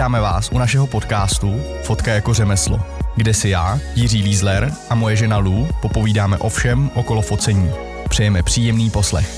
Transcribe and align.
Vítáme 0.00 0.20
vás 0.20 0.50
u 0.52 0.58
našeho 0.58 0.86
podcastu 0.86 1.60
Fotka 1.82 2.12
jako 2.12 2.34
řemeslo, 2.34 2.80
kde 3.16 3.34
si 3.34 3.48
já, 3.48 3.78
Jiří 3.94 4.22
Lízler 4.22 4.72
a 4.90 4.94
moje 4.94 5.16
žena 5.16 5.38
Lou 5.38 5.68
popovídáme 5.82 6.38
o 6.38 6.48
všem 6.48 6.90
okolo 6.94 7.22
focení. 7.22 7.70
Přejeme 8.08 8.42
příjemný 8.42 8.90
poslech. 8.90 9.30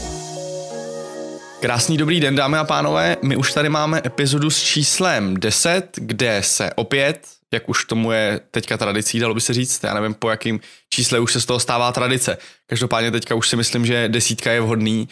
Krásný 1.61 1.97
dobrý 1.97 2.21
den, 2.21 2.37
dámy 2.37 2.59
a 2.59 2.65
pánové. 2.65 3.17
My 3.23 3.37
už 3.37 3.53
tady 3.53 3.69
máme 3.69 4.03
epizodu 4.07 4.51
s 4.51 4.63
číslem 4.63 5.37
10, 5.37 5.89
kde 5.97 6.43
se 6.43 6.71
opět, 6.75 7.27
jak 7.53 7.69
už 7.69 7.85
tomu 7.85 8.13
je 8.13 8.41
teďka 8.51 8.77
tradicí, 8.77 9.19
dalo 9.19 9.35
by 9.35 9.41
se 9.41 9.55
říct, 9.55 9.85
já 9.85 9.95
nevím 9.95 10.15
po 10.15 10.31
jakým 10.31 10.61
čísle 10.91 11.19
už 11.19 11.33
se 11.33 11.41
z 11.41 11.47
toho 11.47 11.61
stává 11.61 11.93
tradice. 11.93 12.39
Každopádně 12.67 13.11
teďka 13.11 13.35
už 13.35 13.49
si 13.49 13.57
myslím, 13.57 13.87
že 13.87 14.09
desítka 14.09 14.53
je 14.53 14.61
vhodný, 14.61 15.09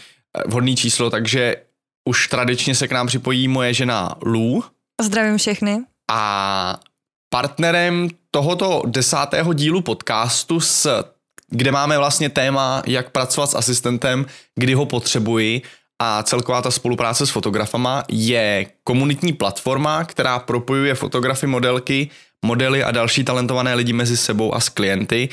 vhodný 0.47 0.77
číslo, 0.77 1.11
takže 1.11 1.57
už 2.05 2.29
tradičně 2.29 2.75
se 2.75 2.89
k 2.89 2.93
nám 2.93 3.07
připojí 3.07 3.49
moje 3.49 3.75
žena 3.75 4.15
Lou. 4.23 4.63
Zdravím 5.03 5.39
všechny. 5.39 5.85
A 6.11 6.81
partnerem 7.29 8.09
tohoto 8.31 8.83
desátého 8.87 9.53
dílu 9.53 9.83
podcastu, 9.83 10.61
s, 10.61 11.05
kde 11.49 11.73
máme 11.73 11.99
vlastně 11.99 12.29
téma, 12.29 12.83
jak 12.87 13.11
pracovat 13.11 13.51
s 13.51 13.55
asistentem, 13.55 14.27
kdy 14.55 14.75
ho 14.75 14.87
potřebuji 14.87 15.63
a 16.03 16.23
celková 16.23 16.63
ta 16.63 16.71
spolupráce 16.71 17.27
s 17.27 17.31
fotografama, 17.31 18.05
je 18.09 18.67
komunitní 18.85 19.33
platforma, 19.33 20.05
která 20.05 20.39
propojuje 20.39 20.95
fotografy, 20.95 21.47
modelky, 21.47 22.11
modely 22.45 22.85
a 22.85 22.91
další 22.91 23.25
talentované 23.25 23.75
lidi 23.75 23.93
mezi 23.93 24.17
sebou 24.17 24.55
a 24.55 24.61
s 24.61 24.69
klienty 24.69 25.29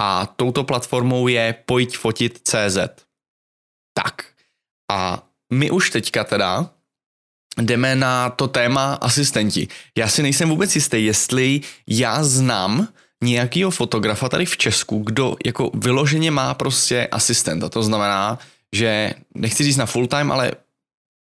a 0.00 0.26
touto 0.26 0.64
platformou 0.64 1.28
je 1.28 1.54
pojďfotit.cz. 1.66 2.78
Tak 3.94 4.24
a 4.90 5.22
my 5.52 5.70
už 5.70 5.90
teďka 5.90 6.24
teda 6.24 6.70
jdeme 7.60 7.94
na 7.94 8.30
to 8.30 8.48
téma 8.48 8.94
asistenti. 8.94 9.68
Já 9.96 10.08
si 10.08 10.22
nejsem 10.22 10.48
vůbec 10.48 10.74
jistý, 10.74 11.04
jestli 11.04 11.60
já 11.86 12.24
znám 12.24 12.88
nějakýho 13.22 13.70
fotografa 13.70 14.28
tady 14.28 14.46
v 14.46 14.56
Česku, 14.56 14.98
kdo 14.98 15.36
jako 15.46 15.70
vyloženě 15.74 16.30
má 16.30 16.54
prostě 16.54 17.06
asistenta. 17.06 17.68
To 17.68 17.82
znamená, 17.82 18.38
že 18.72 19.14
nechci 19.34 19.64
říct 19.64 19.76
na 19.76 19.86
full 19.86 20.06
time, 20.06 20.32
ale 20.32 20.52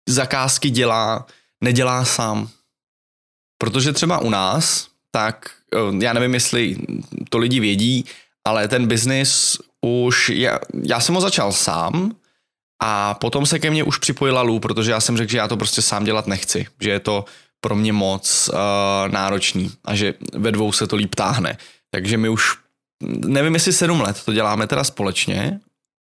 zakázky 0.09 0.71
dělá, 0.71 1.27
nedělá 1.61 2.05
sám. 2.05 2.49
Protože 3.59 3.93
třeba 3.93 4.19
u 4.19 4.31
nás, 4.31 4.89
tak 5.11 5.51
eh, 5.75 6.05
já 6.05 6.13
nevím, 6.13 6.35
jestli 6.35 6.77
to 7.29 7.39
lidi 7.39 7.61
vědí, 7.61 8.05
ale 8.45 8.69
ten 8.69 8.87
biznis 8.87 9.59
už, 9.81 10.29
já, 10.29 10.59
já 10.83 11.01
jsem 11.01 11.15
ho 11.15 11.21
začal 11.21 11.53
sám, 11.53 12.17
a 12.81 13.15
potom 13.15 13.47
se 13.47 13.59
ke 13.59 13.71
mně 13.71 13.85
už 13.85 13.99
připojila 13.99 14.43
Lou, 14.43 14.59
protože 14.59 14.91
já 14.91 15.01
jsem 15.01 15.17
řekl, 15.17 15.31
že 15.31 15.39
já 15.39 15.49
to 15.49 15.57
prostě 15.57 15.83
sám 15.83 16.05
dělat 16.05 16.27
nechci, 16.27 16.67
že 16.81 16.91
je 16.91 17.01
to 17.01 17.25
pro 17.61 17.77
mě 17.77 17.93
moc 17.93 18.51
uh, 18.53 19.13
náročný 19.13 19.71
a 19.85 19.95
že 19.95 20.15
ve 20.35 20.53
dvou 20.53 20.73
se 20.73 20.87
to 20.87 20.97
líp 20.97 21.15
táhne. 21.15 21.59
Takže 21.91 22.17
my 22.17 22.29
už, 22.29 22.59
nevím 23.03 23.55
jestli 23.55 23.73
sedm 23.73 24.01
let 24.01 24.23
to 24.25 24.33
děláme 24.33 24.67
teda 24.67 24.85
společně, 24.85 25.61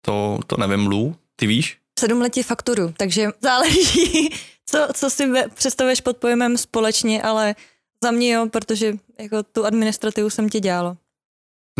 to, 0.05 0.39
to 0.47 0.57
nevím, 0.57 0.87
Lou, 0.87 1.15
ty 1.35 1.47
víš? 1.47 1.77
Sedm 1.99 2.21
let 2.21 2.37
je 2.37 2.43
fakturu, 2.43 2.93
takže 2.97 3.27
záleží, 3.41 4.29
co, 4.65 4.87
co 4.93 5.09
si 5.09 5.31
představuješ 5.53 6.01
pod 6.01 6.17
pojmem 6.17 6.57
společně, 6.57 7.23
ale 7.23 7.55
za 8.03 8.11
mě 8.11 8.33
jo, 8.33 8.47
protože 8.51 8.93
jako 9.19 9.43
tu 9.43 9.65
administrativu 9.65 10.29
jsem 10.29 10.49
ti 10.49 10.59
dělala. 10.59 10.97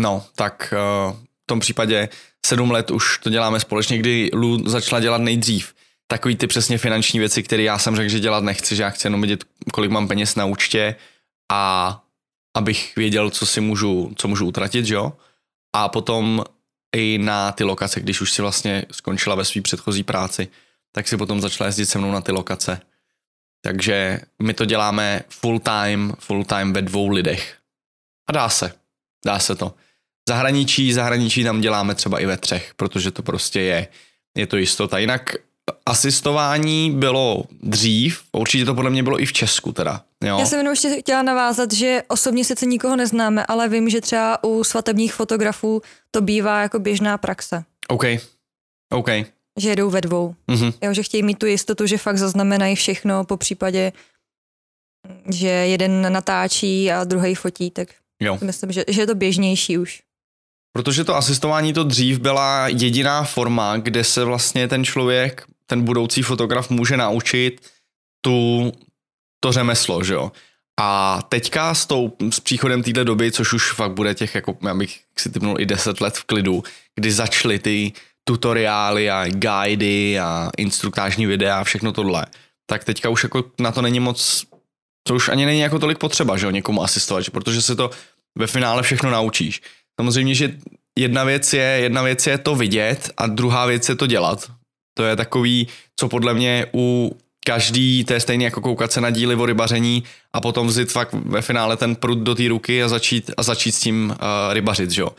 No, 0.00 0.24
tak 0.36 0.74
uh, 1.08 1.16
v 1.16 1.35
tom 1.46 1.60
případě 1.60 2.08
sedm 2.46 2.70
let 2.70 2.90
už 2.90 3.18
to 3.18 3.30
děláme 3.30 3.60
společně, 3.60 3.98
kdy 3.98 4.30
Lu 4.32 4.68
začala 4.68 5.00
dělat 5.00 5.20
nejdřív 5.20 5.74
takový 6.06 6.36
ty 6.36 6.46
přesně 6.46 6.78
finanční 6.78 7.18
věci, 7.18 7.42
které 7.42 7.62
já 7.62 7.78
jsem 7.78 7.96
řekl, 7.96 8.08
že 8.08 8.20
dělat 8.20 8.44
nechci, 8.44 8.76
že 8.76 8.82
já 8.82 8.90
chci 8.90 9.06
jenom 9.06 9.20
vidět, 9.20 9.44
kolik 9.72 9.90
mám 9.90 10.08
peněz 10.08 10.34
na 10.34 10.44
účtě 10.44 10.96
a 11.52 12.02
abych 12.56 12.96
věděl, 12.96 13.30
co 13.30 13.46
si 13.46 13.60
můžu, 13.60 14.12
co 14.16 14.28
můžu 14.28 14.46
utratit, 14.46 14.88
jo? 14.88 15.12
A 15.72 15.88
potom 15.88 16.44
i 16.96 17.18
na 17.18 17.52
ty 17.52 17.64
lokace, 17.64 18.00
když 18.00 18.20
už 18.20 18.32
si 18.32 18.42
vlastně 18.42 18.84
skončila 18.92 19.36
ve 19.36 19.44
své 19.44 19.62
předchozí 19.62 20.02
práci, 20.02 20.48
tak 20.92 21.08
si 21.08 21.16
potom 21.16 21.40
začala 21.40 21.66
jezdit 21.66 21.86
se 21.86 21.98
mnou 21.98 22.12
na 22.12 22.20
ty 22.20 22.32
lokace. 22.32 22.80
Takže 23.60 24.20
my 24.42 24.54
to 24.54 24.64
děláme 24.64 25.22
full 25.28 25.58
time, 25.58 26.12
full 26.18 26.44
time 26.44 26.72
ve 26.72 26.82
dvou 26.82 27.08
lidech. 27.08 27.56
A 28.28 28.32
dá 28.32 28.48
se. 28.48 28.72
Dá 29.26 29.38
se 29.38 29.54
to. 29.54 29.74
Zahraničí, 30.28 30.92
zahraničí 30.92 31.44
tam 31.44 31.60
děláme 31.60 31.94
třeba 31.94 32.20
i 32.20 32.26
ve 32.26 32.36
třech, 32.36 32.72
protože 32.76 33.10
to 33.10 33.22
prostě 33.22 33.60
je, 33.60 33.88
je 34.36 34.46
to 34.46 34.56
jistota. 34.56 34.98
Jinak 34.98 35.34
asistování 35.86 36.90
bylo 36.90 37.44
dřív, 37.62 38.22
určitě 38.32 38.64
to 38.64 38.74
podle 38.74 38.90
mě 38.90 39.02
bylo 39.02 39.20
i 39.20 39.26
v 39.26 39.32
Česku 39.32 39.72
teda. 39.72 40.02
Jo. 40.24 40.38
Já 40.38 40.46
jsem 40.46 40.58
jenom 40.58 40.72
ještě 40.72 41.00
chtěla 41.00 41.22
navázat, 41.22 41.72
že 41.72 42.02
osobně 42.08 42.44
sice 42.44 42.66
nikoho 42.66 42.96
neznáme, 42.96 43.46
ale 43.46 43.68
vím, 43.68 43.88
že 43.88 44.00
třeba 44.00 44.44
u 44.44 44.64
svatebních 44.64 45.14
fotografů 45.14 45.82
to 46.10 46.20
bývá 46.20 46.62
jako 46.62 46.78
běžná 46.78 47.18
praxe. 47.18 47.64
OK, 47.88 48.04
OK. 48.92 49.08
Že 49.58 49.68
jedou 49.68 49.90
ve 49.90 50.00
dvou. 50.00 50.34
Mm-hmm. 50.48 50.74
Jo, 50.82 50.94
že 50.94 51.02
chtějí 51.02 51.22
mít 51.22 51.38
tu 51.38 51.46
jistotu, 51.46 51.86
že 51.86 51.98
fakt 51.98 52.18
zaznamenají 52.18 52.76
všechno, 52.76 53.24
po 53.24 53.36
případě, 53.36 53.92
že 55.30 55.48
jeden 55.48 56.12
natáčí 56.12 56.92
a 56.92 57.04
druhý 57.04 57.34
fotí, 57.34 57.70
tak 57.70 57.88
jo. 58.20 58.38
myslím, 58.42 58.72
že, 58.72 58.84
že 58.88 59.02
je 59.02 59.06
to 59.06 59.14
běžnější 59.14 59.78
už. 59.78 60.02
Protože 60.76 61.04
to 61.04 61.16
asistování 61.16 61.72
to 61.72 61.84
dřív 61.84 62.18
byla 62.18 62.68
jediná 62.68 63.24
forma, 63.24 63.76
kde 63.76 64.04
se 64.04 64.24
vlastně 64.24 64.68
ten 64.68 64.84
člověk, 64.84 65.44
ten 65.66 65.82
budoucí 65.82 66.22
fotograf 66.22 66.70
může 66.70 66.96
naučit 66.96 67.60
tu, 68.20 68.72
to 69.40 69.52
řemeslo, 69.52 70.04
že 70.04 70.14
jo. 70.14 70.32
A 70.80 71.22
teďka 71.28 71.74
s, 71.74 71.86
tou, 71.86 72.12
s 72.30 72.40
příchodem 72.40 72.82
této 72.82 73.04
doby, 73.04 73.32
což 73.32 73.52
už 73.52 73.72
fakt 73.72 73.92
bude 73.92 74.14
těch, 74.14 74.34
jako 74.34 74.58
já 74.62 74.74
bych 74.74 75.00
si 75.18 75.30
typnul 75.30 75.60
i 75.60 75.66
10 75.66 76.00
let 76.00 76.16
v 76.16 76.24
klidu, 76.24 76.64
kdy 76.94 77.12
začaly 77.12 77.58
ty 77.58 77.92
tutoriály 78.24 79.10
a 79.10 79.26
guidy 79.28 80.18
a 80.18 80.50
instruktážní 80.56 81.26
videa 81.26 81.60
a 81.60 81.64
všechno 81.64 81.92
tohle, 81.92 82.26
tak 82.66 82.84
teďka 82.84 83.08
už 83.08 83.22
jako 83.22 83.44
na 83.60 83.72
to 83.72 83.82
není 83.82 84.00
moc, 84.00 84.44
to 85.06 85.14
už 85.14 85.28
ani 85.28 85.46
není 85.46 85.60
jako 85.60 85.78
tolik 85.78 85.98
potřeba, 85.98 86.36
že 86.36 86.46
jo, 86.46 86.50
někomu 86.50 86.82
asistovat, 86.82 87.24
že? 87.24 87.30
protože 87.30 87.62
se 87.62 87.76
to 87.76 87.90
ve 88.38 88.46
finále 88.46 88.82
všechno 88.82 89.10
naučíš. 89.10 89.62
Samozřejmě, 90.00 90.34
že 90.34 90.56
jedna 90.98 91.24
věc 91.24 91.52
je, 91.52 91.62
jedna 91.62 92.02
věc 92.02 92.26
je 92.26 92.38
to 92.38 92.54
vidět 92.54 93.10
a 93.16 93.26
druhá 93.26 93.66
věc 93.66 93.88
je 93.88 93.94
to 93.94 94.06
dělat. 94.06 94.50
To 94.98 95.04
je 95.04 95.16
takový, 95.16 95.68
co 96.00 96.08
podle 96.08 96.34
mě 96.34 96.66
u 96.74 97.16
každý, 97.46 98.04
to 98.04 98.12
je 98.12 98.20
stejně 98.20 98.44
jako 98.44 98.60
koukat 98.60 98.92
se 98.92 99.00
na 99.00 99.10
díly 99.10 99.34
o 99.34 99.46
rybaření 99.46 100.04
a 100.32 100.40
potom 100.40 100.66
vzít 100.66 100.92
fakt 100.92 101.12
ve 101.12 101.42
finále 101.42 101.76
ten 101.76 101.96
prut 101.96 102.18
do 102.18 102.34
té 102.34 102.48
ruky 102.48 102.82
a 102.82 102.88
začít, 102.88 103.30
a 103.36 103.42
začít 103.42 103.72
s 103.72 103.80
tím 103.80 104.10
uh, 104.10 104.54
rybařit, 104.54 104.90
že 104.90 105.02
jo. 105.02 105.10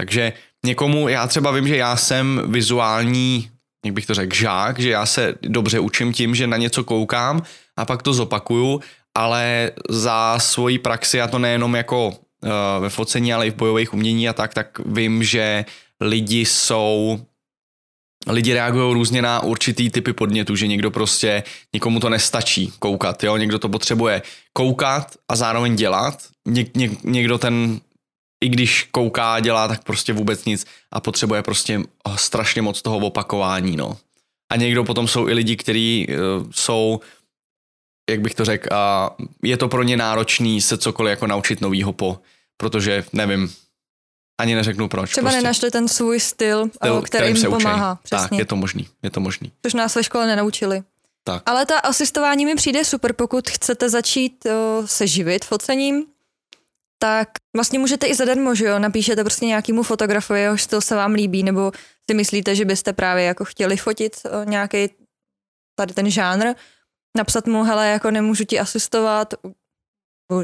Takže 0.00 0.32
někomu, 0.66 1.08
já 1.08 1.26
třeba 1.26 1.50
vím, 1.50 1.68
že 1.68 1.76
já 1.76 1.96
jsem 1.96 2.42
vizuální, 2.46 3.50
jak 3.84 3.94
bych 3.94 4.06
to 4.06 4.14
řekl, 4.14 4.34
žák, 4.34 4.78
že 4.78 4.90
já 4.90 5.06
se 5.06 5.34
dobře 5.42 5.78
učím 5.78 6.12
tím, 6.12 6.34
že 6.34 6.46
na 6.46 6.56
něco 6.56 6.84
koukám 6.84 7.42
a 7.76 7.84
pak 7.84 8.02
to 8.02 8.14
zopakuju, 8.14 8.80
ale 9.16 9.70
za 9.88 10.38
svoji 10.38 10.78
praxi, 10.78 11.20
a 11.20 11.28
to 11.28 11.38
nejenom 11.38 11.74
jako 11.74 12.12
ve 12.80 12.88
focení, 12.88 13.34
ale 13.34 13.46
i 13.46 13.50
v 13.50 13.56
bojových 13.56 13.94
umění 13.94 14.28
a 14.28 14.32
tak, 14.32 14.54
tak 14.54 14.78
vím, 14.86 15.22
že 15.22 15.64
lidi 16.00 16.44
jsou 16.44 17.20
lidi 18.26 18.54
reagují 18.54 18.94
různě 18.94 19.22
na 19.22 19.40
určitý 19.40 19.90
typy 19.90 20.12
podnětů, 20.12 20.56
že 20.56 20.66
někdo 20.66 20.90
prostě, 20.90 21.42
někomu 21.72 22.00
to 22.00 22.08
nestačí 22.08 22.72
koukat, 22.78 23.24
jo, 23.24 23.36
někdo 23.36 23.58
to 23.58 23.68
potřebuje 23.68 24.22
koukat 24.52 25.16
a 25.28 25.36
zároveň 25.36 25.76
dělat, 25.76 26.22
Ně, 26.48 26.66
ně, 26.74 26.90
někdo 27.04 27.38
ten, 27.38 27.80
i 28.44 28.48
když 28.48 28.88
kouká 28.90 29.40
dělá, 29.40 29.68
tak 29.68 29.84
prostě 29.84 30.12
vůbec 30.12 30.44
nic 30.44 30.66
a 30.92 31.00
potřebuje 31.00 31.42
prostě 31.42 31.80
strašně 32.16 32.62
moc 32.62 32.82
toho 32.82 32.96
opakování, 32.96 33.76
no. 33.76 33.96
A 34.52 34.56
někdo 34.56 34.84
potom 34.84 35.08
jsou 35.08 35.28
i 35.28 35.32
lidi, 35.32 35.56
kteří 35.56 36.06
uh, 36.08 36.46
jsou 36.50 37.00
jak 38.10 38.20
bych 38.20 38.34
to 38.34 38.44
řekl, 38.44 38.68
a 38.72 39.10
je 39.42 39.56
to 39.56 39.68
pro 39.68 39.82
ně 39.82 39.96
náročný 39.96 40.60
se 40.60 40.78
cokoliv 40.78 41.10
jako 41.10 41.26
naučit 41.26 41.60
novýho 41.60 41.92
po, 41.92 42.18
protože 42.56 43.04
nevím, 43.12 43.54
ani 44.40 44.54
neřeknu 44.54 44.88
proč. 44.88 45.10
Třeba 45.10 45.24
prostě. 45.24 45.42
nenašli 45.42 45.70
ten 45.70 45.88
svůj 45.88 46.20
styl, 46.20 46.68
styl 46.74 47.02
který 47.02 47.26
jim 47.26 47.50
pomáhá. 47.50 47.94
Přesně. 48.02 48.28
Tak, 48.28 48.38
je 48.38 48.44
to 48.44 48.56
možný, 48.56 48.88
je 49.02 49.10
to 49.10 49.20
možný. 49.20 49.52
Což 49.62 49.74
nás 49.74 49.94
ve 49.94 50.04
škole 50.04 50.26
nenaučili. 50.26 50.82
Tak. 51.24 51.42
Ale 51.46 51.66
ta 51.66 51.78
asistování 51.78 52.46
mi 52.46 52.54
přijde 52.54 52.84
super, 52.84 53.12
pokud 53.12 53.50
chcete 53.50 53.90
začít 53.90 54.46
o, 54.46 54.82
se 54.86 55.06
živit 55.06 55.44
focením, 55.44 56.06
tak 56.98 57.28
vlastně 57.56 57.78
můžete 57.78 58.06
i 58.06 58.14
zadarmo, 58.14 58.54
že 58.54 58.64
jo, 58.64 58.78
napíšete 58.78 59.24
prostě 59.24 59.46
nějakému 59.46 59.82
fotografovi, 59.82 60.40
jehož 60.40 60.62
styl 60.62 60.80
se 60.80 60.94
vám 60.96 61.12
líbí, 61.12 61.42
nebo 61.42 61.72
si 62.10 62.14
myslíte, 62.14 62.54
že 62.54 62.64
byste 62.64 62.92
právě 62.92 63.24
jako 63.24 63.44
chtěli 63.44 63.76
fotit 63.76 64.16
nějaký 64.44 64.90
tady 65.78 65.94
ten 65.94 66.10
žánr, 66.10 66.54
napsat 67.16 67.46
mu, 67.46 67.64
hele, 67.64 67.88
jako 67.88 68.10
nemůžu 68.10 68.44
ti 68.44 68.58
asistovat, 68.58 69.34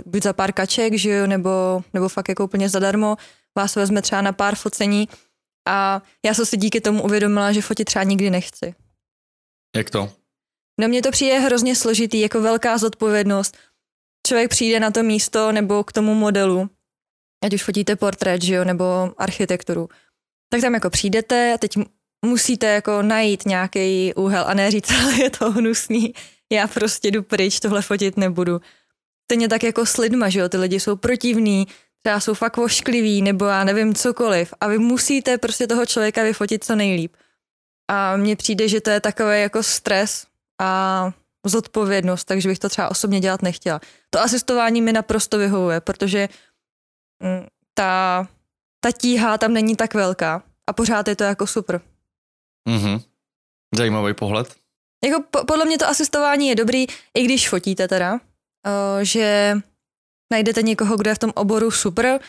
buď 0.06 0.22
za 0.22 0.32
pár 0.32 0.52
kaček, 0.52 0.94
že 0.94 1.10
jo, 1.10 1.26
nebo, 1.26 1.82
nebo 1.92 2.08
fakt 2.08 2.28
jako 2.28 2.44
úplně 2.44 2.68
zadarmo, 2.68 3.16
vás 3.58 3.76
vezme 3.76 4.02
třeba 4.02 4.22
na 4.22 4.32
pár 4.32 4.54
focení 4.54 5.08
a 5.68 6.02
já 6.24 6.34
jsem 6.34 6.46
si 6.46 6.56
díky 6.56 6.80
tomu 6.80 7.02
uvědomila, 7.02 7.52
že 7.52 7.62
fotit 7.62 7.86
třeba 7.86 8.02
nikdy 8.02 8.30
nechci. 8.30 8.74
Jak 9.76 9.90
to? 9.90 10.12
No 10.80 10.88
mně 10.88 11.02
to 11.02 11.10
přijde 11.10 11.38
hrozně 11.38 11.76
složitý, 11.76 12.20
jako 12.20 12.40
velká 12.40 12.78
zodpovědnost. 12.78 13.56
člověk 14.26 14.50
přijde 14.50 14.80
na 14.80 14.90
to 14.90 15.02
místo 15.02 15.52
nebo 15.52 15.84
k 15.84 15.92
tomu 15.92 16.14
modelu, 16.14 16.70
ať 17.44 17.54
už 17.54 17.62
fotíte 17.62 17.96
portrét, 17.96 18.42
že 18.42 18.54
jo, 18.54 18.64
nebo 18.64 18.84
architekturu, 19.18 19.88
tak 20.52 20.60
tam 20.60 20.74
jako 20.74 20.90
přijdete 20.90 21.52
a 21.54 21.58
teď 21.58 21.76
musíte 22.24 22.66
jako 22.66 23.02
najít 23.02 23.46
nějaký 23.46 24.14
úhel 24.14 24.44
a 24.46 24.54
ne 24.54 24.70
říct, 24.70 24.90
ale 25.02 25.22
je 25.22 25.30
to 25.30 25.50
hnusný, 25.50 26.12
já 26.52 26.66
prostě 26.66 27.10
jdu 27.10 27.22
pryč, 27.22 27.60
tohle 27.60 27.82
fotit 27.82 28.16
nebudu. 28.16 28.60
Stejně 29.30 29.48
tak 29.48 29.62
jako 29.62 29.86
s 29.86 29.96
lidma, 29.96 30.28
že 30.28 30.40
jo, 30.40 30.48
ty 30.48 30.56
lidi 30.56 30.80
jsou 30.80 30.96
protivní, 30.96 31.66
třeba 32.02 32.20
jsou 32.20 32.34
fakt 32.34 32.56
voškliví, 32.56 33.22
nebo 33.22 33.44
já 33.44 33.64
nevím 33.64 33.94
cokoliv 33.94 34.54
a 34.60 34.68
vy 34.68 34.78
musíte 34.78 35.38
prostě 35.38 35.66
toho 35.66 35.86
člověka 35.86 36.22
vyfotit 36.22 36.64
co 36.64 36.76
nejlíp. 36.76 37.16
A 37.90 38.16
mně 38.16 38.36
přijde, 38.36 38.68
že 38.68 38.80
to 38.80 38.90
je 38.90 39.00
takový 39.00 39.40
jako 39.40 39.62
stres 39.62 40.26
a 40.60 41.10
zodpovědnost, 41.46 42.24
takže 42.24 42.48
bych 42.48 42.58
to 42.58 42.68
třeba 42.68 42.90
osobně 42.90 43.20
dělat 43.20 43.42
nechtěla. 43.42 43.80
To 44.10 44.20
asistování 44.20 44.82
mi 44.82 44.92
naprosto 44.92 45.38
vyhovuje, 45.38 45.80
protože 45.80 46.28
mm, 47.22 47.46
ta, 47.74 48.28
ta 48.80 48.92
tíha 48.92 49.38
tam 49.38 49.52
není 49.52 49.76
tak 49.76 49.94
velká 49.94 50.42
a 50.66 50.72
pořád 50.72 51.08
je 51.08 51.16
to 51.16 51.24
jako 51.24 51.46
super. 51.46 51.80
Mhm. 52.68 53.00
Zajímavý 53.74 54.14
pohled. 54.14 54.54
Jako 55.04 55.22
po, 55.30 55.44
podle 55.44 55.64
mě 55.64 55.78
to 55.78 55.88
asistování 55.88 56.48
je 56.48 56.54
dobrý, 56.54 56.86
i 57.14 57.24
když 57.24 57.48
fotíte 57.48 57.88
teda, 57.88 58.20
že 59.02 59.56
najdete 60.32 60.62
někoho, 60.62 60.96
kdo 60.96 61.10
je 61.10 61.14
v 61.14 61.18
tom 61.18 61.32
oboru 61.34 61.70
super, 61.70 62.20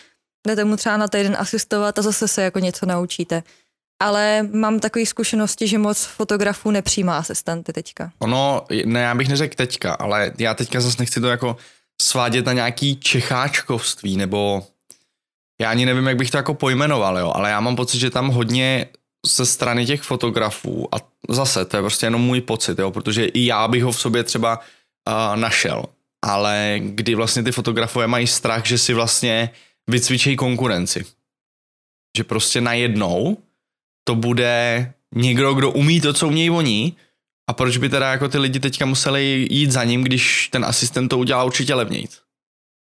jdete 0.47 0.63
mu 0.63 0.77
třeba 0.77 0.97
na 0.97 1.07
týden 1.07 1.35
asistovat 1.39 1.99
a 1.99 2.01
zase 2.01 2.27
se 2.27 2.41
jako 2.41 2.59
něco 2.59 2.85
naučíte. 2.85 3.43
Ale 4.01 4.43
mám 4.43 4.79
takové 4.79 5.05
zkušenosti, 5.05 5.67
že 5.67 5.77
moc 5.77 6.05
fotografů 6.05 6.71
nepřijímá 6.71 7.17
asistenty 7.17 7.73
teďka. 7.73 8.11
Ono, 8.19 8.65
ne, 8.85 9.01
já 9.01 9.15
bych 9.15 9.29
neřekl 9.29 9.55
teďka, 9.55 9.93
ale 9.93 10.31
já 10.37 10.53
teďka 10.53 10.81
zase 10.81 10.95
nechci 10.99 11.21
to 11.21 11.27
jako 11.27 11.57
svádět 12.01 12.45
na 12.45 12.53
nějaký 12.53 12.95
čecháčkovství, 12.95 14.17
nebo 14.17 14.67
já 15.61 15.69
ani 15.69 15.85
nevím, 15.85 16.07
jak 16.07 16.17
bych 16.17 16.31
to 16.31 16.37
jako 16.37 16.53
pojmenoval, 16.53 17.17
jo, 17.17 17.31
ale 17.35 17.49
já 17.49 17.59
mám 17.59 17.75
pocit, 17.75 17.99
že 17.99 18.09
tam 18.09 18.27
hodně 18.27 18.87
ze 19.25 19.45
strany 19.45 19.85
těch 19.85 20.01
fotografů, 20.01 20.95
a 20.95 20.97
zase 21.29 21.65
to 21.65 21.77
je 21.77 21.81
prostě 21.81 22.05
jenom 22.05 22.21
můj 22.21 22.41
pocit, 22.41 22.79
jo, 22.79 22.91
protože 22.91 23.25
i 23.25 23.45
já 23.45 23.67
bych 23.67 23.83
ho 23.83 23.91
v 23.91 23.99
sobě 23.99 24.23
třeba 24.23 24.59
uh, 24.59 25.39
našel, 25.39 25.85
ale 26.25 26.75
kdy 26.83 27.15
vlastně 27.15 27.43
ty 27.43 27.51
fotografové 27.51 28.07
mají 28.07 28.27
strach, 28.27 28.65
že 28.65 28.77
si 28.77 28.93
vlastně 28.93 29.49
vycvičejí 29.87 30.35
konkurenci. 30.35 31.05
Že 32.17 32.23
prostě 32.23 32.61
najednou 32.61 33.37
to 34.03 34.15
bude 34.15 34.93
někdo, 35.15 35.53
kdo 35.53 35.71
umí 35.71 36.01
to, 36.01 36.13
co 36.13 36.27
umějí 36.27 36.49
oni, 36.49 36.95
a 37.49 37.53
proč 37.53 37.77
by 37.77 37.89
teda 37.89 38.11
jako 38.11 38.29
ty 38.29 38.37
lidi 38.37 38.59
teďka 38.59 38.85
museli 38.85 39.47
jít 39.51 39.71
za 39.71 39.83
ním, 39.83 40.03
když 40.03 40.47
ten 40.47 40.65
asistent 40.65 41.09
to 41.09 41.17
udělá 41.17 41.43
určitě 41.43 41.73
levnějc? 41.73 42.21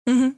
Mm-hmm. 0.10 0.32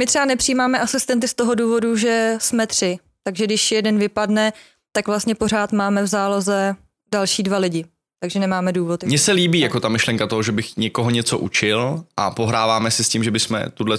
My 0.00 0.06
třeba 0.06 0.24
nepřijímáme 0.24 0.80
asistenty 0.80 1.28
z 1.28 1.34
toho 1.34 1.54
důvodu, 1.54 1.96
že 1.96 2.36
jsme 2.40 2.66
tři. 2.66 2.98
Takže 3.22 3.44
když 3.44 3.72
jeden 3.72 3.98
vypadne, 3.98 4.52
tak 4.92 5.06
vlastně 5.06 5.34
pořád 5.34 5.72
máme 5.72 6.02
v 6.02 6.06
záloze 6.06 6.76
další 7.12 7.42
dva 7.42 7.58
lidi. 7.58 7.84
Takže 8.20 8.38
nemáme 8.38 8.72
důvod. 8.72 9.04
Mně 9.04 9.18
se 9.18 9.32
líbí 9.32 9.60
jako 9.60 9.80
ta 9.80 9.88
myšlenka 9.88 10.26
toho, 10.26 10.42
že 10.42 10.52
bych 10.52 10.76
někoho 10.76 11.10
něco 11.10 11.38
učil 11.38 12.04
a 12.16 12.30
pohráváme 12.30 12.90
si 12.90 13.04
s 13.04 13.08
tím, 13.08 13.24
že 13.24 13.30
bychom 13.30 13.60
tuhle 13.74 13.98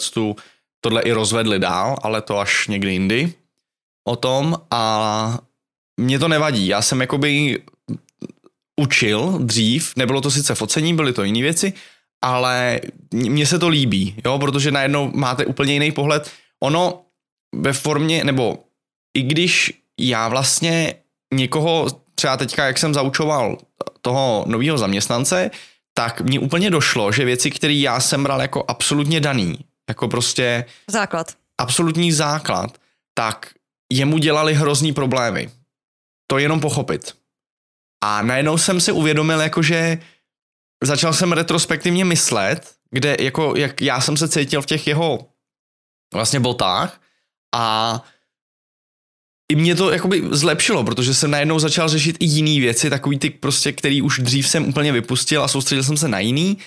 tohle 0.81 1.02
i 1.02 1.12
rozvedli 1.12 1.60
dál, 1.60 1.98
ale 2.02 2.22
to 2.22 2.40
až 2.40 2.68
někdy 2.68 2.92
jindy 2.92 3.34
o 4.08 4.16
tom 4.16 4.58
a 4.72 5.40
mě 5.98 6.19
to 6.19 6.28
nevadí. 6.28 6.68
Já 6.68 6.81
jsem 6.81 7.02
jakoby 7.02 7.62
učil 8.80 9.40
dřív, 9.42 9.94
nebylo 9.96 10.22
to 10.22 10.31
sice 10.31 10.56
focení, 10.56 10.94
byly 10.94 11.14
to 11.14 11.24
jiné 11.24 11.42
věci, 11.42 11.74
ale 12.22 12.81
mně 13.12 13.46
se 13.46 13.60
to 13.60 13.68
líbí, 13.68 14.16
jo, 14.25 14.40
protože 14.40 14.72
najednou 14.72 15.12
máte 15.16 15.46
úplně 15.46 15.74
jiný 15.74 15.92
pohled. 15.92 16.31
Ono 16.60 17.02
ve 17.56 17.74
formě, 17.74 18.24
nebo 18.24 18.64
i 19.18 19.22
když 19.22 19.74
já 20.00 20.28
vlastně 20.28 20.94
někoho, 21.34 21.88
třeba 22.16 22.38
teďka, 22.38 22.66
jak 22.66 22.78
jsem 22.78 22.94
zaučoval 22.94 23.58
toho 24.07 24.45
nového 24.48 24.77
zaměstnance, 24.77 25.51
tak 25.94 26.21
mně 26.21 26.39
úplně 26.39 26.69
došlo, 26.69 27.12
že 27.12 27.25
věci, 27.25 27.51
které 27.51 27.74
já 27.74 28.00
jsem 28.00 28.24
bral 28.24 28.42
jako 28.42 28.63
absolutně 28.68 29.19
daný, 29.19 29.59
jako 29.89 30.07
prostě... 30.07 30.65
Základ. 30.88 31.36
Absolutní 31.57 32.12
základ, 32.12 32.77
tak 33.13 33.51
jemu 33.94 34.18
dělali 34.18 34.54
hrozný 34.54 34.94
problémy. 34.94 35.50
To 36.27 36.38
jenom 36.38 36.59
pochopit. 36.59 37.15
A 38.04 38.21
najednou 38.21 38.57
jsem 38.57 38.81
si 38.81 38.92
uvědomil, 38.92 39.42
jakože 39.42 39.98
začal 40.83 41.13
jsem 41.13 41.31
retrospektivně 41.31 42.06
myslet, 42.06 42.75
kde 42.92 43.18
jako, 43.19 43.56
jak 43.56 43.81
já 43.81 44.01
jsem 44.01 44.18
se 44.18 44.30
cítil 44.30 44.62
v 44.62 44.65
těch 44.65 44.88
jeho 44.88 45.27
vlastně 46.13 46.39
botách 46.39 47.01
a 47.56 48.04
i 49.51 49.55
mě 49.55 49.75
to 49.75 49.91
jakoby 49.91 50.23
zlepšilo, 50.31 50.83
protože 50.83 51.13
jsem 51.13 51.31
najednou 51.31 51.59
začal 51.59 51.89
řešit 51.89 52.17
i 52.19 52.25
jiné 52.25 52.61
věci, 52.61 52.89
takový 52.89 53.19
ty 53.19 53.29
prostě, 53.29 53.71
který 53.71 54.01
už 54.01 54.19
dřív 54.19 54.47
jsem 54.47 54.69
úplně 54.69 54.91
vypustil 54.91 55.44
a 55.44 55.47
soustředil 55.47 55.83
jsem 55.83 55.97
se 55.97 56.07
na 56.07 56.19
jiný 56.19 56.57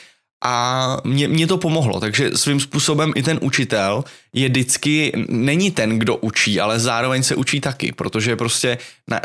a 0.44 0.96
mě, 1.04 1.28
mě 1.28 1.46
to 1.46 1.58
pomohlo, 1.58 2.00
takže 2.00 2.30
svým 2.36 2.60
způsobem 2.60 3.12
i 3.16 3.22
ten 3.22 3.38
učitel 3.42 4.04
je 4.32 4.48
vždycky, 4.48 5.12
není 5.28 5.70
ten, 5.70 5.98
kdo 5.98 6.16
učí, 6.16 6.60
ale 6.60 6.80
zároveň 6.80 7.22
se 7.22 7.34
učí 7.34 7.60
taky, 7.60 7.92
protože 7.92 8.36
prostě 8.36 8.78
na, 9.08 9.20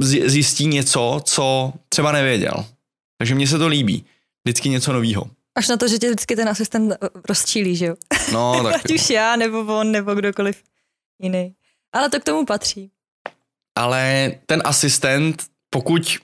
zjistí 0.00 0.66
něco, 0.66 1.20
co 1.24 1.72
třeba 1.88 2.12
nevěděl. 2.12 2.64
Takže 3.18 3.34
mně 3.34 3.48
se 3.48 3.58
to 3.58 3.68
líbí. 3.68 4.04
Vždycky 4.44 4.68
něco 4.68 4.92
nového. 4.92 5.30
Až 5.56 5.68
na 5.68 5.76
to, 5.76 5.88
že 5.88 5.98
tě 5.98 6.06
vždycky 6.06 6.36
ten 6.36 6.48
asistent 6.48 6.92
rozčílí, 7.28 7.76
že 7.76 7.86
jo? 7.86 7.94
No, 8.32 8.62
tak. 8.62 8.74
Ať 8.74 8.94
už 8.94 9.10
já, 9.10 9.36
nebo 9.36 9.78
on, 9.78 9.92
nebo 9.92 10.14
kdokoliv 10.14 10.62
jiný. 11.22 11.54
Ale 11.96 12.10
to 12.10 12.20
k 12.20 12.24
tomu 12.24 12.46
patří. 12.46 12.90
Ale 13.78 14.32
ten 14.46 14.62
asistent, 14.64 15.44
pokud 15.70 16.18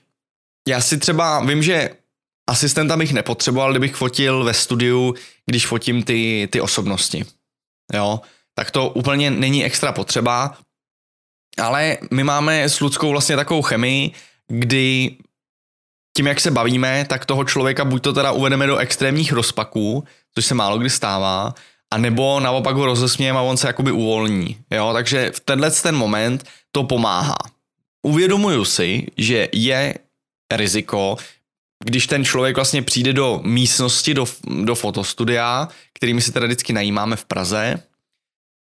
já 0.69 0.81
si 0.81 0.99
třeba 0.99 1.41
vím, 1.41 1.63
že 1.63 1.91
asistenta 2.51 2.97
bych 2.97 3.13
nepotřeboval, 3.13 3.71
kdybych 3.71 3.95
fotil 3.95 4.45
ve 4.45 4.55
studiu, 4.55 5.15
když 5.47 5.67
fotím 5.67 6.03
ty, 6.03 6.49
ty 6.53 6.61
osobnosti. 6.61 7.25
Jo, 7.95 8.21
tak 8.55 8.71
to 8.71 8.89
úplně 8.89 9.31
není 9.31 9.65
extra 9.65 9.93
potřeba, 9.93 10.59
ale 11.59 11.99
my 12.11 12.25
máme 12.25 12.63
s 12.63 12.81
Ludskou 12.81 13.11
vlastně 13.11 13.37
takovou 13.37 13.63
chemii, 13.63 14.11
kdy 14.49 15.17
tím, 16.17 16.27
jak 16.27 16.41
se 16.41 16.51
bavíme, 16.51 17.05
tak 17.09 17.27
toho 17.27 17.45
člověka 17.45 17.85
buď 17.85 18.03
to 18.03 18.13
teda 18.13 18.33
uvedeme 18.33 18.67
do 18.67 18.77
extrémních 18.77 19.33
rozpaků, 19.33 20.05
což 20.35 20.47
se 20.47 20.55
málo 20.55 20.79
kdy 20.79 20.91
stává, 20.91 21.55
a 21.93 21.99
nebo 21.99 22.41
naopak 22.41 22.77
ho 22.77 22.87
rozesmějeme 22.87 23.39
a 23.39 23.43
on 23.43 23.57
se 23.57 23.67
jakoby 23.67 23.93
uvolní. 23.93 24.57
Jo? 24.71 24.91
Takže 24.93 25.31
v 25.35 25.41
tenhle 25.41 25.71
ten 25.71 25.97
moment 25.97 26.45
to 26.71 26.85
pomáhá. 26.85 27.37
Uvědomuju 28.07 28.65
si, 28.65 29.07
že 29.17 29.49
je 29.53 29.95
riziko, 30.53 31.17
když 31.85 32.07
ten 32.07 32.25
člověk 32.25 32.57
vlastně 32.57 32.83
přijde 32.83 33.13
do 33.13 33.41
místnosti, 33.45 34.15
do, 34.15 34.27
do 34.65 34.75
fotostudia, 34.75 35.69
kterými 35.93 36.21
si 36.21 36.33
teda 36.33 36.47
vždycky 36.47 36.73
najímáme 36.73 37.17
v 37.17 37.25
Praze 37.25 37.83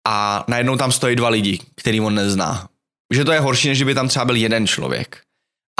a 0.08 0.44
najednou 0.48 0.76
tam 0.76 0.92
stojí 0.92 1.16
dva 1.16 1.28
lidi, 1.28 1.58
který 1.74 2.00
on 2.00 2.14
nezná. 2.14 2.68
Že 3.14 3.24
to 3.24 3.32
je 3.32 3.40
horší, 3.40 3.68
než 3.68 3.82
by 3.82 3.94
tam 3.94 4.08
třeba 4.08 4.24
byl 4.24 4.36
jeden 4.36 4.66
člověk. 4.66 5.20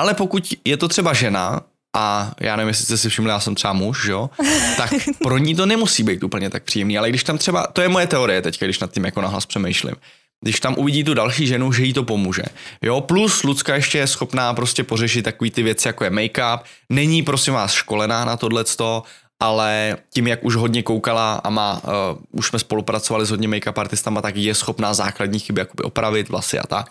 Ale 0.00 0.14
pokud 0.14 0.54
je 0.64 0.76
to 0.76 0.88
třeba 0.88 1.12
žena, 1.12 1.61
a 1.96 2.32
já 2.40 2.56
nevím, 2.56 2.68
jestli 2.68 2.84
jste 2.84 2.96
si 2.96 3.08
všimli, 3.08 3.30
já 3.30 3.40
jsem 3.40 3.54
třeba 3.54 3.72
muž, 3.72 4.04
jo, 4.04 4.30
tak 4.76 4.90
pro 5.22 5.38
ní 5.38 5.54
to 5.54 5.66
nemusí 5.66 6.02
být 6.02 6.22
úplně 6.22 6.50
tak 6.50 6.62
příjemný, 6.62 6.99
ale 6.99 7.08
když 7.08 7.25
tam 7.25 7.38
třeba, 7.38 7.66
to 7.66 7.82
je 7.82 7.88
moje 7.88 8.06
teorie 8.06 8.42
teď, 8.42 8.61
když 8.61 8.78
nad 8.78 8.92
tím 8.92 9.04
jako 9.04 9.20
nahlas 9.20 9.46
přemýšlím, 9.46 9.94
když 10.40 10.61
tam 10.61 10.75
uvidí 10.78 11.04
tu 11.04 11.14
další 11.14 11.46
ženu, 11.46 11.72
že 11.72 11.84
jí 11.84 11.92
to 11.92 12.02
pomůže. 12.02 12.42
Jo, 12.82 13.00
plus 13.00 13.42
Lucka 13.42 13.75
ještě 13.75 13.99
je 13.99 14.06
schopná 14.06 14.54
prostě 14.54 14.84
pořešit 14.84 15.22
takové 15.22 15.50
ty 15.50 15.62
věci, 15.62 15.88
jako 15.88 16.04
je 16.04 16.11
make-up, 16.11 16.58
není 16.90 17.22
prosím 17.22 17.54
vás 17.54 17.72
školená 17.72 18.25
na 18.25 18.37
tohleto, 18.37 19.02
ale 19.40 19.96
tím, 20.14 20.26
jak 20.26 20.44
už 20.44 20.56
hodně 20.56 20.82
koukala 20.82 21.34
a 21.34 21.50
má, 21.50 21.80
uh, 21.84 21.90
už 22.30 22.46
jsme 22.46 22.58
spolupracovali 22.58 23.26
s 23.26 23.30
hodně 23.30 23.49
make-up 23.49 23.80
artistama, 23.80 24.22
tak 24.22 24.37
je 24.37 24.54
schopná 24.54 24.94
základní 24.94 25.38
chyby 25.38 25.61
jakoby 25.61 25.82
opravit, 25.82 26.28
vlasy 26.28 26.58
a 26.58 26.66
tak, 26.66 26.87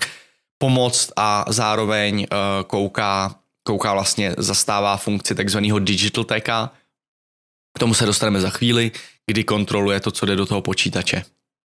pomoct 0.57 1.11
a 1.15 1.45
zároveň 1.47 2.19
uh, 2.19 2.27
kouká 2.67 3.35
kouká 3.63 3.93
vlastně, 3.93 4.35
zastává 4.37 4.97
funkci 4.97 5.35
takzvaného 5.35 5.79
digital 5.79 6.23
teka. 6.23 6.73
K 7.77 7.79
tomu 7.79 7.93
se 7.93 8.05
dostaneme 8.05 8.41
za 8.41 8.49
chvíli, 8.49 8.91
kdy 9.31 9.43
kontroluje 9.43 9.99
to, 9.99 10.11
co 10.11 10.25
jde 10.25 10.35
do 10.35 10.45
toho 10.45 10.61
počítače. 10.61 11.23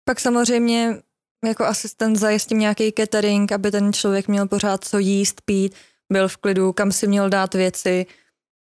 Pak 0.06 0.20
samozřejmě 0.20 0.98
jako 1.46 1.66
asistent 1.66 2.18
zajistím 2.18 2.60
nějaký 2.60 2.92
catering, 2.92 3.52
aby 3.52 3.72
ten 3.72 3.94
člověk 3.94 4.28
měl 4.28 4.48
pořád 4.48 4.86
co 4.86 5.00
jíst, 5.00 5.42
pít, 5.46 5.76
byl 6.14 6.28
v 6.28 6.38
klidu, 6.38 6.74
kam 6.74 6.92
si 6.92 7.08
měl 7.08 7.30
dát 7.30 7.54
věci, 7.54 8.06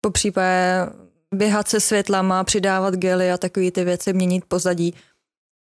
po 0.02 0.12
případě 0.12 0.86
běhat 1.36 1.68
se 1.68 1.80
světlama, 1.80 2.44
přidávat 2.44 2.96
gely 2.96 3.32
a 3.32 3.38
takové 3.38 3.72
ty 3.72 3.84
věci, 3.84 4.14
měnit 4.14 4.46
pozadí. 4.48 4.94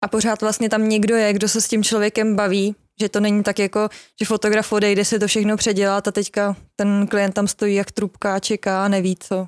A 0.03 0.07
pořád 0.07 0.41
vlastně 0.41 0.69
tam 0.69 0.89
někdo 0.89 1.15
je, 1.15 1.33
kdo 1.33 1.47
se 1.47 1.61
s 1.61 1.67
tím 1.67 1.83
člověkem 1.83 2.35
baví, 2.35 2.75
že 2.99 3.09
to 3.09 3.19
není 3.19 3.43
tak 3.43 3.59
jako, 3.59 3.89
že 4.19 4.25
fotograf 4.25 4.71
odejde 4.71 5.05
si 5.05 5.19
to 5.19 5.27
všechno 5.27 5.57
předělat 5.57 6.07
a 6.07 6.11
teďka 6.11 6.55
ten 6.75 7.07
klient 7.07 7.31
tam 7.31 7.47
stojí 7.47 7.75
jak 7.75 7.91
trubka 7.91 8.35
a 8.35 8.39
čeká 8.39 8.85
a 8.85 8.87
neví 8.87 9.15
co 9.19 9.47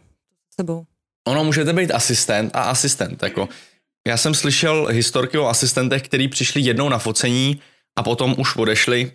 sebou. 0.56 0.86
Ono 1.28 1.44
můžete 1.44 1.74
být 1.74 1.92
asistent 1.92 2.56
a 2.56 2.62
asistent. 2.62 3.24
Jako 3.24 3.50
já 4.08 4.18
jsem 4.18 4.34
slyšel 4.34 4.88
historky 4.92 5.38
o 5.38 5.48
asistentech, 5.48 6.02
který 6.02 6.28
přišli 6.28 6.62
jednou 6.62 6.90
na 6.90 6.98
focení 6.98 7.62
a 7.98 8.04
potom 8.04 8.36
už 8.38 8.56
odešli, 8.56 9.12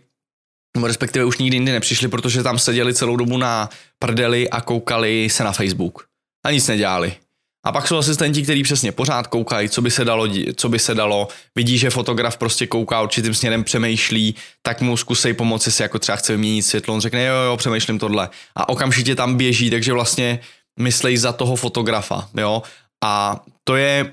nebo 0.76 0.86
respektive 0.86 1.24
už 1.24 1.38
nikdy 1.38 1.56
jindy 1.56 1.72
nepřišli, 1.72 2.08
protože 2.08 2.42
tam 2.42 2.58
seděli 2.58 2.94
celou 2.94 3.16
dobu 3.16 3.38
na 3.38 3.68
prdeli 3.98 4.50
a 4.50 4.60
koukali 4.60 5.30
se 5.30 5.44
na 5.44 5.52
Facebook. 5.52 6.06
A 6.46 6.50
nic 6.50 6.68
nedělali. 6.68 7.16
A 7.64 7.72
pak 7.72 7.88
jsou 7.88 7.98
asistenti, 7.98 8.42
kteří 8.42 8.62
přesně 8.62 8.92
pořád 8.92 9.26
koukají, 9.26 9.68
co 9.68 9.82
by 9.82 9.90
se 9.90 10.04
dalo, 10.04 10.28
co 10.56 10.68
by 10.68 10.78
se 10.78 10.94
dalo, 10.94 11.28
vidí, 11.54 11.78
že 11.78 11.90
fotograf 11.90 12.36
prostě 12.36 12.66
kouká 12.66 13.02
určitým 13.02 13.34
směrem, 13.34 13.64
přemýšlí, 13.64 14.34
tak 14.62 14.80
mu 14.80 14.96
zkusej 14.96 15.34
pomoci 15.34 15.72
si, 15.72 15.82
jako 15.82 15.98
třeba 15.98 16.16
chce 16.16 16.32
vyměnit 16.32 16.62
světlo, 16.62 16.94
on 16.94 17.00
řekne, 17.00 17.24
jo, 17.24 17.34
jo, 17.34 17.56
přemýšlím 17.56 17.98
tohle. 17.98 18.28
A 18.56 18.68
okamžitě 18.68 19.14
tam 19.14 19.36
běží, 19.36 19.70
takže 19.70 19.92
vlastně 19.92 20.40
myslej 20.80 21.16
za 21.16 21.32
toho 21.32 21.56
fotografa, 21.56 22.28
jo. 22.34 22.62
A 23.04 23.40
to 23.64 23.76
je, 23.76 24.12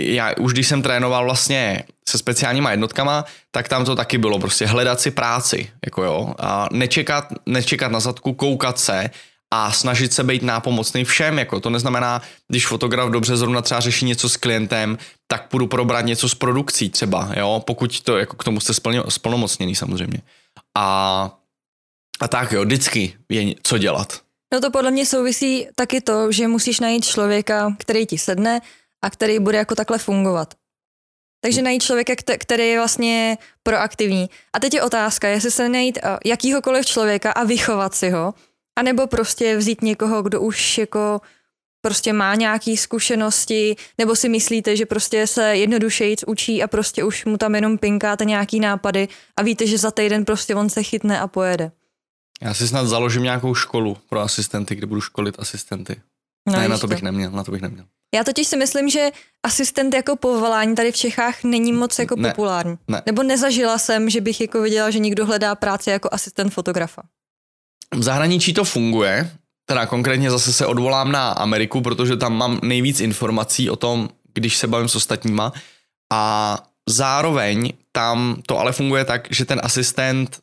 já 0.00 0.32
už 0.40 0.52
když 0.52 0.66
jsem 0.66 0.82
trénoval 0.82 1.24
vlastně 1.24 1.84
se 2.08 2.18
speciálníma 2.18 2.70
jednotkama, 2.70 3.24
tak 3.50 3.68
tam 3.68 3.84
to 3.84 3.96
taky 3.96 4.18
bylo, 4.18 4.38
prostě 4.38 4.66
hledat 4.66 5.00
si 5.00 5.10
práci, 5.10 5.70
jako 5.84 6.04
jo, 6.04 6.34
a 6.38 6.68
nečekat, 6.72 7.24
nečekat 7.46 7.92
na 7.92 8.00
zadku, 8.00 8.32
koukat 8.32 8.78
se 8.78 9.10
a 9.54 9.72
snažit 9.72 10.12
se 10.12 10.24
být 10.24 10.42
nápomocný 10.42 11.04
všem. 11.04 11.38
Jako 11.38 11.60
to 11.60 11.70
neznamená, 11.70 12.22
když 12.48 12.66
fotograf 12.66 13.10
dobře 13.10 13.36
zrovna 13.36 13.62
třeba 13.62 13.80
řeší 13.80 14.04
něco 14.04 14.28
s 14.28 14.36
klientem, 14.36 14.98
tak 15.26 15.48
půjdu 15.48 15.66
probrat 15.66 16.04
něco 16.04 16.28
s 16.28 16.34
produkcí 16.34 16.90
třeba, 16.90 17.30
jo, 17.36 17.62
pokud 17.66 18.00
to 18.00 18.18
jako 18.18 18.36
k 18.36 18.44
tomu 18.44 18.60
jste 18.60 18.72
splnomocněný 19.08 19.74
samozřejmě. 19.74 20.18
A, 20.76 21.30
a 22.20 22.28
tak 22.28 22.52
jo, 22.52 22.64
vždycky 22.64 23.14
je 23.28 23.54
co 23.62 23.78
dělat. 23.78 24.20
No 24.54 24.60
to 24.60 24.70
podle 24.70 24.90
mě 24.90 25.06
souvisí 25.06 25.66
taky 25.74 26.00
to, 26.00 26.32
že 26.32 26.48
musíš 26.48 26.80
najít 26.80 27.04
člověka, 27.04 27.76
který 27.78 28.06
ti 28.06 28.18
sedne 28.18 28.60
a 29.04 29.10
který 29.10 29.38
bude 29.38 29.58
jako 29.58 29.74
takhle 29.74 29.98
fungovat. 29.98 30.54
Takže 31.40 31.62
najít 31.62 31.82
člověka, 31.82 32.12
který 32.38 32.68
je 32.68 32.78
vlastně 32.78 33.38
proaktivní. 33.62 34.30
A 34.52 34.60
teď 34.60 34.74
je 34.74 34.82
otázka, 34.82 35.28
jestli 35.28 35.50
se 35.50 35.68
najít 35.68 35.98
eh, 36.02 36.18
jakýhokoliv 36.24 36.86
člověka 36.86 37.32
a 37.32 37.44
vychovat 37.44 37.94
si 37.94 38.10
ho, 38.10 38.34
a 38.76 38.82
nebo 38.82 39.06
prostě 39.06 39.56
vzít 39.56 39.82
někoho, 39.82 40.22
kdo 40.22 40.40
už 40.40 40.78
jako 40.78 41.20
prostě 41.80 42.12
má 42.12 42.34
nějaké 42.34 42.76
zkušenosti, 42.76 43.76
nebo 43.98 44.16
si 44.16 44.28
myslíte, 44.28 44.76
že 44.76 44.86
prostě 44.86 45.26
se 45.26 45.56
jednodušejíc 45.56 46.24
učí 46.26 46.62
a 46.62 46.66
prostě 46.66 47.04
už 47.04 47.24
mu 47.24 47.38
tam 47.38 47.54
jenom 47.54 47.78
pinkáte 47.78 48.24
nějaký 48.24 48.60
nápady 48.60 49.08
a 49.36 49.42
víte, 49.42 49.66
že 49.66 49.78
za 49.78 49.90
týden 49.90 50.24
prostě 50.24 50.54
on 50.54 50.68
se 50.70 50.82
chytne 50.82 51.20
a 51.20 51.26
pojede. 51.26 51.70
Já 52.42 52.54
si 52.54 52.68
snad 52.68 52.86
založím 52.86 53.22
nějakou 53.22 53.54
školu 53.54 53.96
pro 54.08 54.20
asistenty, 54.20 54.74
kde 54.74 54.86
budu 54.86 55.00
školit 55.00 55.34
asistenty. 55.38 55.96
No, 56.46 56.52
ne, 56.52 56.68
na 56.68 56.76
to, 56.76 56.80
to 56.80 56.86
bych 56.86 57.02
neměl, 57.02 57.30
na 57.30 57.44
to 57.44 57.52
bych 57.52 57.62
neměl. 57.62 57.84
Já 58.14 58.24
totiž 58.24 58.48
si 58.48 58.56
myslím, 58.56 58.88
že 58.88 59.10
asistent 59.42 59.94
jako 59.94 60.16
povolání 60.16 60.74
tady 60.74 60.92
v 60.92 60.96
Čechách 60.96 61.44
není 61.44 61.72
moc 61.72 61.98
jako 61.98 62.16
ne, 62.16 62.30
populární. 62.30 62.78
Ne. 62.88 63.02
Nebo 63.06 63.22
nezažila 63.22 63.78
jsem, 63.78 64.10
že 64.10 64.20
bych 64.20 64.40
jako 64.40 64.62
viděla, 64.62 64.90
že 64.90 64.98
někdo 64.98 65.26
hledá 65.26 65.54
práci 65.54 65.90
jako 65.90 66.08
asistent 66.12 66.52
fotografa. 66.52 67.02
V 67.94 68.02
zahraničí 68.02 68.52
to 68.52 68.64
funguje, 68.64 69.30
teda 69.66 69.86
konkrétně 69.86 70.30
zase 70.30 70.52
se 70.52 70.66
odvolám 70.66 71.12
na 71.12 71.30
Ameriku, 71.30 71.80
protože 71.80 72.16
tam 72.16 72.36
mám 72.36 72.60
nejvíc 72.62 73.00
informací 73.00 73.70
o 73.70 73.76
tom, 73.76 74.08
když 74.34 74.56
se 74.56 74.66
bavím 74.66 74.88
s 74.88 74.96
ostatníma 74.96 75.52
a 76.12 76.58
zároveň 76.88 77.72
tam 77.92 78.42
to 78.46 78.58
ale 78.58 78.72
funguje 78.72 79.04
tak, 79.04 79.28
že 79.30 79.44
ten 79.44 79.60
asistent 79.62 80.40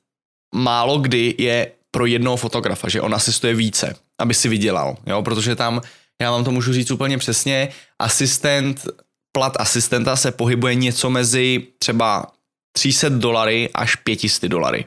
málo 0.56 1.00
kdy 1.00 1.36
je 1.38 1.72
pro 1.92 2.06
jednoho 2.06 2.38
fotografa, 2.38 2.90
že 2.90 3.02
on 3.02 3.16
asistuje 3.16 3.56
více, 3.56 3.96
aby 4.20 4.34
si 4.34 4.50
vydělal, 4.50 4.98
jo, 5.06 5.22
protože 5.22 5.56
tam, 5.56 5.82
já 6.22 6.32
vám 6.32 6.44
to 6.44 6.52
můžu 6.52 6.74
říct 6.74 6.92
úplně 6.92 7.18
přesně, 7.18 7.70
asistent, 8.00 8.88
plat 9.32 9.54
asistenta 9.60 10.16
se 10.16 10.32
pohybuje 10.32 10.76
něco 10.76 11.10
mezi 11.10 11.68
třeba 11.80 12.32
300 12.72 13.10
dolary 13.10 13.70
až 13.74 13.96
500 13.96 14.44
dolary. 14.44 14.86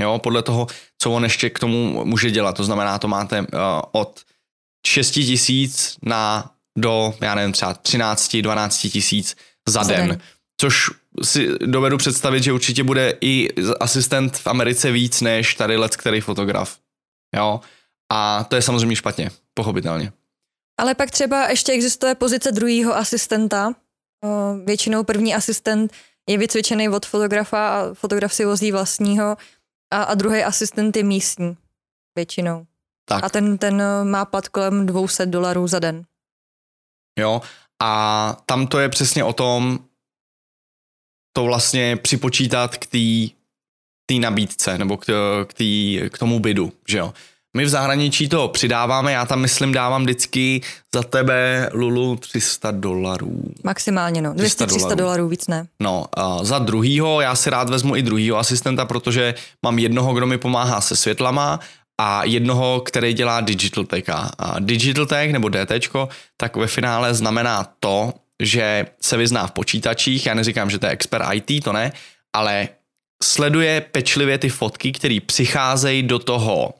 Jo, 0.00 0.18
podle 0.18 0.42
toho, 0.42 0.66
co 0.98 1.10
on 1.10 1.24
ještě 1.24 1.50
k 1.50 1.58
tomu 1.58 2.04
může 2.04 2.30
dělat. 2.30 2.56
To 2.56 2.64
znamená, 2.64 2.98
to 2.98 3.08
máte 3.08 3.40
uh, 3.40 3.46
od 3.92 4.20
6 4.86 5.10
tisíc 5.10 5.96
na 6.02 6.50
do, 6.78 7.14
já 7.20 7.34
nevím, 7.34 7.52
třeba 7.52 7.74
13, 7.74 8.36
12 8.36 8.78
tisíc 8.78 9.36
za, 9.68 9.84
za 9.84 9.92
den. 9.92 10.08
den. 10.08 10.20
Což 10.60 10.90
si 11.22 11.48
dovedu 11.58 11.96
představit, 11.96 12.42
že 12.42 12.52
určitě 12.52 12.82
bude 12.82 13.14
i 13.20 13.48
asistent 13.80 14.36
v 14.36 14.46
Americe 14.46 14.92
víc 14.92 15.20
než 15.20 15.54
tady 15.54 15.76
let, 15.76 15.96
který 15.96 16.20
fotograf. 16.20 16.78
Jo? 17.36 17.60
A 18.12 18.44
to 18.44 18.56
je 18.56 18.62
samozřejmě 18.62 18.96
špatně, 18.96 19.30
pochopitelně. 19.54 20.12
Ale 20.80 20.94
pak 20.94 21.10
třeba 21.10 21.48
ještě 21.48 21.72
existuje 21.72 22.14
pozice 22.14 22.52
druhého 22.52 22.96
asistenta. 22.96 23.72
Většinou 24.64 25.04
první 25.04 25.34
asistent 25.34 25.92
je 26.28 26.38
vycvičený 26.38 26.88
od 26.88 27.06
fotografa 27.06 27.68
a 27.68 27.94
fotograf 27.94 28.34
si 28.34 28.44
vozí 28.44 28.72
vlastního 28.72 29.36
a, 29.90 30.02
a 30.02 30.14
druhý 30.14 30.44
asistent 30.44 30.96
je 30.96 31.02
místní 31.02 31.56
většinou. 32.16 32.66
Tak. 33.04 33.24
A 33.24 33.28
ten, 33.28 33.58
ten 33.58 33.82
má 34.02 34.24
plat 34.24 34.48
kolem 34.48 34.86
200 34.86 35.26
dolarů 35.26 35.66
za 35.66 35.78
den. 35.78 36.04
Jo, 37.18 37.42
a 37.82 38.36
tam 38.46 38.66
to 38.66 38.78
je 38.78 38.88
přesně 38.88 39.24
o 39.24 39.32
tom, 39.32 39.78
to 41.32 41.44
vlastně 41.44 41.96
připočítat 41.96 42.76
k 42.76 42.86
té 44.06 44.14
nabídce 44.14 44.78
nebo 44.78 44.96
k, 44.96 45.06
k, 45.48 45.54
tý, 45.54 46.00
k 46.12 46.18
tomu 46.18 46.40
bydu, 46.40 46.72
že 46.88 46.98
jo. 46.98 47.14
My 47.56 47.64
v 47.64 47.68
zahraničí 47.68 48.28
to 48.28 48.48
přidáváme, 48.48 49.12
já 49.12 49.26
tam 49.26 49.40
myslím 49.40 49.72
dávám 49.72 50.02
vždycky 50.02 50.60
za 50.94 51.02
tebe, 51.02 51.70
Lulu, 51.72 52.16
300 52.16 52.70
dolarů. 52.70 53.42
Maximálně 53.64 54.22
no, 54.22 54.34
200-300 54.34 54.94
dolarů, 54.94 55.28
víc 55.28 55.46
ne. 55.46 55.66
No, 55.80 56.04
a 56.16 56.44
za 56.44 56.58
druhýho, 56.58 57.20
já 57.20 57.34
si 57.34 57.50
rád 57.50 57.70
vezmu 57.70 57.96
i 57.96 58.02
druhýho 58.02 58.38
asistenta, 58.38 58.84
protože 58.84 59.34
mám 59.62 59.78
jednoho, 59.78 60.14
kdo 60.14 60.26
mi 60.26 60.38
pomáhá 60.38 60.80
se 60.80 60.96
světlama 60.96 61.60
a 62.00 62.24
jednoho, 62.24 62.80
který 62.80 63.12
dělá 63.12 63.40
Digital 63.40 63.84
Tech. 63.84 64.04
A 64.08 64.56
Digital 64.58 65.06
Tech 65.06 65.32
nebo 65.32 65.48
DT, 65.48 65.96
tak 66.36 66.56
ve 66.56 66.66
finále 66.66 67.14
znamená 67.14 67.66
to, 67.80 68.12
že 68.42 68.86
se 69.00 69.16
vyzná 69.16 69.46
v 69.46 69.52
počítačích, 69.52 70.26
já 70.26 70.34
neříkám, 70.34 70.70
že 70.70 70.78
to 70.78 70.86
je 70.86 70.92
expert 70.92 71.24
IT, 71.32 71.64
to 71.64 71.72
ne, 71.72 71.92
ale 72.32 72.68
sleduje 73.22 73.80
pečlivě 73.80 74.38
ty 74.38 74.48
fotky, 74.48 74.92
které 74.92 75.18
přicházejí 75.26 76.02
do 76.02 76.18
toho. 76.18 76.74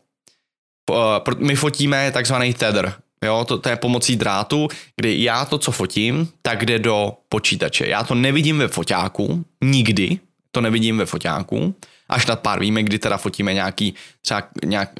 My 1.39 1.55
fotíme 1.55 2.13
takzvaný 2.13 2.55
tether, 2.55 2.95
jo, 3.25 3.45
to, 3.49 3.59
to 3.59 3.69
je 3.69 3.77
pomocí 3.77 4.17
drátu, 4.17 4.69
kdy 4.97 5.23
já 5.23 5.45
to, 5.45 5.59
co 5.59 5.73
fotím, 5.73 6.29
tak 6.43 6.67
jde 6.67 6.79
do 6.79 7.13
počítače. 7.29 7.89
Já 7.89 8.05
to 8.05 8.15
nevidím 8.15 8.59
ve 8.59 8.69
foťáku, 8.69 9.45
nikdy 9.65 10.19
to 10.51 10.61
nevidím 10.61 10.99
ve 10.99 11.07
foťáku, 11.07 11.75
až 12.09 12.27
nad 12.27 12.41
pár 12.41 12.61
víme, 12.61 12.83
kdy 12.83 12.99
teda 12.99 13.17
fotíme 13.17 13.55
nějaký 13.55 13.95
třeba 14.21 14.43
nějak, 14.65 14.91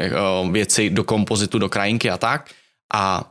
uh, 0.43 0.51
věci 0.51 0.91
do 0.91 1.05
kompozitu, 1.05 1.59
do 1.59 1.69
krajinky 1.69 2.11
a 2.11 2.19
tak. 2.19 2.51
A 2.95 3.31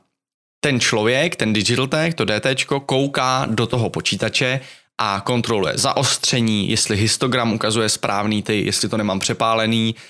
ten 0.59 0.79
člověk, 0.79 1.35
ten 1.35 1.53
digital 1.53 1.87
tech, 1.87 2.13
to 2.13 2.25
DT, 2.25 2.63
kouká 2.85 3.47
do 3.49 3.67
toho 3.67 3.89
počítače 3.89 4.59
a 4.97 5.21
kontroluje 5.25 5.73
zaostření, 5.77 6.69
jestli 6.69 6.97
histogram 6.97 7.53
ukazuje 7.53 7.89
správný 7.89 8.43
ty, 8.43 8.65
jestli 8.65 8.89
to 8.89 8.97
nemám 8.97 9.19
přepálený, 9.19 9.95
eh, 9.95 10.01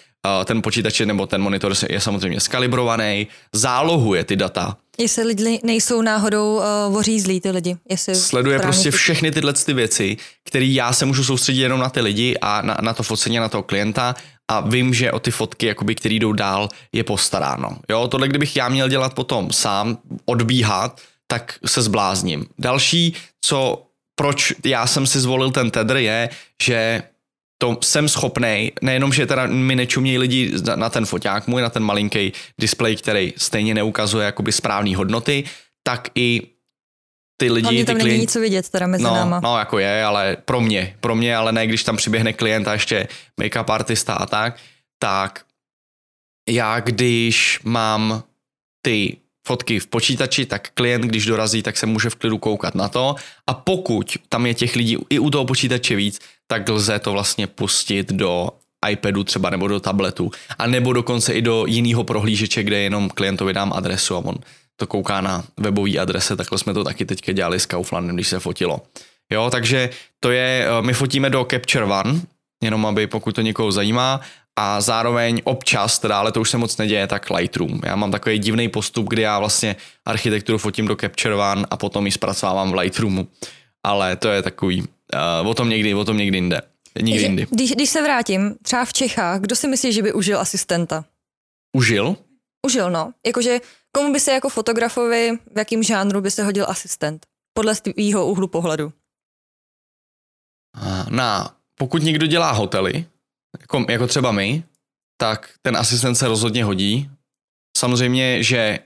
ten 0.45 0.61
počítač 0.61 0.99
nebo 0.99 1.25
ten 1.25 1.41
monitor 1.41 1.73
je 1.89 2.01
samozřejmě 2.01 2.39
skalibrovaný, 2.39 3.27
zálohuje 3.53 4.23
ty 4.23 4.35
data. 4.35 4.77
Jestli 4.97 5.23
lidi 5.23 5.59
nejsou 5.63 6.01
náhodou 6.01 6.55
uh, 6.87 6.97
ořízlí 6.97 7.41
ty 7.41 7.51
lidi. 7.51 7.77
Jestli 7.89 8.15
Sleduje 8.15 8.59
prostě 8.59 8.91
ty... 8.91 8.97
všechny 8.97 9.31
tyhle 9.31 9.53
ty 9.53 9.73
věci, 9.73 10.17
které 10.45 10.65
já 10.65 10.93
se 10.93 11.05
můžu 11.05 11.23
soustředit 11.23 11.61
jenom 11.61 11.79
na 11.79 11.89
ty 11.89 12.01
lidi 12.01 12.37
a 12.41 12.61
na, 12.61 12.77
na 12.81 12.93
to 12.93 13.03
focení, 13.03 13.37
na 13.37 13.49
toho 13.49 13.63
klienta 13.63 14.15
a 14.51 14.59
vím, 14.59 14.93
že 14.93 15.11
o 15.11 15.19
ty 15.19 15.31
fotky, 15.31 15.65
jakoby, 15.65 15.95
které 15.95 16.15
jdou 16.15 16.33
dál, 16.33 16.69
je 16.93 17.03
postaráno. 17.03 17.77
Jo, 17.89 18.07
tohle 18.07 18.27
kdybych 18.27 18.55
já 18.55 18.69
měl 18.69 18.89
dělat 18.89 19.13
potom 19.13 19.51
sám, 19.51 19.97
odbíhat, 20.25 21.01
tak 21.27 21.59
se 21.65 21.81
zblázním. 21.81 22.45
Další, 22.59 23.15
co 23.41 23.85
proč 24.15 24.53
já 24.65 24.87
jsem 24.87 25.07
si 25.07 25.19
zvolil 25.19 25.51
ten 25.51 25.71
tedr 25.71 25.97
je, 25.97 26.29
že 26.63 27.03
to 27.61 27.77
jsem 27.83 28.09
schopný, 28.09 28.71
nejenom, 28.81 29.13
že 29.13 29.25
teda 29.25 29.45
mi 29.45 29.75
nečumějí 29.75 30.17
lidi 30.17 30.51
na 30.75 30.89
ten 30.89 31.05
foťák 31.05 31.47
můj, 31.47 31.61
na 31.61 31.69
ten 31.69 31.83
malinký 31.83 32.33
displej, 32.59 32.95
který 32.95 33.33
stejně 33.37 33.73
neukazuje 33.73 34.25
jakoby 34.25 34.51
správné 34.51 34.95
hodnoty, 34.95 35.43
tak 35.83 36.07
i 36.15 36.41
ty 37.37 37.51
lidi, 37.51 37.63
Hlavně 37.63 37.85
tam 37.85 37.97
ty 37.97 38.03
není 38.03 38.27
co 38.27 38.39
vidět 38.39 38.69
teda 38.69 38.87
mezi 38.87 39.03
no, 39.03 39.15
náma. 39.15 39.39
No, 39.43 39.59
jako 39.59 39.79
je, 39.79 40.03
ale 40.03 40.37
pro 40.45 40.61
mě, 40.61 40.95
pro 40.99 41.15
mě, 41.15 41.35
ale 41.35 41.51
ne, 41.51 41.67
když 41.67 41.83
tam 41.83 41.97
přiběhne 41.97 42.33
klient 42.33 42.67
a 42.67 42.73
ještě 42.73 43.07
make-up 43.41 43.73
artista 43.73 44.13
a 44.13 44.25
tak, 44.25 44.57
tak 44.99 45.45
já 46.49 46.79
když 46.79 47.59
mám 47.63 48.23
ty 48.81 49.17
fotky 49.47 49.79
v 49.79 49.87
počítači, 49.87 50.45
tak 50.45 50.69
klient, 50.73 51.01
když 51.01 51.25
dorazí, 51.25 51.63
tak 51.63 51.77
se 51.77 51.85
může 51.85 52.09
v 52.09 52.15
klidu 52.15 52.37
koukat 52.37 52.75
na 52.75 52.89
to 52.89 53.15
a 53.47 53.53
pokud 53.53 54.17
tam 54.29 54.45
je 54.45 54.53
těch 54.53 54.75
lidí 54.75 54.97
i 55.09 55.19
u 55.19 55.29
toho 55.29 55.45
počítače 55.45 55.95
víc, 55.95 56.19
tak 56.51 56.69
lze 56.69 56.99
to 56.99 57.11
vlastně 57.11 57.47
pustit 57.47 58.11
do 58.11 58.49
iPadu 58.89 59.23
třeba 59.23 59.49
nebo 59.49 59.67
do 59.67 59.79
tabletu 59.79 60.31
a 60.57 60.67
nebo 60.67 60.93
dokonce 60.93 61.33
i 61.33 61.41
do 61.41 61.65
jiného 61.65 62.03
prohlížeče, 62.03 62.63
kde 62.63 62.79
jenom 62.79 63.09
klientovi 63.09 63.53
dám 63.53 63.73
adresu 63.73 64.15
a 64.15 64.17
on 64.17 64.35
to 64.75 64.87
kouká 64.87 65.21
na 65.21 65.43
webové 65.57 65.97
adrese, 65.97 66.35
takhle 66.35 66.57
jsme 66.57 66.73
to 66.73 66.83
taky 66.83 67.05
teďka 67.05 67.31
dělali 67.31 67.59
s 67.59 67.65
Kauflandem, 67.65 68.15
když 68.15 68.27
se 68.27 68.39
fotilo. 68.39 68.81
Jo, 69.31 69.49
takže 69.49 69.89
to 70.19 70.31
je, 70.31 70.67
eh, 70.67 70.81
my 70.81 70.93
fotíme 70.93 71.29
do 71.29 71.47
Capture 71.51 71.85
One, 71.85 72.21
jenom 72.63 72.85
aby 72.85 73.07
pokud 73.07 73.35
to 73.35 73.41
někoho 73.41 73.71
zajímá, 73.71 74.21
a 74.59 74.81
zároveň 74.81 75.41
občas, 75.43 75.99
teda, 75.99 76.19
ale 76.19 76.31
to 76.31 76.41
už 76.41 76.49
se 76.49 76.57
moc 76.57 76.77
neděje, 76.77 77.07
tak 77.07 77.29
Lightroom. 77.29 77.79
Já 77.85 77.95
mám 77.95 78.11
takový 78.11 78.39
divný 78.39 78.69
postup, 78.69 79.07
kdy 79.07 79.21
já 79.21 79.39
vlastně 79.39 79.75
architekturu 80.05 80.57
fotím 80.57 80.87
do 80.87 80.95
Capture 80.95 81.35
One 81.35 81.65
a 81.69 81.77
potom 81.77 82.05
ji 82.05 82.11
zpracovávám 82.11 82.71
v 82.71 82.75
Lightroomu. 82.75 83.27
Ale 83.83 84.15
to 84.15 84.27
je 84.27 84.41
takový, 84.41 84.83
uh, 85.41 85.49
o 85.49 85.53
tom 85.53 85.69
někdy, 85.69 85.93
o 85.93 86.05
tom 86.05 86.17
někdy 86.17 86.37
jinde. 86.37 86.61
Nikdy 87.01 87.21
jindy. 87.21 87.47
Když, 87.51 87.71
když 87.71 87.89
se 87.89 88.01
vrátím, 88.01 88.55
třeba 88.61 88.85
v 88.85 88.93
Čechách, 88.93 89.41
kdo 89.41 89.55
si 89.55 89.67
myslí, 89.67 89.93
že 89.93 90.01
by 90.01 90.13
užil 90.13 90.39
asistenta? 90.39 91.05
Užil? 91.77 92.15
Užil, 92.65 92.91
no. 92.91 93.13
Jakože 93.25 93.59
komu 93.91 94.13
by 94.13 94.19
se 94.19 94.31
jako 94.31 94.49
fotografovi, 94.49 95.37
v 95.55 95.57
jakým 95.57 95.83
žánru 95.83 96.21
by 96.21 96.31
se 96.31 96.43
hodil 96.43 96.65
asistent? 96.69 97.25
Podle 97.53 97.75
svého 97.75 98.27
úhlu 98.27 98.47
pohledu. 98.47 98.93
Na, 101.09 101.55
pokud 101.75 102.03
někdo 102.03 102.27
dělá 102.27 102.51
hotely, 102.51 103.05
jako, 103.61 103.85
jako 103.89 104.07
třeba 104.07 104.31
my, 104.31 104.63
tak 105.17 105.53
ten 105.61 105.77
asistent 105.77 106.15
se 106.15 106.27
rozhodně 106.27 106.63
hodí. 106.63 107.09
Samozřejmě, 107.77 108.43
že 108.43 108.79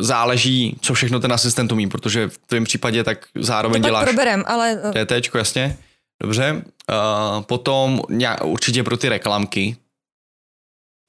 záleží, 0.00 0.76
co 0.80 0.94
všechno 0.94 1.20
ten 1.20 1.32
asistent 1.32 1.72
umí, 1.72 1.88
protože 1.88 2.28
v 2.28 2.38
tvém 2.38 2.64
případě 2.64 3.04
tak 3.04 3.26
zároveň 3.34 3.82
to 3.82 3.88
děláš... 3.88 4.04
proberem, 4.04 4.44
ale... 4.46 4.80
Eh, 4.94 5.04
DTčko, 5.04 5.38
jasně. 5.38 5.78
Dobře. 6.22 6.52
Uh, 6.52 7.42
potom 7.42 8.02
nějak, 8.08 8.44
určitě 8.44 8.82
pro 8.82 8.96
ty 8.96 9.08
reklamky, 9.08 9.76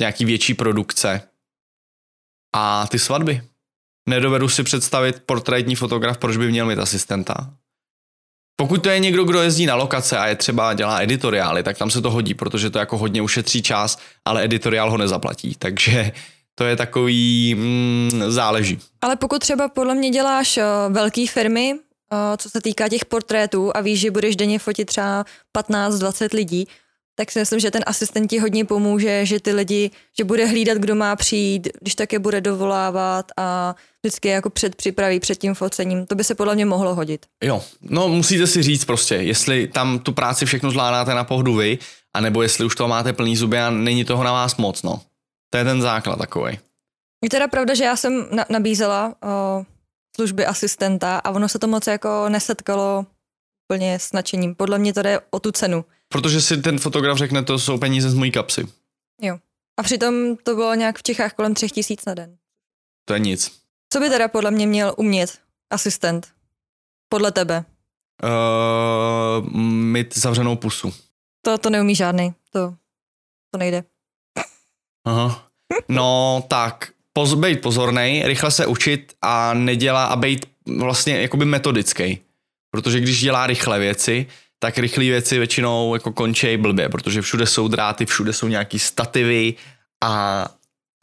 nějaký 0.01 0.25
větší 0.25 0.53
produkce 0.53 1.21
a 2.55 2.87
ty 2.87 2.99
svatby. 2.99 3.41
Nedovedu 4.09 4.49
si 4.49 4.63
představit 4.63 5.23
portrétní 5.25 5.75
fotograf, 5.75 6.17
proč 6.17 6.37
by 6.37 6.49
měl 6.49 6.65
mít 6.65 6.79
asistenta. 6.79 7.53
Pokud 8.55 8.83
to 8.83 8.89
je 8.89 8.99
někdo, 8.99 9.23
kdo 9.23 9.41
jezdí 9.41 9.65
na 9.65 9.75
lokace 9.75 10.17
a 10.17 10.27
je 10.27 10.35
třeba 10.35 10.73
dělá 10.73 11.01
editoriály, 11.01 11.63
tak 11.63 11.77
tam 11.77 11.89
se 11.89 12.01
to 12.01 12.11
hodí, 12.11 12.33
protože 12.33 12.69
to 12.69 12.79
jako 12.79 12.97
hodně 12.97 13.21
ušetří 13.21 13.61
čas, 13.61 13.99
ale 14.25 14.43
editoriál 14.43 14.91
ho 14.91 14.97
nezaplatí. 14.97 15.55
Takže 15.59 16.11
to 16.55 16.63
je 16.63 16.75
takový, 16.75 17.55
mm, 17.55 18.23
záleží. 18.27 18.79
Ale 19.01 19.15
pokud 19.15 19.39
třeba 19.39 19.67
podle 19.67 19.95
mě 19.95 20.09
děláš 20.09 20.57
uh, 20.57 20.93
velké 20.93 21.25
firmy, 21.29 21.73
uh, 21.73 21.79
co 22.37 22.49
se 22.49 22.61
týká 22.61 22.89
těch 22.89 23.05
portrétů 23.05 23.71
a 23.77 23.81
víš, 23.81 23.99
že 23.99 24.11
budeš 24.11 24.35
denně 24.35 24.59
fotit 24.59 24.87
třeba 24.87 25.25
15-20 25.57 26.35
lidí, 26.35 26.67
tak 27.15 27.31
si 27.31 27.39
myslím, 27.39 27.59
že 27.59 27.71
ten 27.71 27.83
asistent 27.85 28.29
ti 28.29 28.39
hodně 28.39 28.65
pomůže, 28.65 29.25
že 29.25 29.39
ty 29.39 29.53
lidi, 29.53 29.91
že 30.17 30.23
bude 30.23 30.45
hlídat, 30.45 30.77
kdo 30.77 30.95
má 30.95 31.15
přijít, 31.15 31.67
když 31.81 31.95
také 31.95 32.19
bude 32.19 32.41
dovolávat 32.41 33.31
a 33.37 33.75
vždycky 34.03 34.27
jako 34.27 34.49
předpřipraví 34.49 35.19
před 35.19 35.37
tím 35.37 35.53
focením. 35.53 36.05
To 36.05 36.15
by 36.15 36.23
se 36.23 36.35
podle 36.35 36.55
mě 36.55 36.65
mohlo 36.65 36.95
hodit. 36.95 37.25
Jo, 37.43 37.63
no 37.81 38.07
musíte 38.07 38.47
si 38.47 38.63
říct 38.63 38.85
prostě, 38.85 39.15
jestli 39.15 39.67
tam 39.67 39.99
tu 39.99 40.11
práci 40.11 40.45
všechno 40.45 40.71
zvládáte 40.71 41.13
na 41.13 41.23
pohodu 41.23 41.55
vy, 41.55 41.77
anebo 42.13 42.41
jestli 42.41 42.65
už 42.65 42.75
to 42.75 42.87
máte 42.87 43.13
plný 43.13 43.35
zuby 43.35 43.59
a 43.59 43.69
není 43.69 44.05
toho 44.05 44.23
na 44.23 44.31
vás 44.31 44.57
moc, 44.57 44.83
no. 44.83 45.01
To 45.53 45.57
je 45.57 45.63
ten 45.63 45.81
základ 45.81 46.15
takový. 46.19 46.59
Je 47.23 47.29
teda 47.29 47.47
pravda, 47.47 47.73
že 47.73 47.83
já 47.83 47.95
jsem 47.95 48.27
na- 48.31 48.45
nabízela 48.49 49.15
o, 49.23 49.65
služby 50.15 50.45
asistenta 50.45 51.17
a 51.17 51.29
ono 51.31 51.49
se 51.49 51.59
to 51.59 51.67
moc 51.67 51.87
jako 51.87 52.29
nesetkalo 52.29 53.05
úplně 53.69 53.99
s 53.99 54.11
nadšením. 54.11 54.55
Podle 54.55 54.77
mě 54.79 54.93
to 54.93 55.01
jde 55.01 55.19
o 55.29 55.39
tu 55.39 55.51
cenu. 55.51 55.85
Protože 56.09 56.41
si 56.41 56.57
ten 56.57 56.79
fotograf 56.79 57.17
řekne, 57.17 57.43
to 57.43 57.59
jsou 57.59 57.77
peníze 57.77 58.09
z 58.09 58.13
mojí 58.13 58.31
kapsy. 58.31 58.67
Jo. 59.21 59.39
A 59.79 59.83
přitom 59.83 60.37
to 60.43 60.55
bylo 60.55 60.75
nějak 60.75 60.97
v 60.99 61.03
Čechách 61.03 61.33
kolem 61.33 61.53
třech 61.53 61.71
tisíc 61.71 62.05
na 62.05 62.13
den. 62.13 62.37
To 63.05 63.13
je 63.13 63.19
nic. 63.19 63.61
Co 63.93 63.99
by 63.99 64.09
teda 64.09 64.27
podle 64.27 64.51
mě 64.51 64.67
měl 64.67 64.93
umět 64.97 65.39
asistent? 65.69 66.27
Podle 67.09 67.31
tebe? 67.31 67.65
Uh, 68.23 69.49
mít 69.65 70.17
zavřenou 70.17 70.55
pusu. 70.55 70.93
To, 71.41 71.57
to 71.57 71.69
neumí 71.69 71.95
žádný. 71.95 72.33
To, 72.51 72.75
to 73.51 73.57
nejde. 73.57 73.83
Aha. 75.05 75.47
No 75.89 76.43
tak, 76.47 76.91
poz, 77.13 77.33
být 77.33 77.61
pozorný, 77.61 78.23
rychle 78.25 78.51
se 78.51 78.65
učit 78.65 79.13
a 79.21 79.53
nedělá 79.53 80.05
a 80.05 80.15
být 80.15 80.45
vlastně 80.77 81.21
jakoby 81.21 81.45
metodický. 81.45 82.19
Protože 82.71 82.99
když 82.99 83.21
dělá 83.21 83.47
rychle 83.47 83.79
věci, 83.79 84.27
tak 84.59 84.77
rychlé 84.77 85.03
věci 85.03 85.37
většinou 85.37 85.93
jako 85.93 86.11
končí 86.11 86.57
blbě, 86.57 86.89
protože 86.89 87.21
všude 87.21 87.45
jsou 87.45 87.67
dráty, 87.67 88.05
všude 88.05 88.33
jsou 88.33 88.47
nějaký 88.47 88.79
stativy 88.79 89.53
a 90.03 90.45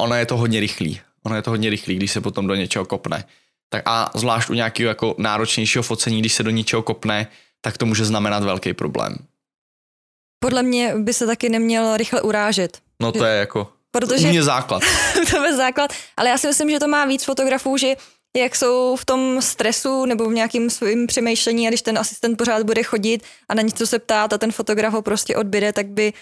ono 0.02 0.14
je 0.14 0.26
to 0.26 0.36
hodně 0.36 0.60
rychlý. 0.60 1.00
Ono 1.22 1.36
je 1.36 1.42
to 1.42 1.50
hodně 1.50 1.70
rychlý, 1.70 1.96
když 1.96 2.12
se 2.12 2.20
potom 2.20 2.46
do 2.46 2.54
něčeho 2.54 2.84
kopne. 2.84 3.24
Tak 3.68 3.82
a 3.86 4.10
zvlášť 4.14 4.50
u 4.50 4.54
nějakého 4.54 4.88
jako 4.88 5.14
náročnějšího 5.18 5.82
focení, 5.82 6.20
když 6.20 6.32
se 6.32 6.42
do 6.42 6.50
něčeho 6.50 6.82
kopne, 6.82 7.26
tak 7.60 7.78
to 7.78 7.86
může 7.86 8.04
znamenat 8.04 8.44
velký 8.44 8.74
problém. 8.74 9.16
Podle 10.40 10.62
mě 10.62 10.94
by 10.96 11.14
se 11.14 11.26
taky 11.26 11.48
neměl 11.48 11.96
rychle 11.96 12.22
urážet. 12.22 12.78
No 13.02 13.12
to 13.12 13.24
je 13.24 13.38
jako 13.38 13.72
Protože... 14.00 14.28
Mě 14.28 14.42
základ. 14.42 14.82
to 15.30 15.44
je 15.44 15.56
základ, 15.56 15.92
ale 16.16 16.28
já 16.28 16.38
si 16.38 16.46
myslím, 16.46 16.70
že 16.70 16.78
to 16.78 16.88
má 16.88 17.04
víc 17.04 17.24
fotografů, 17.24 17.76
že 17.76 17.94
jak 18.36 18.56
jsou 18.56 18.96
v 18.96 19.04
tom 19.04 19.42
stresu 19.42 20.04
nebo 20.04 20.30
v 20.30 20.32
nějakým 20.32 20.70
svým 20.70 21.06
přemýšlení 21.06 21.66
a 21.66 21.70
když 21.70 21.82
ten 21.82 21.98
asistent 21.98 22.38
pořád 22.38 22.62
bude 22.62 22.82
chodit 22.82 23.22
a 23.48 23.54
na 23.54 23.62
něco 23.62 23.86
se 23.86 23.98
ptát 23.98 24.32
a 24.32 24.38
ten 24.38 24.52
fotograf 24.52 24.92
ho 24.92 25.02
prostě 25.02 25.36
odběde, 25.36 25.72
tak 25.72 25.86
by 25.86 26.12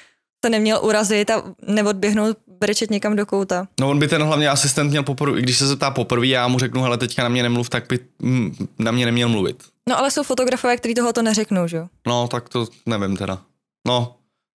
se 0.45 0.51
neměl 0.51 0.81
urazit 0.83 1.31
a 1.31 1.43
neodběhnout 1.67 2.37
brečet 2.61 2.91
někam 2.91 3.17
do 3.17 3.27
kouta. 3.27 3.69
No 3.81 3.91
on 3.91 3.99
by 3.99 4.09
ten 4.09 4.23
hlavně 4.23 4.49
asistent 4.49 4.91
měl 4.91 5.03
poprvé, 5.03 5.41
když 5.41 5.59
se 5.59 5.67
zeptá 5.67 5.91
poprvé 5.91 6.27
já 6.27 6.49
mu 6.49 6.59
řeknu, 6.59 6.83
hele 6.83 6.99
teďka 6.99 7.23
na 7.23 7.29
mě 7.29 7.43
nemluv, 7.43 7.69
tak 7.71 7.85
by 7.89 7.99
mm, 8.19 8.57
na 8.79 8.91
mě 8.91 9.07
neměl 9.07 9.29
mluvit. 9.29 9.63
No 9.89 9.99
ale 9.99 10.11
jsou 10.11 10.23
fotografové, 10.23 10.77
kteří 10.77 10.95
toho 10.95 11.13
to 11.13 11.23
neřeknou, 11.23 11.67
že 11.67 11.77
jo? 11.77 11.87
No 12.07 12.29
tak 12.29 12.49
to 12.49 12.67
nevím 12.87 13.17
teda. 13.17 13.39
No, 13.87 14.16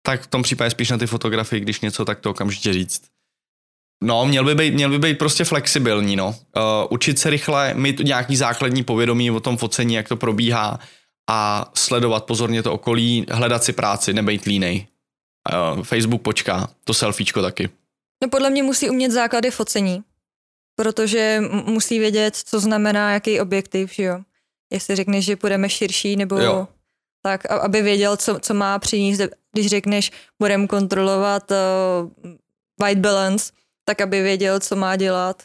tak 0.08 0.22
v 0.22 0.26
tom 0.26 0.42
případě 0.42 0.70
spíš 0.70 0.90
na 0.90 0.98
ty 0.98 1.06
fotografii, 1.06 1.60
když 1.60 1.80
něco, 1.80 2.04
tak 2.04 2.20
to 2.20 2.30
okamžitě 2.30 2.72
říct. 2.72 3.02
No, 4.04 4.26
měl 4.26 4.44
by 4.44 4.54
být, 4.54 4.74
měl 4.74 4.90
by 4.90 4.98
být 4.98 5.18
prostě 5.18 5.44
flexibilní, 5.44 6.16
no. 6.16 6.28
Uh, 6.28 6.34
učit 6.90 7.18
se 7.18 7.30
rychle, 7.30 7.74
mít 7.74 7.98
nějaký 7.98 8.36
základní 8.36 8.84
povědomí 8.84 9.30
o 9.30 9.40
tom 9.40 9.56
focení, 9.56 9.94
jak 9.94 10.08
to 10.08 10.16
probíhá 10.16 10.78
a 11.30 11.70
sledovat 11.74 12.24
pozorně 12.24 12.62
to 12.62 12.72
okolí, 12.72 13.26
hledat 13.30 13.64
si 13.64 13.72
práci, 13.72 14.12
nebejt 14.12 14.44
línej. 14.44 14.86
Uh, 15.76 15.82
Facebook 15.82 16.22
počká, 16.22 16.68
to 16.84 16.94
selfiečko 16.94 17.42
taky. 17.42 17.68
No 18.22 18.28
podle 18.28 18.50
mě 18.50 18.62
musí 18.62 18.90
umět 18.90 19.10
základy 19.10 19.50
focení, 19.50 20.02
protože 20.76 21.40
musí 21.50 21.98
vědět, 21.98 22.36
co 22.36 22.60
znamená 22.60 23.12
jaký 23.12 23.40
objektiv, 23.40 23.92
že 23.92 24.02
jo. 24.02 24.20
Jestli 24.72 24.96
řekneš, 24.96 25.24
že 25.24 25.36
půjdeme 25.36 25.68
širší, 25.68 26.16
nebo 26.16 26.38
jo. 26.38 26.68
Tak, 27.22 27.46
aby 27.46 27.82
věděl, 27.82 28.16
co, 28.16 28.38
co 28.40 28.54
má 28.54 28.78
přinést, 28.78 29.20
když 29.52 29.66
řekneš, 29.66 30.10
budeme 30.38 30.66
kontrolovat 30.66 31.50
uh, 31.50 32.30
white 32.80 32.98
balance, 32.98 33.52
tak 33.84 34.00
aby 34.00 34.22
věděl, 34.22 34.60
co 34.60 34.76
má 34.76 34.96
dělat. 34.96 35.42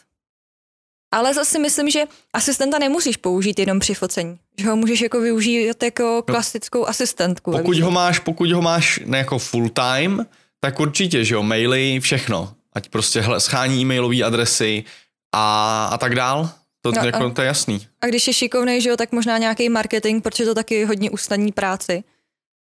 Ale 1.12 1.34
zase 1.34 1.60
myslím, 1.60 1.90
že 1.90 2.04
asistenta 2.34 2.80
nemusíš 2.80 3.18
použít 3.18 3.60
jenom 3.60 3.80
při 3.80 3.94
focení. 3.94 4.40
Že 4.58 4.68
ho 4.68 4.76
můžeš 4.76 5.02
jako 5.02 5.22
využít 5.22 5.84
jako 5.84 6.04
no. 6.04 6.22
klasickou 6.22 6.80
no, 6.80 6.90
asistentku. 6.90 7.52
Pokud 7.52 7.80
ho 7.80 7.92
máš, 7.92 8.20
pokud 8.20 8.52
ho 8.52 8.62
máš 8.62 9.00
ne 9.06 9.18
jako 9.18 9.40
full 9.40 9.70
time, 9.70 10.26
tak 10.60 10.80
určitě, 10.80 11.26
že 11.26 11.36
jo, 11.36 11.44
maily, 11.44 12.00
všechno. 12.00 12.54
Ať 12.74 12.90
prostě 12.90 13.22
hle, 13.22 13.40
schání 13.40 13.82
e-mailové 13.82 14.24
adresy 14.24 14.84
a, 15.32 15.86
a 15.92 15.98
tak 15.98 16.16
dál. 16.16 16.50
To, 16.86 16.92
no, 16.92 17.06
jako, 17.06 17.30
to 17.30 17.42
je 17.42 17.48
jasný. 17.48 17.88
A 18.02 18.08
když 18.08 18.28
je 18.28 18.34
šikovný, 18.34 18.82
že 18.82 18.90
jo, 18.90 18.98
tak 18.98 19.12
možná 19.12 19.38
nějaký 19.38 19.70
marketing, 19.70 20.24
protože 20.24 20.46
to 20.46 20.56
taky 20.56 20.86
hodně 20.86 21.12
usnadní 21.12 21.52
práci. 21.52 22.04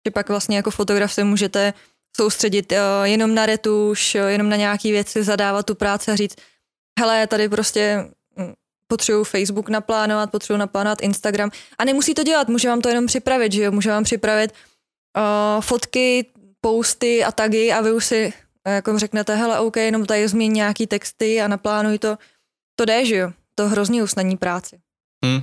Že 0.08 0.12
pak 0.12 0.30
vlastně 0.30 0.58
jako 0.58 0.72
fotograf 0.72 1.14
se 1.14 1.24
můžete 1.24 1.74
soustředit 2.18 2.72
uh, 2.72 2.78
jenom 3.04 3.36
na 3.36 3.46
retuš, 3.46 4.16
uh, 4.16 4.22
jenom 4.22 4.50
na 4.50 4.56
nějaké 4.56 4.92
věci, 4.92 5.24
zadávat 5.24 5.66
tu 5.66 5.76
práci 5.76 6.12
a 6.12 6.16
říct, 6.16 6.36
hele, 7.00 7.28
tady 7.28 7.50
prostě 7.50 8.10
hm, 8.40 8.54
potřebuju 8.88 9.24
Facebook 9.24 9.70
naplánovat, 9.70 10.32
potřebuju 10.32 10.60
naplánovat 10.60 11.02
Instagram 11.02 11.52
a 11.78 11.86
nemusí 11.86 12.14
to 12.14 12.24
dělat, 12.24 12.50
může 12.50 12.70
vám 12.70 12.82
to 12.82 12.90
jenom 12.90 13.06
připravit, 13.06 13.52
že 13.52 13.64
jo, 13.64 13.72
může 13.72 13.90
vám 13.90 14.04
připravit 14.04 14.52
uh, 15.18 15.62
fotky, 15.62 16.26
posty 16.62 17.24
a 17.24 17.32
tagy 17.32 17.72
a 17.72 17.82
vy 17.82 17.92
už 17.92 18.06
si 18.06 18.34
jako 18.68 19.00
řeknete, 19.00 19.36
hele, 19.36 19.60
OK, 19.60 19.78
jenom 19.78 20.06
tady 20.06 20.28
změň 20.28 20.54
nějaký 20.54 20.88
texty 20.88 21.42
a 21.42 21.48
naplánuj 21.48 22.00
to. 22.00 22.18
To 22.76 22.86
jde, 22.86 23.06
že 23.06 23.16
jo? 23.16 23.32
To 23.60 23.70
hrozně 23.70 24.04
usnadní 24.04 24.38
práci. 24.38 24.80
Hmm. 25.26 25.42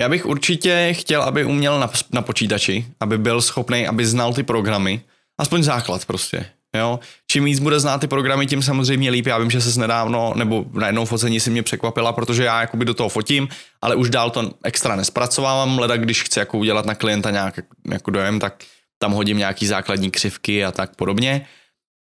Já 0.00 0.08
bych 0.08 0.26
určitě 0.26 0.92
chtěl, 0.92 1.22
aby 1.22 1.44
uměl 1.44 1.80
na, 1.80 1.90
na 2.12 2.22
počítači, 2.22 2.86
aby 3.00 3.18
byl 3.18 3.42
schopný, 3.42 3.86
aby 3.86 4.06
znal 4.06 4.34
ty 4.34 4.42
programy. 4.42 5.02
Aspoň 5.38 5.62
základ 5.62 6.04
prostě. 6.04 6.46
Jo? 6.76 7.00
Čím 7.30 7.44
víc 7.44 7.58
bude 7.58 7.80
znát 7.80 7.98
ty 7.98 8.06
programy, 8.06 8.46
tím 8.46 8.62
samozřejmě 8.62 9.10
líp. 9.10 9.26
Já 9.26 9.38
vím, 9.38 9.50
že 9.50 9.60
se 9.60 9.80
nedávno, 9.80 10.32
nebo 10.36 10.64
na 10.72 10.86
jednou 10.86 11.04
focení 11.04 11.40
si 11.40 11.50
mě 11.50 11.62
překvapila, 11.62 12.12
protože 12.12 12.44
já 12.44 12.60
jakoby 12.60 12.84
do 12.84 12.94
toho 12.94 13.08
fotím, 13.08 13.48
ale 13.82 13.94
už 13.94 14.10
dál 14.10 14.30
to 14.30 14.50
extra 14.64 14.96
nespracovávám. 14.96 15.78
Leda, 15.78 15.96
když 15.96 16.22
chci 16.22 16.38
jako 16.38 16.58
udělat 16.58 16.86
na 16.86 16.94
klienta 16.94 17.30
nějak 17.30 17.60
jako 17.90 18.10
dojem, 18.10 18.40
tak 18.40 18.64
tam 18.98 19.12
hodím 19.12 19.38
nějaký 19.38 19.66
základní 19.66 20.10
křivky 20.10 20.64
a 20.64 20.72
tak 20.72 20.96
podobně. 20.96 21.46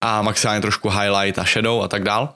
A 0.05 0.23
maximálně 0.23 0.61
trošku 0.61 0.88
highlight 0.88 1.38
a 1.38 1.45
shadow 1.45 1.83
a 1.83 1.88
tak 1.88 2.05
dál. 2.05 2.35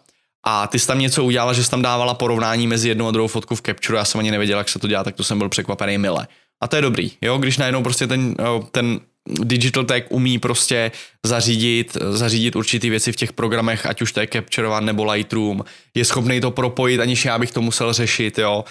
A 0.48 0.66
ty 0.66 0.78
jsi 0.78 0.86
tam 0.86 0.98
něco 0.98 1.24
udělala, 1.24 1.52
že 1.52 1.64
jsi 1.64 1.70
tam 1.70 1.82
dávala 1.82 2.14
porovnání 2.14 2.66
mezi 2.66 2.88
jednou 2.88 3.08
a 3.08 3.10
druhou 3.10 3.28
fotku 3.28 3.54
v 3.54 3.62
Capture, 3.62 3.98
já 3.98 4.04
jsem 4.04 4.18
ani 4.18 4.30
nevěděl, 4.30 4.58
jak 4.58 4.68
se 4.68 4.78
to 4.78 4.88
dělá, 4.88 5.04
tak 5.04 5.14
to 5.14 5.24
jsem 5.24 5.38
byl 5.38 5.48
překvapený 5.48 5.98
mile. 5.98 6.26
A 6.62 6.68
to 6.68 6.76
je 6.76 6.82
dobrý, 6.82 7.10
jo, 7.22 7.38
když 7.38 7.58
najednou 7.58 7.82
prostě 7.82 8.06
ten, 8.06 8.36
ten 8.70 9.00
digital 9.28 9.84
tag 9.84 10.04
umí 10.08 10.38
prostě 10.38 10.92
zařídit, 11.26 11.96
zařídit 12.10 12.56
určitý 12.56 12.90
věci 12.90 13.12
v 13.12 13.16
těch 13.16 13.32
programech, 13.32 13.86
ať 13.86 14.02
už 14.02 14.12
to 14.12 14.20
je 14.20 14.28
Capture 14.32 14.68
One 14.68 14.86
nebo 14.86 15.04
Lightroom, 15.04 15.64
je 15.94 16.04
schopný 16.04 16.40
to 16.40 16.50
propojit, 16.50 17.00
aniž 17.00 17.24
já 17.24 17.38
bych 17.38 17.50
to 17.50 17.62
musel 17.62 17.92
řešit, 17.92 18.38
jo. 18.38 18.64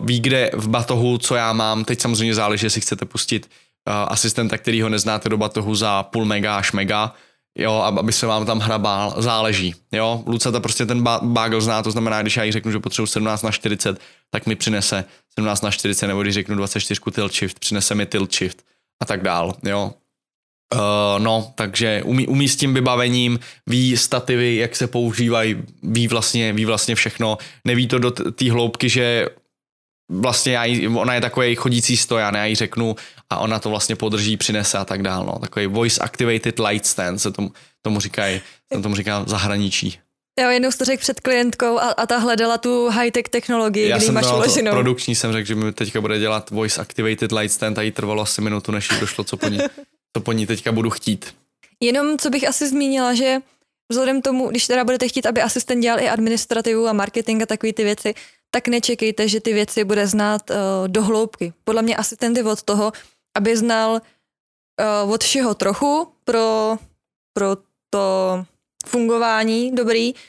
Ví, 0.00 0.20
kde 0.20 0.50
v 0.54 0.68
batohu, 0.68 1.18
co 1.18 1.34
já 1.34 1.52
mám, 1.52 1.84
teď 1.84 2.00
samozřejmě 2.00 2.34
záleží, 2.34 2.66
jestli 2.66 2.80
chcete 2.80 3.04
pustit 3.04 3.50
asistenta, 3.86 4.58
který 4.58 4.82
ho 4.82 4.88
neznáte 4.88 5.28
do 5.28 5.36
batohu 5.36 5.74
za 5.74 6.02
půl 6.02 6.24
mega 6.24 6.56
až 6.56 6.72
mega, 6.72 7.14
jo, 7.58 7.72
aby 7.72 8.12
se 8.12 8.26
vám 8.26 8.46
tam 8.46 8.58
hrabal, 8.58 9.14
záleží, 9.18 9.74
jo. 9.92 10.22
Lucata 10.26 10.60
prostě 10.60 10.86
ten 10.86 11.02
bagel 11.22 11.60
zná, 11.60 11.82
to 11.82 11.90
znamená, 11.90 12.22
když 12.22 12.36
já 12.36 12.44
jí 12.44 12.52
řeknu, 12.52 12.72
že 12.72 12.78
potřebuji 12.78 13.06
17 13.06 13.42
na 13.42 13.50
40, 13.50 14.00
tak 14.30 14.46
mi 14.46 14.56
přinese 14.56 15.04
17 15.38 15.62
na 15.62 15.70
40, 15.70 16.06
nebo 16.06 16.22
když 16.22 16.34
řeknu 16.34 16.56
24 16.56 17.00
tilt 17.14 17.34
shift, 17.34 17.58
přinese 17.58 17.94
mi 17.94 18.06
tilt 18.06 18.34
shift 18.34 18.62
a 19.02 19.04
tak 19.04 19.22
dál, 19.22 19.54
jo. 19.62 19.94
Uh, 20.74 21.22
no, 21.24 21.52
takže 21.54 22.02
umí, 22.04 22.26
umí 22.26 22.48
s 22.48 22.56
tím 22.56 22.74
vybavením, 22.74 23.38
ví 23.66 23.96
stativy, 23.96 24.56
jak 24.56 24.76
se 24.76 24.86
používají, 24.86 25.56
ví 25.82 26.08
vlastně, 26.08 26.52
ví 26.52 26.64
vlastně 26.64 26.94
všechno, 26.94 27.38
neví 27.64 27.86
to 27.86 27.98
do 27.98 28.10
té 28.10 28.50
hloubky, 28.50 28.88
že 28.88 29.28
vlastně 30.10 30.52
já 30.52 30.64
jí, 30.64 30.88
ona 30.88 31.14
je 31.14 31.20
takový 31.20 31.54
chodící 31.54 31.96
stojan, 31.96 32.34
já 32.34 32.44
jí 32.44 32.54
řeknu 32.54 32.96
a 33.30 33.38
ona 33.38 33.58
to 33.58 33.70
vlastně 33.70 33.96
podrží, 33.96 34.36
přinese 34.36 34.78
a 34.78 34.84
tak 34.84 35.02
dál, 35.02 35.24
no. 35.26 35.38
Takový 35.38 35.66
voice 35.66 36.00
activated 36.00 36.58
light 36.58 36.86
stand 36.86 37.18
se 37.18 37.30
tomu, 37.30 37.52
tomu 37.82 38.00
říkají, 38.00 38.40
se 38.74 38.82
tomu 38.82 38.94
říká 38.94 39.24
zahraničí. 39.26 39.98
Já 40.38 40.50
jednou 40.50 40.70
jsi 40.70 40.78
to 40.78 40.84
řekl 40.84 41.00
před 41.00 41.20
klientkou 41.20 41.78
a, 41.78 41.82
a 41.82 42.06
ta 42.06 42.18
hledala 42.18 42.58
tu 42.58 42.88
high-tech 42.88 43.28
technologii, 43.28 43.88
Já 43.88 44.00
jsem 44.00 44.14
máš 44.14 44.26
uloženou. 44.26 44.70
produkční 44.70 45.14
jsem 45.14 45.32
řekl, 45.32 45.46
že 45.46 45.54
mi 45.54 45.72
teďka 45.72 46.00
bude 46.00 46.18
dělat 46.18 46.50
voice 46.50 46.80
activated 46.80 47.32
light 47.32 47.52
stand 47.52 47.78
a 47.78 47.82
jí 47.82 47.92
trvalo 47.92 48.22
asi 48.22 48.40
minutu, 48.40 48.72
než 48.72 48.90
jí 48.90 49.00
došlo, 49.00 49.24
co 49.24 49.36
po 49.36 49.48
ní, 49.48 49.58
co 50.16 50.20
po 50.22 50.32
ní 50.32 50.46
teďka 50.46 50.72
budu 50.72 50.90
chtít. 50.90 51.34
Jenom 51.80 52.18
co 52.18 52.30
bych 52.30 52.48
asi 52.48 52.68
zmínila, 52.68 53.14
že 53.14 53.36
vzhledem 53.88 54.22
tomu, 54.22 54.48
když 54.48 54.66
teda 54.66 54.84
budete 54.84 55.08
chtít, 55.08 55.26
aby 55.26 55.42
asistent 55.42 55.82
dělal 55.82 56.00
i 56.00 56.08
administrativu 56.08 56.88
a 56.88 56.92
marketing 56.92 57.42
a 57.42 57.46
takové 57.46 57.72
ty 57.72 57.84
věci, 57.84 58.14
tak 58.50 58.68
nečekejte, 58.68 59.28
že 59.28 59.40
ty 59.40 59.52
věci 59.52 59.84
bude 59.84 60.06
znát 60.06 60.50
uh, 60.50 60.56
do 60.88 61.02
hloubky. 61.02 61.52
Podle 61.64 61.82
mě 61.82 61.96
asistent 61.96 62.36
je 62.36 62.44
od 62.44 62.62
toho, 62.62 62.92
aby 63.36 63.56
znal 63.56 63.92
uh, 63.92 65.12
od 65.12 65.24
všeho 65.24 65.54
trochu 65.54 66.08
pro, 66.24 66.76
pro 67.32 67.56
to 67.90 68.44
fungování 68.86 69.74
dobrý, 69.74 70.14
uh, 70.14 70.20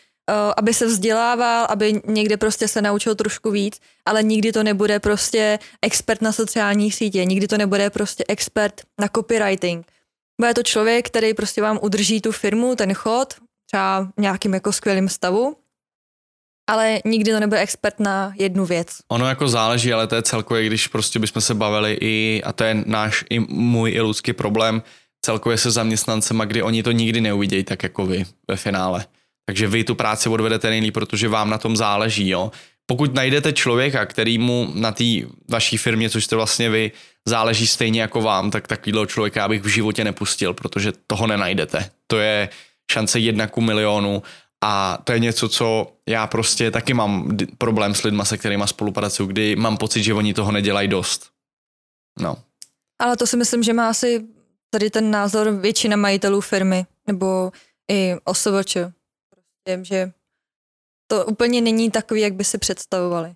aby 0.58 0.74
se 0.74 0.86
vzdělával, 0.86 1.66
aby 1.70 2.02
někde 2.08 2.38
prostě 2.38 2.68
se 2.68 2.82
naučil 2.82 3.16
trošku 3.16 3.52
víc, 3.52 3.80
ale 4.06 4.24
nikdy 4.24 4.52
to 4.52 4.64
nebude 4.64 5.00
prostě 5.00 5.60
expert 5.82 6.22
na 6.22 6.32
sociální 6.32 6.92
sítě, 6.92 7.26
nikdy 7.26 7.48
to 7.48 7.58
nebude 7.58 7.90
prostě 7.90 8.24
expert 8.28 8.82
na 9.00 9.08
copywriting. 9.08 9.86
Bude 10.42 10.54
to 10.54 10.64
člověk, 10.64 11.08
který 11.08 11.34
prostě 11.34 11.62
vám 11.62 11.80
udrží 11.82 12.22
tu 12.22 12.32
firmu, 12.32 12.76
ten 12.76 12.94
chod, 12.94 13.34
třeba 13.66 14.12
v 14.18 14.22
nějakým 14.22 14.54
jako 14.54 14.72
skvělým 14.72 15.10
stavu, 15.10 15.56
ale 16.72 17.00
nikdy 17.06 17.32
to 17.32 17.40
nebude 17.40 17.60
expert 17.60 18.00
na 18.00 18.34
jednu 18.40 18.66
věc. 18.66 18.88
Ono 19.08 19.28
jako 19.28 19.48
záleží, 19.48 19.94
ale 19.94 20.08
to 20.08 20.16
je 20.16 20.22
celkově, 20.22 20.66
když 20.66 20.88
prostě 20.88 21.20
bychom 21.20 21.42
se 21.42 21.54
bavili 21.54 21.98
i, 22.02 22.42
a 22.46 22.54
to 22.54 22.64
je 22.64 22.84
náš 22.86 23.24
i 23.30 23.40
můj 23.40 23.92
i 23.92 24.02
lidský 24.02 24.34
problém, 24.34 24.84
celkově 25.26 25.58
se 25.58 25.72
zaměstnancema, 25.72 26.46
kdy 26.46 26.64
oni 26.64 26.84
to 26.84 26.92
nikdy 26.92 27.22
neuvidějí 27.22 27.64
tak 27.64 27.84
jako 27.84 28.06
vy 28.06 28.26
ve 28.48 28.56
finále. 28.56 29.06
Takže 29.46 29.68
vy 29.68 29.84
tu 29.84 29.96
práci 29.96 30.30
odvedete 30.30 30.70
nejlíp, 30.70 30.94
protože 30.94 31.28
vám 31.28 31.50
na 31.50 31.58
tom 31.58 31.78
záleží, 31.78 32.30
jo. 32.30 32.52
Pokud 32.86 33.14
najdete 33.14 33.54
člověka, 33.54 34.06
který 34.06 34.38
mu 34.38 34.72
na 34.74 34.92
té 34.92 35.04
vaší 35.50 35.78
firmě, 35.78 36.10
což 36.10 36.24
jste 36.26 36.36
vlastně 36.36 36.70
vy, 36.70 36.92
záleží 37.28 37.68
stejně 37.68 38.02
jako 38.02 38.22
vám, 38.22 38.52
tak 38.52 38.68
takovýhle 38.68 39.08
člověka 39.08 39.48
bych 39.48 39.62
v 39.62 39.68
životě 39.68 40.04
nepustil, 40.04 40.54
protože 40.54 40.92
toho 41.08 41.28
nenajdete. 41.28 41.90
To 42.08 42.20
je 42.20 42.50
šance 42.92 43.20
jedna 43.20 43.48
ku 43.48 43.62
milionu 43.62 44.24
a 44.64 44.98
to 45.04 45.12
je 45.12 45.20
něco, 45.20 45.50
co 45.50 45.94
já 46.08 46.28
prostě 46.28 46.72
taky 46.72 46.94
mám 46.94 47.38
problém 47.58 47.96
s 47.96 48.04
lidma, 48.04 48.26
se 48.26 48.38
kterými 48.38 48.64
spolupracuju, 48.68 49.30
kdy 49.30 49.56
mám 49.56 49.78
pocit, 49.78 50.04
že 50.04 50.14
oni 50.14 50.34
toho 50.34 50.52
nedělají 50.52 50.88
dost. 50.88 51.32
No. 52.20 52.44
Ale 53.02 53.18
to 53.18 53.28
si 53.28 53.38
myslím, 53.38 53.64
že 53.64 53.74
má 53.74 53.90
asi 53.90 54.28
tady 54.70 54.90
ten 54.90 55.12
názor 55.12 55.52
většina 55.52 55.98
majitelů 55.98 56.42
firmy, 56.42 56.86
nebo 57.08 57.52
i 57.92 58.16
OSVČ. 58.24 58.78
Prostě, 59.30 59.80
že 59.82 60.12
to 61.08 61.26
úplně 61.26 61.62
není 61.62 61.92
takový, 61.92 62.22
jak 62.22 62.34
by 62.34 62.44
si 62.44 62.58
představovali. 62.58 63.36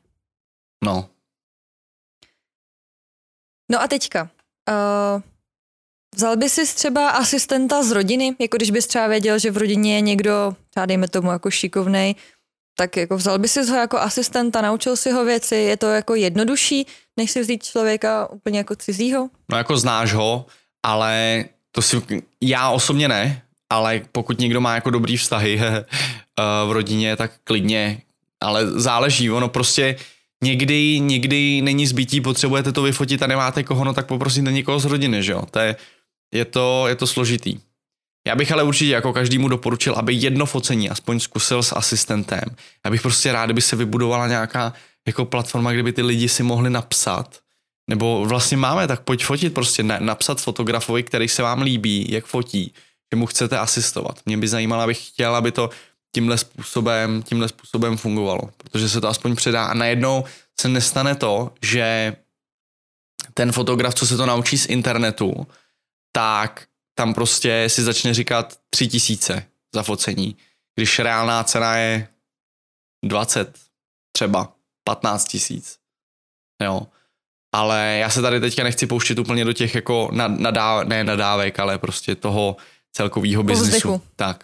No. 0.84 1.10
No 3.72 3.82
a 3.82 3.88
teďka. 3.88 4.30
Uh, 4.70 5.22
vzal 6.16 6.38
by 6.38 6.50
si 6.50 6.76
třeba 6.76 7.10
asistenta 7.10 7.84
z 7.84 7.92
rodiny, 7.92 8.36
jako 8.40 8.58
když 8.58 8.72
bys 8.72 8.88
třeba 8.88 9.08
věděl, 9.08 9.40
že 9.40 9.52
v 9.52 9.58
rodině 9.58 9.96
je 9.96 10.02
někdo, 10.02 10.56
třeba 10.70 10.86
dejme 10.86 11.08
tomu 11.08 11.32
jako 11.32 11.52
šikovnej, 11.52 12.16
tak 12.78 12.98
jako 12.98 13.18
vzal 13.18 13.40
by 13.40 13.48
si 13.48 13.70
ho 13.70 13.76
jako 13.76 13.98
asistenta, 13.98 14.62
naučil 14.62 14.96
si 14.96 15.12
ho 15.12 15.26
věci, 15.26 15.56
je 15.56 15.78
to 15.78 15.88
jako 15.88 16.16
jednodušší, 16.16 16.88
než 17.18 17.32
si 17.32 17.42
vzít 17.42 17.64
člověka 17.64 18.30
úplně 18.32 18.58
jako 18.58 18.76
cizího? 18.76 19.30
No 19.52 19.58
jako 19.58 19.78
znáš 19.78 20.14
ho, 20.14 20.46
ale 20.84 21.46
to 21.72 21.82
si, 21.82 22.02
já 22.42 22.70
osobně 22.70 23.08
ne, 23.08 23.42
ale 23.70 24.02
pokud 24.12 24.40
někdo 24.40 24.62
má 24.62 24.76
jako 24.76 24.90
dobrý 24.90 25.18
vztahy 25.18 25.60
eh, 25.64 25.84
v 26.68 26.72
rodině, 26.72 27.16
tak 27.16 27.32
klidně, 27.44 28.02
ale 28.42 28.68
záleží, 28.68 29.32
ono 29.32 29.50
prostě 29.50 29.96
někdy, 30.44 31.00
někdy 31.00 31.62
není 31.62 31.88
zbytí, 31.88 32.22
potřebujete 32.22 32.72
to 32.72 32.82
vyfotit 32.82 33.24
a 33.24 33.28
nemáte 33.28 33.64
koho, 33.64 33.84
no 33.84 33.94
tak 33.94 34.08
poprosíte 34.08 34.52
někoho 34.52 34.80
z 34.80 34.86
rodiny, 34.86 35.24
že 35.24 35.32
jo, 35.32 35.44
to 35.52 35.60
je, 35.60 35.76
je 36.34 36.46
to, 36.46 36.88
je 36.88 36.96
to 36.96 37.08
složitý. 37.08 37.60
Já 38.28 38.36
bych 38.36 38.52
ale 38.52 38.64
určitě 38.64 38.92
jako 38.92 39.14
každému 39.14 39.48
doporučil, 39.48 39.94
aby 39.94 40.14
jedno 40.14 40.46
focení 40.46 40.90
aspoň 40.90 41.20
zkusil 41.20 41.64
s 41.64 41.76
asistentem. 41.76 42.44
Já 42.86 42.92
bych 42.92 43.02
prostě 43.02 43.32
rád, 43.32 43.46
kdyby 43.46 43.62
se 43.62 43.76
vybudovala 43.76 44.28
nějaká 44.28 44.74
jako 45.08 45.26
platforma, 45.26 45.74
kde 45.74 45.84
by 45.84 45.94
ty 45.94 46.02
lidi 46.02 46.30
si 46.30 46.44
mohli 46.44 46.70
napsat, 46.70 47.40
nebo 47.90 48.26
vlastně 48.26 48.58
máme, 48.58 48.88
tak 48.88 49.02
pojď 49.02 49.26
fotit 49.26 49.54
prostě, 49.54 49.84
ne, 49.84 49.98
napsat 50.02 50.42
fotografovi, 50.42 51.04
který 51.04 51.28
se 51.28 51.44
vám 51.44 51.62
líbí, 51.62 52.06
jak 52.10 52.26
fotí, 52.26 52.74
že 53.14 53.18
mu 53.18 53.26
chcete 53.26 53.60
asistovat. 53.60 54.20
Mě 54.26 54.38
by 54.38 54.48
zajímalo, 54.48 54.82
abych 54.82 55.08
chtěl, 55.08 55.36
aby 55.36 55.52
to 55.52 55.70
tímhle 56.16 56.38
způsobem, 56.38 57.24
tímhle 57.24 57.48
způsobem 57.48 57.98
fungovalo, 57.98 58.42
protože 58.58 58.90
se 58.90 59.02
to 59.02 59.08
aspoň 59.08 59.36
předá 59.36 59.66
a 59.66 59.74
najednou 59.74 60.24
se 60.60 60.70
nestane 60.70 61.16
to, 61.16 61.52
že 61.62 62.16
ten 63.34 63.52
fotograf, 63.52 63.94
co 63.94 64.08
se 64.08 64.18
to 64.18 64.26
naučí 64.26 64.58
z 64.58 64.66
internetu, 64.66 65.48
tak 66.16 66.68
tam 66.98 67.14
prostě 67.14 67.66
si 67.68 67.84
začne 67.84 68.14
říkat 68.14 68.60
tři 68.70 68.88
tisíce 68.88 69.46
za 69.76 69.84
focení, 69.84 70.38
když 70.76 71.00
reálná 71.00 71.44
cena 71.44 71.78
je 71.78 72.08
20, 73.06 73.60
třeba 74.12 74.56
15 74.84 75.26
tisíc. 75.26 75.80
Jo 76.64 76.88
ale 77.56 77.98
já 78.00 78.10
se 78.10 78.22
tady 78.22 78.40
teďka 78.40 78.64
nechci 78.64 78.88
pouštět 78.88 79.20
úplně 79.20 79.46
do 79.46 79.54
těch 79.54 79.76
jako 79.76 80.10
nadá, 80.28 80.84
ne 80.84 81.04
nadávek, 81.04 81.60
ale 81.60 81.78
prostě 81.78 82.16
toho 82.16 82.56
celkového 82.94 83.44
biznesu. 83.44 84.02
Tak. 84.16 84.44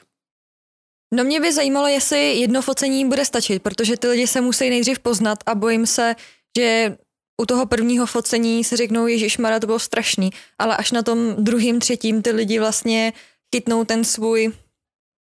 No 1.14 1.24
mě 1.24 1.40
by 1.40 1.54
zajímalo, 1.54 1.88
jestli 1.88 2.34
jedno 2.34 2.62
focení 2.62 3.10
bude 3.10 3.26
stačit, 3.26 3.64
protože 3.64 3.98
ty 3.98 4.08
lidi 4.08 4.28
se 4.28 4.42
musí 4.42 4.70
nejdřív 4.70 5.00
poznat 5.00 5.40
a 5.46 5.56
bojím 5.56 5.86
se, 5.86 6.16
že 6.58 6.98
u 7.42 7.46
toho 7.46 7.66
prvního 7.66 8.06
focení 8.06 8.64
si 8.64 8.76
řeknou, 8.76 9.08
Ježíš 9.08 9.38
Mara, 9.38 9.60
to 9.60 9.66
bylo 9.66 9.80
strašný, 9.80 10.30
ale 10.60 10.78
až 10.78 10.92
na 10.92 11.04
tom 11.04 11.36
druhým, 11.38 11.80
třetím 11.80 12.22
ty 12.22 12.32
lidi 12.32 12.60
vlastně 12.60 13.14
chytnou 13.56 13.86
ten 13.86 14.04
svůj, 14.04 14.52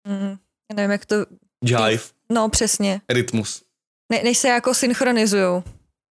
mm, 0.08 0.38
nevím, 0.76 0.92
jak 0.92 1.06
to... 1.06 1.16
Jive. 1.66 2.04
No, 2.30 2.50
přesně. 2.50 3.02
Rytmus. 3.10 3.64
Ne, 4.12 4.22
než 4.24 4.38
se 4.38 4.48
jako 4.48 4.74
synchronizujou. 4.74 5.64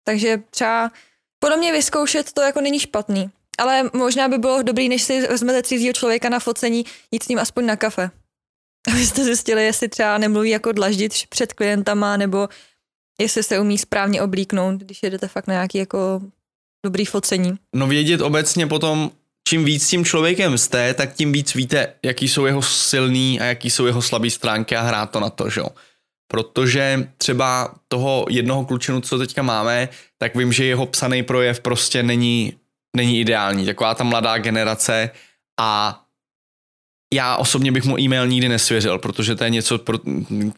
Takže 0.05 0.43
třeba 0.51 0.93
podle 1.39 1.57
mě 1.57 1.73
vyzkoušet 1.73 2.33
to 2.33 2.41
jako 2.41 2.61
není 2.61 2.81
špatný. 2.81 3.31
Ale 3.59 3.91
možná 3.93 4.29
by 4.29 4.39
bylo 4.39 4.63
dobrý, 4.63 4.89
než 4.89 5.03
si 5.03 5.27
vezmete 5.27 5.63
cizího 5.63 5.93
člověka 5.93 6.29
na 6.29 6.39
focení, 6.39 6.85
jít 7.11 7.23
s 7.23 7.29
ním 7.29 7.39
aspoň 7.39 7.67
na 7.67 7.77
kafe. 7.77 8.11
Abyste 8.93 9.25
zjistili, 9.25 9.65
jestli 9.65 9.89
třeba 9.89 10.19
nemluví 10.19 10.51
jako 10.51 10.73
dlaždit 10.73 11.13
před 11.29 11.53
klientama, 11.53 12.17
nebo 12.17 12.49
jestli 13.21 13.43
se 13.43 13.61
umí 13.61 13.79
správně 13.79 14.23
oblíknout, 14.23 14.75
když 14.75 15.03
jedete 15.03 15.29
fakt 15.29 15.47
na 15.47 15.55
nějaký 15.55 15.79
jako 15.79 16.21
dobrý 16.85 17.05
focení. 17.05 17.55
No 17.75 17.87
vědět 17.87 18.21
obecně 18.21 18.67
potom, 18.67 19.11
čím 19.49 19.65
víc 19.65 19.89
tím 19.89 20.05
člověkem 20.05 20.59
jste, 20.59 20.95
tak 20.95 21.15
tím 21.15 21.33
víc 21.33 21.55
víte, 21.55 21.93
jaký 22.03 22.29
jsou 22.29 22.47
jeho 22.47 22.63
silný 22.63 23.41
a 23.41 23.45
jaký 23.45 23.71
jsou 23.71 23.87
jeho 23.87 24.03
slabé 24.03 24.31
stránky 24.31 24.77
a 24.77 24.83
hrát 24.83 25.11
to 25.11 25.21
na 25.21 25.31
to, 25.31 25.51
že 25.51 25.61
jo 25.61 25.69
protože 26.29 27.11
třeba 27.17 27.75
toho 27.89 28.27
jednoho 28.31 28.65
klučinu, 28.65 29.01
co 29.01 29.19
teďka 29.19 29.43
máme, 29.43 29.89
tak 30.19 30.37
vím, 30.37 30.53
že 30.53 30.65
jeho 30.65 30.87
psaný 30.87 31.23
projev 31.23 31.61
prostě 31.61 32.03
není, 32.03 32.53
není 32.97 33.21
ideální. 33.21 33.67
Taková 33.67 33.95
ta 33.95 34.05
mladá 34.05 34.39
generace 34.39 35.11
a 35.61 36.01
já 37.15 37.37
osobně 37.37 37.73
bych 37.73 37.85
mu 37.85 38.01
e-mail 38.01 38.27
nikdy 38.27 38.49
nesvěřil, 38.49 38.99
protože 38.99 39.35
to 39.35 39.45
je 39.45 39.51
něco, 39.51 39.79
pro, 39.79 39.99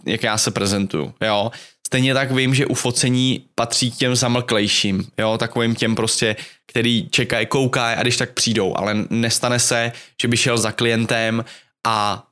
jak 0.07 0.23
já 0.23 0.39
se 0.39 0.51
prezentuju, 0.51 1.15
jo. 1.21 1.51
Stejně 1.91 2.15
tak 2.15 2.31
vím, 2.31 2.55
že 2.55 2.67
u 2.67 2.75
focení 2.75 3.45
patří 3.55 3.91
k 3.91 3.97
těm 3.97 4.17
zamlklejším, 4.17 5.07
jo, 5.19 5.39
takovým 5.39 5.75
těm 5.75 5.97
prostě, 5.97 6.37
který 6.67 7.09
čekají, 7.11 7.47
koukají 7.47 7.97
a 7.97 8.03
když 8.03 8.17
tak 8.17 8.33
přijdou, 8.33 8.77
ale 8.77 8.97
nestane 9.11 9.59
se, 9.59 9.93
že 10.23 10.29
by 10.29 10.37
šel 10.37 10.59
za 10.59 10.73
klientem 10.73 11.45
a 11.87 12.27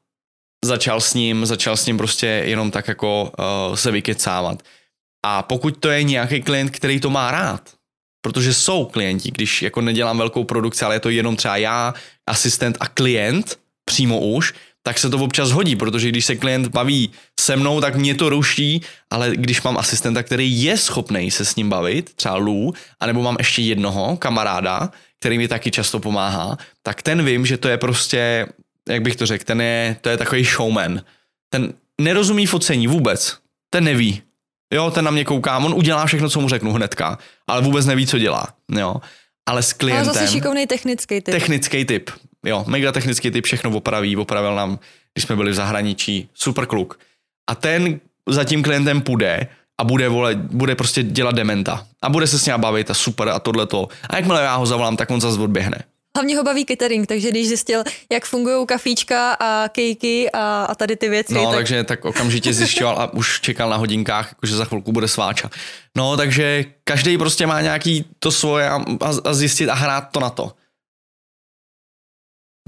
začal 0.65 1.01
s 1.01 1.15
ním, 1.15 1.47
začal 1.47 1.77
s 1.77 1.87
ním 1.87 1.99
prostě 1.99 2.27
jenom 2.27 2.71
tak 2.71 2.89
jako 2.89 3.33
uh, 3.39 3.75
se 3.75 3.91
vykecávat. 3.91 4.63
A 5.27 5.43
pokud 5.43 5.77
to 5.77 5.89
je 5.89 6.03
nějaký 6.03 6.43
klient, 6.43 6.71
který 6.71 7.01
to 7.01 7.11
má 7.11 7.31
rád, 7.31 7.71
protože 8.23 8.55
jsou 8.55 8.85
klienti, 8.85 9.31
když 9.31 9.63
jako 9.63 9.81
nedělám 9.81 10.19
velkou 10.19 10.45
produkci, 10.45 10.85
ale 10.85 10.95
je 10.95 11.01
to 11.01 11.11
jenom 11.11 11.37
třeba 11.37 11.57
já, 11.57 11.95
asistent 12.27 12.77
a 12.81 12.87
klient 12.87 13.59
přímo 13.85 14.21
už, 14.21 14.55
tak 14.89 14.99
se 14.99 15.11
to 15.11 15.19
občas 15.19 15.51
hodí, 15.51 15.77
protože 15.77 16.09
když 16.09 16.25
se 16.25 16.37
klient 16.37 16.69
baví 16.69 17.11
se 17.41 17.57
mnou, 17.57 17.81
tak 17.81 17.97
mě 17.97 18.15
to 18.15 18.29
ruší, 18.29 18.83
ale 19.11 19.37
když 19.37 19.63
mám 19.63 19.79
asistenta, 19.79 20.23
který 20.23 20.63
je 20.63 20.77
schopný 20.77 21.31
se 21.31 21.45
s 21.45 21.57
ním 21.57 21.69
bavit, 21.69 22.15
třeba 22.15 22.37
Lou, 22.37 22.73
anebo 23.01 23.23
mám 23.23 23.37
ještě 23.39 23.63
jednoho 23.63 24.17
kamaráda, 24.17 24.91
který 25.21 25.39
mi 25.39 25.49
taky 25.49 25.71
často 25.71 26.01
pomáhá, 26.01 26.59
tak 26.83 27.03
ten 27.03 27.25
vím, 27.25 27.47
že 27.47 27.57
to 27.57 27.69
je 27.69 27.77
prostě, 27.77 28.47
jak 28.89 29.03
bych 29.03 29.17
to 29.17 29.27
řekl, 29.27 29.45
ten 29.45 29.61
je, 29.61 29.97
to 30.01 30.09
je 30.09 30.17
takový 30.17 30.45
showman. 30.45 31.03
Ten 31.53 31.73
nerozumí 32.01 32.47
focení 32.47 32.87
vůbec. 32.87 33.37
Ten 33.71 33.85
neví. 33.85 34.23
Jo, 34.75 34.91
ten 34.91 35.05
na 35.05 35.11
mě 35.11 35.25
kouká, 35.25 35.59
on 35.59 35.75
udělá 35.75 36.07
všechno, 36.07 36.29
co 36.29 36.41
mu 36.41 36.49
řeknu 36.49 36.73
hnedka, 36.73 37.19
ale 37.47 37.63
vůbec 37.63 37.87
neví, 37.87 38.07
co 38.07 38.19
dělá. 38.19 38.49
Jo. 38.73 38.97
Ale 39.49 39.63
s 39.63 39.73
klientem... 39.73 40.09
Ale 40.09 40.15
zase 40.15 40.33
šikovný 40.33 40.67
technický 40.67 41.21
typ. 41.21 41.35
Technický 41.35 41.85
typ. 41.85 42.11
Jo, 42.47 42.65
mega 42.67 42.93
technický 42.93 43.31
typ 43.31 43.45
všechno 43.45 43.71
opraví, 43.71 44.17
opravil 44.17 44.55
nám, 44.55 44.79
když 45.15 45.25
jsme 45.25 45.37
byli 45.37 45.51
v 45.51 45.55
zahraničí, 45.55 46.29
super 46.35 46.67
kluk. 46.67 46.99
A 47.51 47.55
ten 47.55 48.01
za 48.29 48.45
tím 48.45 48.63
klientem 48.63 49.01
půjde 49.01 49.49
a 49.79 49.85
bude, 49.85 50.09
vole, 50.09 50.35
bude 50.35 50.75
prostě 50.75 51.03
dělat 51.03 51.35
dementa. 51.35 51.87
A 52.03 52.09
bude 52.09 52.27
se 52.27 52.39
s 52.39 52.47
ním 52.47 52.61
bavit 52.61 52.91
a 52.91 52.95
super 52.95 53.29
a 53.29 53.39
tohleto. 53.39 53.89
A 54.11 54.17
jakmile 54.17 54.43
já 54.43 54.57
ho 54.57 54.67
zavolám, 54.67 54.97
tak 54.97 55.11
on 55.11 55.21
zase 55.21 55.41
odběhne. 55.41 55.85
Hlavně 56.17 56.37
ho 56.37 56.45
baví 56.45 56.65
catering, 56.65 57.07
takže 57.07 57.31
když 57.31 57.49
zjistil, 57.49 57.83
jak 58.13 58.25
fungují 58.25 58.67
kafíčka 58.67 59.33
a 59.41 59.69
kejky 59.69 60.31
a, 60.31 60.65
a 60.65 60.75
tady 60.75 60.97
ty 60.97 61.09
věci. 61.09 61.35
No, 61.35 61.47
tak... 61.47 61.55
takže 61.55 61.85
tak 61.85 62.05
okamžitě 62.05 62.53
zjišťoval 62.53 62.99
a 62.99 63.13
už 63.13 63.41
čekal 63.41 63.71
na 63.71 63.77
hodinkách, 63.77 64.29
jakože 64.29 64.57
za 64.57 64.65
chvilku 64.65 64.93
bude 64.93 65.09
sváča. 65.09 65.51
No, 65.97 66.17
takže 66.17 66.65
každý 66.85 67.19
prostě 67.19 67.47
má 67.47 67.61
nějaký 67.61 68.05
to 68.19 68.31
svoje 68.31 68.69
a, 68.69 68.85
a, 69.01 69.13
a 69.25 69.35
zjistit 69.35 69.69
a 69.69 69.75
hrát 69.75 70.01
to 70.01 70.21
na 70.21 70.31
to. 70.31 70.53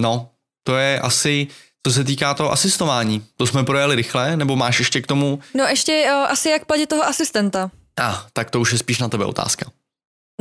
No, 0.01 0.31
to 0.63 0.77
je 0.77 1.01
asi, 1.01 1.47
co 1.87 1.93
se 1.93 2.05
týká 2.05 2.35
toho 2.35 2.53
asistování. 2.53 3.25
To 3.37 3.47
jsme 3.47 3.65
projeli 3.65 3.97
rychle, 3.97 4.37
nebo 4.37 4.57
máš 4.57 4.79
ještě 4.79 5.01
k 5.01 5.07
tomu? 5.07 5.41
No 5.55 5.65
ještě 5.65 6.07
o, 6.13 6.31
asi 6.31 6.49
jak 6.49 6.65
platit 6.65 6.87
toho 6.87 7.03
asistenta. 7.03 7.71
A, 7.97 8.11
ah, 8.11 8.27
tak 8.33 8.51
to 8.51 8.61
už 8.61 8.73
je 8.73 8.79
spíš 8.79 8.99
na 8.99 9.09
tebe 9.09 9.25
otázka. 9.25 9.71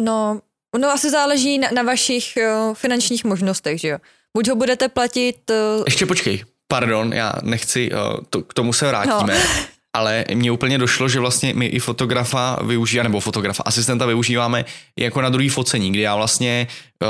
No, 0.01 0.41
no 0.77 0.89
asi 0.89 1.09
záleží 1.09 1.57
na, 1.57 1.67
na 1.73 1.81
vašich 1.81 2.37
o, 2.37 2.73
finančních 2.73 3.23
možnostech, 3.23 3.79
že 3.79 3.87
jo. 3.87 3.97
Buď 4.37 4.49
ho 4.49 4.55
budete 4.55 4.89
platit... 4.89 5.51
O... 5.51 5.83
Ještě 5.85 6.05
počkej, 6.05 6.43
pardon, 6.67 7.13
já 7.13 7.33
nechci, 7.41 7.91
o, 7.95 8.21
to, 8.29 8.41
k 8.41 8.53
tomu 8.53 8.73
se 8.73 8.87
vrátíme. 8.87 9.33
No. 9.33 9.43
ale 9.93 10.25
mně 10.33 10.51
úplně 10.51 10.77
došlo, 10.77 11.09
že 11.09 11.19
vlastně 11.19 11.53
my 11.53 11.65
i 11.65 11.79
fotografa 11.79 12.57
využíváme, 12.63 13.09
nebo 13.09 13.19
fotografa, 13.19 13.63
asistenta 13.65 14.05
využíváme 14.05 14.65
jako 14.99 15.21
na 15.21 15.29
druhý 15.29 15.49
focení, 15.49 15.91
kdy 15.91 16.01
já 16.01 16.15
vlastně 16.15 16.67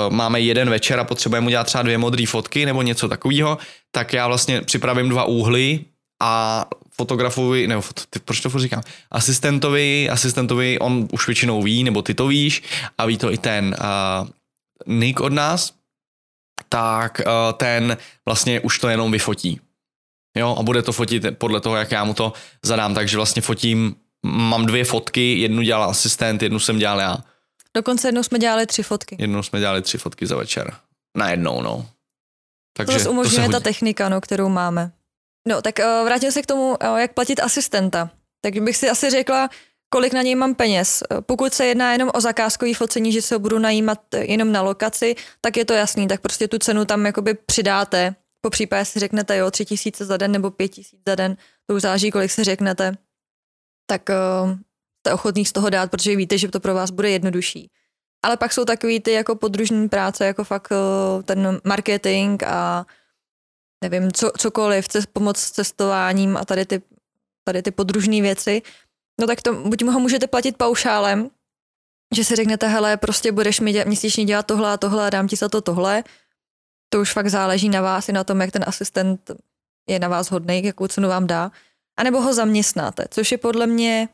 uh, 0.08 0.14
máme 0.16 0.40
jeden 0.40 0.70
večer 0.70 1.00
a 1.00 1.04
potřebujeme 1.04 1.48
udělat 1.48 1.64
třeba 1.64 1.82
dvě 1.82 1.98
modré 1.98 2.26
fotky 2.26 2.66
nebo 2.66 2.82
něco 2.82 3.10
takového, 3.10 3.58
tak 3.92 4.14
já 4.14 4.28
vlastně 4.28 4.62
připravím 4.62 5.10
dva 5.10 5.24
úhly 5.24 5.80
a 6.22 6.66
fotografovi, 6.92 7.68
nebo 7.68 7.82
ty, 8.10 8.20
proč 8.20 8.40
to 8.40 8.60
říkám, 8.60 8.82
asistentovi, 9.12 10.10
asistentovi, 10.10 10.80
on 10.80 11.08
už 11.12 11.28
většinou 11.28 11.62
ví, 11.62 11.84
nebo 11.84 12.02
ty 12.02 12.14
to 12.14 12.28
víš 12.28 12.64
a 12.98 13.06
ví 13.06 13.18
to 13.18 13.32
i 13.32 13.38
ten 13.38 13.76
uh, 13.80 14.28
Nick 14.86 15.20
od 15.20 15.34
nás, 15.34 15.74
tak 16.70 17.22
uh, 17.26 17.54
ten 17.58 17.98
vlastně 18.26 18.60
už 18.60 18.80
to 18.80 18.90
jenom 18.90 19.12
vyfotí. 19.12 19.60
Jo, 20.40 20.56
a 20.60 20.64
bude 20.64 20.82
to 20.82 20.92
fotit 20.92 21.26
podle 21.38 21.62
toho, 21.62 21.76
jak 21.76 21.92
já 21.92 22.04
mu 22.04 22.14
to 22.14 22.34
zadám. 22.64 22.96
Takže 22.96 23.18
vlastně 23.18 23.42
fotím, 23.42 23.96
mám 24.26 24.66
dvě 24.66 24.86
fotky, 24.86 25.40
jednu 25.40 25.62
dělal 25.62 25.90
asistent, 25.90 26.42
jednu 26.42 26.60
jsem 26.60 26.80
dělal 26.80 27.00
já. 27.00 27.18
Dokonce 27.74 28.08
jednou 28.08 28.24
jsme 28.24 28.40
dělali 28.40 28.66
tři 28.66 28.84
fotky. 28.84 29.16
Jednou 29.20 29.44
jsme 29.44 29.60
dělali 29.60 29.82
tři 29.82 29.98
fotky 29.98 30.28
za 30.28 30.36
večer. 30.36 30.74
Na 31.18 31.30
jednou, 31.30 31.62
no. 31.62 31.86
Takže 32.78 33.04
to 33.04 33.12
umožňuje 33.12 33.46
to 33.48 33.52
ta 33.52 33.60
technika, 33.60 34.10
no, 34.10 34.22
kterou 34.22 34.50
máme. 34.50 34.92
No, 35.48 35.62
tak 35.62 35.80
uh, 35.80 36.06
vrátím 36.06 36.32
se 36.32 36.42
k 36.42 36.46
tomu, 36.46 36.70
uh, 36.70 36.98
jak 36.98 37.14
platit 37.14 37.40
asistenta. 37.40 38.10
Tak 38.42 38.60
bych 38.60 38.78
si 38.78 38.90
asi 38.90 39.10
řekla, 39.10 39.50
kolik 39.90 40.14
na 40.14 40.22
něj 40.22 40.36
mám 40.36 40.56
peněz. 40.56 41.04
Pokud 41.22 41.54
se 41.54 41.66
jedná 41.66 41.92
jenom 41.92 42.12
o 42.14 42.22
zakázkový 42.22 42.74
focení, 42.74 43.12
že 43.12 43.22
se 43.22 43.36
ho 43.36 43.40
budu 43.40 43.60
najímat 43.60 44.00
jenom 44.16 44.52
na 44.52 44.62
lokaci, 44.62 45.16
tak 45.42 45.58
je 45.58 45.66
to 45.66 45.74
jasný, 45.74 46.08
tak 46.08 46.22
prostě 46.22 46.48
tu 46.48 46.58
cenu 46.58 46.86
tam 46.86 47.06
jakoby 47.06 47.34
přidáte 47.34 48.16
po 48.42 48.50
případě 48.50 48.86
si 48.86 49.00
řeknete, 49.00 49.38
jo, 49.38 49.52
tři 49.52 49.66
tisíce 49.66 50.06
za 50.06 50.18
den 50.18 50.32
nebo 50.32 50.52
pět 50.52 50.68
tisíc 50.68 51.00
za 51.08 51.16
den, 51.16 51.38
to 51.66 51.76
už 51.76 51.82
záleží, 51.82 52.12
kolik 52.12 52.32
si 52.32 52.44
řeknete, 52.44 52.98
tak 53.86 54.10
uh, 54.10 54.52
jste 55.00 55.14
ochotný 55.14 55.46
z 55.46 55.52
toho 55.52 55.70
dát, 55.70 55.92
protože 55.92 56.16
víte, 56.16 56.38
že 56.38 56.48
to 56.48 56.60
pro 56.60 56.74
vás 56.74 56.92
bude 56.92 57.10
jednodušší. 57.10 57.72
Ale 58.24 58.38
pak 58.38 58.54
jsou 58.54 58.66
takový 58.66 59.00
ty 59.00 59.12
jako 59.12 59.36
podružní 59.36 59.90
práce, 59.90 60.26
jako 60.26 60.44
fakt 60.44 60.72
uh, 60.72 61.24
ten 61.24 61.62
marketing 61.64 62.44
a 62.44 62.86
nevím, 63.84 64.12
co, 64.12 64.32
cokoliv, 64.38 64.88
cest, 64.88 65.06
pomoc 65.14 65.38
s 65.38 65.52
cestováním 65.52 66.38
a 66.38 66.46
tady 66.46 66.66
ty, 66.66 66.82
tady 67.44 67.62
ty 67.62 67.72
podružné 67.72 68.22
věci, 68.22 68.62
no 69.22 69.28
tak 69.28 69.42
to 69.42 69.54
buď 69.54 69.84
ho 69.84 70.00
můžete 70.00 70.28
platit 70.28 70.58
paušálem, 70.58 71.30
že 72.16 72.24
si 72.24 72.36
řeknete, 72.36 72.68
hele, 72.68 72.98
prostě 72.98 73.32
budeš 73.32 73.60
mi 73.60 73.74
dě- 73.74 73.88
měsíčně 73.88 74.26
dělat 74.26 74.46
tohle 74.46 74.74
a 74.74 74.78
tohle 74.78 75.08
a 75.08 75.10
dám 75.10 75.28
ti 75.28 75.36
za 75.36 75.50
to 75.50 75.62
tohle, 75.62 76.04
to 76.90 77.02
už 77.02 77.14
fakt 77.14 77.30
záleží 77.30 77.70
na 77.70 77.82
vás 77.82 78.10
i 78.10 78.12
na 78.12 78.24
tom, 78.24 78.42
jak 78.42 78.52
ten 78.52 78.64
asistent 78.68 79.32
je 79.90 80.00
na 80.00 80.08
vás 80.08 80.32
hodný, 80.32 80.64
jakou 80.64 80.88
cenu 80.88 81.10
vám 81.10 81.28
dá. 81.28 81.52
A 82.00 82.04
nebo 82.04 82.22
ho 82.22 82.34
zaměstnáte, 82.34 83.06
což 83.10 83.32
je 83.32 83.38
podle 83.38 83.68
mě 83.68 84.10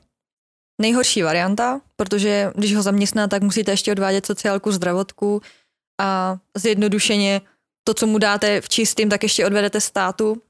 nejhorší 0.81 1.23
varianta, 1.23 1.81
protože 1.95 2.51
když 2.55 2.75
ho 2.75 2.81
zaměstná, 2.81 3.27
tak 3.27 3.43
musíte 3.43 3.71
ještě 3.71 3.91
odvádět 3.91 4.25
sociálku, 4.25 4.71
zdravotku 4.71 5.41
a 6.01 6.37
zjednodušeně 6.57 7.41
to, 7.83 7.93
co 7.93 8.07
mu 8.07 8.17
dáte 8.17 8.61
v 8.61 8.69
čistým, 8.69 9.09
tak 9.09 9.23
ještě 9.23 9.45
odvedete 9.45 9.81
státu. 9.81 10.41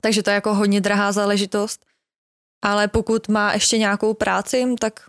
Takže 0.00 0.22
to 0.22 0.30
je 0.30 0.34
jako 0.34 0.54
hodně 0.54 0.80
drahá 0.80 1.12
záležitost. 1.12 1.86
Ale 2.64 2.88
pokud 2.88 3.28
má 3.28 3.52
ještě 3.52 3.78
nějakou 3.78 4.14
práci, 4.14 4.66
tak 4.78 5.00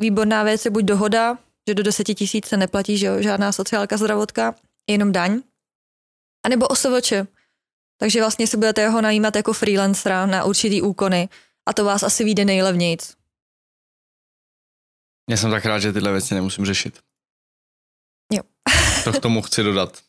výborná 0.00 0.42
věc 0.42 0.64
je 0.64 0.70
buď 0.70 0.84
dohoda, 0.84 1.38
že 1.68 1.74
do 1.74 1.82
10 1.82 2.04
tisíc 2.04 2.46
se 2.46 2.56
neplatí 2.56 2.98
že 2.98 3.22
žádná 3.22 3.52
sociálka, 3.52 3.96
zdravotká, 3.96 4.54
jenom 4.90 5.12
daň, 5.12 5.42
a 6.46 6.48
nebo 6.48 6.68
OSVČ. 6.68 7.12
Takže 8.00 8.20
vlastně 8.20 8.46
si 8.46 8.56
budete 8.56 8.88
ho 8.88 9.00
najímat 9.00 9.36
jako 9.36 9.52
freelancera 9.52 10.26
na 10.26 10.44
určitý 10.44 10.82
úkony 10.82 11.28
a 11.66 11.72
to 11.72 11.84
vás 11.84 12.02
asi 12.02 12.24
vyjde 12.24 12.44
nejlevnějc. 12.44 13.14
Já 15.30 15.36
jsem 15.36 15.50
tak 15.50 15.64
rád, 15.64 15.78
že 15.78 15.92
tyhle 15.92 16.12
věci 16.12 16.34
nemusím 16.34 16.66
řešit. 16.66 17.00
Jo. 18.32 18.42
to 19.04 19.12
k 19.12 19.20
tomu 19.20 19.42
chci 19.42 19.62
dodat. 19.62 20.02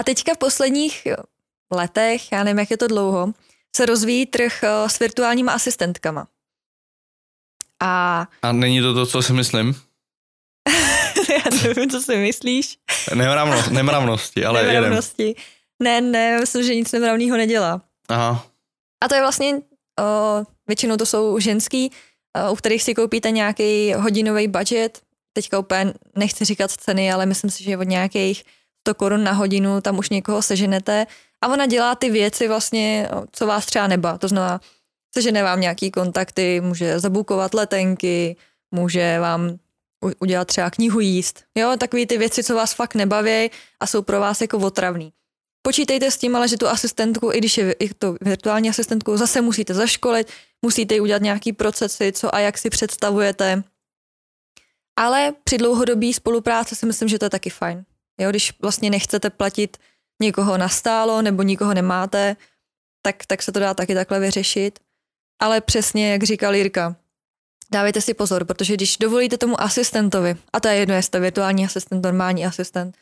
A 0.00 0.04
teďka 0.04 0.34
v 0.34 0.38
posledních 0.38 1.08
letech, 1.72 2.32
já 2.32 2.44
nevím, 2.44 2.58
jak 2.58 2.70
je 2.70 2.76
to 2.76 2.86
dlouho, 2.86 3.32
se 3.76 3.86
rozvíjí 3.86 4.26
trh 4.26 4.62
eh, 4.64 4.88
s 4.88 4.98
virtuálníma 4.98 5.52
asistentkama. 5.52 6.28
A, 7.82 8.26
a 8.42 8.52
není 8.52 8.80
to 8.80 8.94
to, 8.94 9.06
co 9.06 9.22
si 9.22 9.32
myslím? 9.32 9.74
nevím, 11.68 11.90
co 11.90 12.00
si 12.00 12.16
myslíš. 12.16 12.78
Nemravnost, 13.14 13.70
nemravnosti, 13.70 14.44
ale 14.44 14.66
nemravnosti. 14.66 15.22
Jedem. 15.22 15.34
Ne, 15.82 16.00
ne, 16.00 16.40
myslím, 16.40 16.64
že 16.64 16.74
nic 16.74 16.92
nemravného 16.92 17.36
nedělá. 17.36 17.82
Aha. 18.08 18.46
A 19.04 19.08
to 19.08 19.14
je 19.14 19.20
vlastně, 19.20 19.54
o, 20.00 20.44
většinou 20.66 20.96
to 20.96 21.06
jsou 21.06 21.38
ženský, 21.38 21.90
o, 22.36 22.52
u 22.52 22.56
kterých 22.56 22.82
si 22.82 22.94
koupíte 22.94 23.30
nějaký 23.30 23.94
hodinový 23.94 24.48
budget. 24.48 25.00
Teďka 25.32 25.58
úplně 25.58 25.94
nechci 26.16 26.44
říkat 26.44 26.70
ceny, 26.70 27.12
ale 27.12 27.26
myslím 27.26 27.50
si, 27.50 27.64
že 27.64 27.78
od 27.78 27.88
nějakých 27.88 28.44
100 28.88 28.94
korun 28.94 29.24
na 29.24 29.32
hodinu 29.32 29.80
tam 29.80 29.98
už 29.98 30.10
někoho 30.10 30.42
seženete. 30.42 31.06
A 31.40 31.48
ona 31.48 31.66
dělá 31.66 31.94
ty 31.94 32.10
věci 32.10 32.48
vlastně, 32.48 33.08
co 33.32 33.46
vás 33.46 33.66
třeba 33.66 33.86
neba. 33.86 34.18
To 34.18 34.28
znamená, 34.28 34.60
sežene 35.14 35.42
vám 35.42 35.60
nějaký 35.60 35.90
kontakty, 35.90 36.60
může 36.60 36.98
zabukovat 37.00 37.54
letenky, 37.54 38.36
může 38.70 39.18
vám 39.20 39.58
udělat 40.20 40.44
třeba 40.48 40.70
knihu 40.70 41.00
jíst. 41.00 41.44
Jo, 41.54 41.76
takový 41.78 42.06
ty 42.06 42.18
věci, 42.18 42.44
co 42.44 42.54
vás 42.54 42.74
fakt 42.74 42.94
nebaví 42.94 43.50
a 43.80 43.86
jsou 43.86 44.02
pro 44.02 44.20
vás 44.20 44.40
jako 44.40 44.58
otravný. 44.58 45.12
Počítejte 45.62 46.10
s 46.10 46.18
tím, 46.18 46.36
ale 46.36 46.48
že 46.48 46.56
tu 46.56 46.68
asistentku, 46.68 47.32
i 47.32 47.38
když 47.38 47.58
je 47.58 47.74
to 47.98 48.16
virtuální 48.20 48.70
asistentku, 48.70 49.16
zase 49.16 49.40
musíte 49.40 49.74
zaškolit, 49.74 50.30
musíte 50.62 51.00
udělat 51.00 51.22
nějaký 51.22 51.52
procesy, 51.52 52.12
co 52.12 52.34
a 52.34 52.38
jak 52.38 52.58
si 52.58 52.70
představujete. 52.70 53.62
Ale 54.96 55.32
při 55.44 55.58
dlouhodobé 55.58 56.12
spolupráci 56.12 56.76
si 56.76 56.86
myslím, 56.86 57.08
že 57.08 57.18
to 57.18 57.24
je 57.24 57.30
taky 57.30 57.50
fajn. 57.50 57.84
Jo, 58.20 58.30
když 58.30 58.52
vlastně 58.62 58.90
nechcete 58.90 59.30
platit 59.30 59.76
někoho 60.22 60.58
nastálo 60.58 61.22
nebo 61.22 61.42
nikoho 61.42 61.74
nemáte, 61.74 62.36
tak, 63.02 63.26
tak 63.26 63.42
se 63.42 63.52
to 63.52 63.60
dá 63.60 63.74
taky 63.74 63.94
takhle 63.94 64.20
vyřešit. 64.20 64.78
Ale 65.42 65.60
přesně, 65.60 66.12
jak 66.12 66.22
říkal 66.22 66.54
Jirka, 66.54 66.96
dávejte 67.74 68.00
si 68.00 68.14
pozor, 68.14 68.44
protože 68.44 68.74
když 68.74 68.96
dovolíte 68.96 69.38
tomu 69.38 69.60
asistentovi, 69.60 70.36
a 70.52 70.60
to 70.60 70.68
je 70.68 70.74
jedno, 70.74 70.94
jestli 70.94 71.10
to 71.10 71.20
virtuální 71.20 71.64
asistent, 71.64 72.04
normální 72.04 72.46
asistent, 72.46 72.96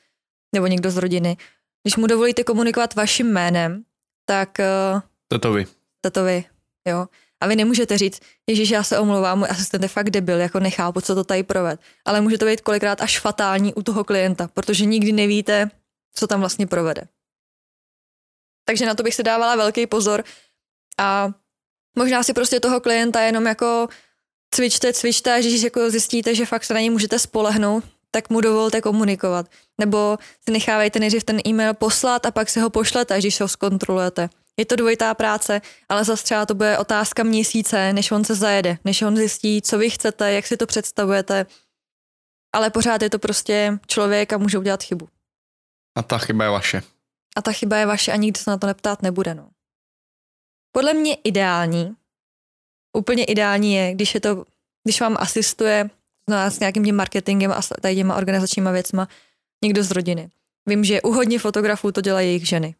nebo 0.54 0.66
někdo 0.66 0.90
z 0.90 0.96
rodiny, 0.96 1.36
když 1.82 1.96
mu 1.96 2.06
dovolíte 2.06 2.44
komunikovat 2.44 2.94
vaším 2.94 3.32
jménem, 3.32 3.84
tak... 4.24 4.58
To 5.28 5.38
to 5.38 5.52
vy. 5.52 5.66
To 6.00 6.10
to 6.10 6.24
vy, 6.24 6.44
jo. 6.88 7.06
A 7.40 7.46
vy 7.46 7.56
nemůžete 7.56 7.98
říct, 7.98 8.20
Ježíš, 8.48 8.70
já 8.70 8.82
se 8.82 8.98
omlouvám, 8.98 9.38
můj 9.38 9.48
asistent 9.50 9.82
je 9.82 9.88
fakt 9.88 10.10
debil, 10.10 10.40
jako 10.40 10.60
nechápu, 10.60 11.00
co 11.00 11.14
to 11.14 11.24
tady 11.24 11.42
proved. 11.42 11.80
Ale 12.04 12.20
může 12.20 12.38
to 12.38 12.46
být 12.46 12.60
kolikrát 12.60 13.00
až 13.00 13.20
fatální 13.20 13.74
u 13.74 13.82
toho 13.82 14.04
klienta, 14.04 14.48
protože 14.48 14.84
nikdy 14.84 15.12
nevíte, 15.12 15.70
co 16.14 16.26
tam 16.26 16.40
vlastně 16.40 16.66
provede. 16.66 17.02
Takže 18.64 18.86
na 18.86 18.94
to 18.94 19.02
bych 19.02 19.14
si 19.14 19.22
dávala 19.22 19.56
velký 19.56 19.86
pozor 19.86 20.24
a 20.98 21.28
možná 21.98 22.22
si 22.22 22.32
prostě 22.32 22.60
toho 22.60 22.80
klienta 22.80 23.20
jenom 23.20 23.46
jako 23.46 23.88
cvičte, 24.54 24.92
cvičte 24.92 25.34
a 25.34 25.38
když 25.38 25.62
jako 25.62 25.90
zjistíte, 25.90 26.34
že 26.34 26.46
fakt 26.46 26.64
se 26.64 26.74
na 26.74 26.80
něj 26.80 26.90
můžete 26.90 27.18
spolehnout, 27.18 27.84
tak 28.10 28.30
mu 28.30 28.40
dovolte 28.40 28.80
komunikovat. 28.80 29.46
Nebo 29.78 30.18
si 30.44 30.52
nechávejte 30.52 30.98
nejdřív 30.98 31.24
ten 31.24 31.40
e-mail 31.46 31.74
poslat 31.74 32.26
a 32.26 32.30
pak 32.30 32.48
si 32.48 32.60
ho 32.60 32.70
pošlete, 32.70 33.18
když 33.18 33.40
ho 33.40 33.48
zkontrolujete. 33.48 34.30
Je 34.56 34.66
to 34.66 34.76
dvojitá 34.76 35.14
práce, 35.14 35.60
ale 35.88 36.04
zase 36.04 36.24
třeba 36.24 36.46
to 36.46 36.54
bude 36.54 36.78
otázka 36.78 37.22
měsíce, 37.22 37.92
než 37.92 38.10
on 38.10 38.24
se 38.24 38.34
zajede, 38.34 38.78
než 38.84 39.02
on 39.02 39.16
zjistí, 39.16 39.62
co 39.62 39.78
vy 39.78 39.90
chcete, 39.90 40.32
jak 40.32 40.46
si 40.46 40.56
to 40.56 40.66
představujete. 40.66 41.46
Ale 42.54 42.70
pořád 42.70 43.02
je 43.02 43.10
to 43.10 43.18
prostě 43.18 43.78
člověk 43.86 44.32
a 44.32 44.38
může 44.38 44.58
udělat 44.58 44.82
chybu. 44.82 45.08
A 45.96 46.02
ta 46.02 46.18
chyba 46.18 46.44
je 46.44 46.50
vaše. 46.50 46.82
A 47.36 47.42
ta 47.42 47.52
chyba 47.52 47.76
je 47.76 47.86
vaše 47.86 48.12
a 48.12 48.16
nikdo 48.16 48.40
se 48.40 48.50
na 48.50 48.56
to 48.56 48.66
neptát 48.66 49.02
nebude. 49.02 49.34
No. 49.34 49.48
Podle 50.72 50.94
mě 50.94 51.14
ideální, 51.14 51.96
úplně 52.92 53.24
ideální 53.24 53.74
je, 53.74 53.94
když 53.94 54.14
je 54.14 54.20
to, 54.20 54.44
když 54.84 55.00
vám 55.00 55.16
asistuje 55.20 55.90
no, 56.30 56.36
s 56.36 56.58
nějakým 56.58 56.84
tím 56.84 56.96
marketingem 56.96 57.52
a 57.52 57.60
tady 57.80 57.94
těma 57.94 58.16
organizačníma 58.16 58.70
věcma 58.70 59.08
někdo 59.64 59.82
z 59.82 59.90
rodiny. 59.90 60.30
Vím, 60.68 60.84
že 60.84 61.02
u 61.02 61.12
hodně 61.12 61.38
fotografů 61.38 61.92
to 61.92 62.00
dělají 62.00 62.28
jejich 62.28 62.48
ženy. 62.48 62.74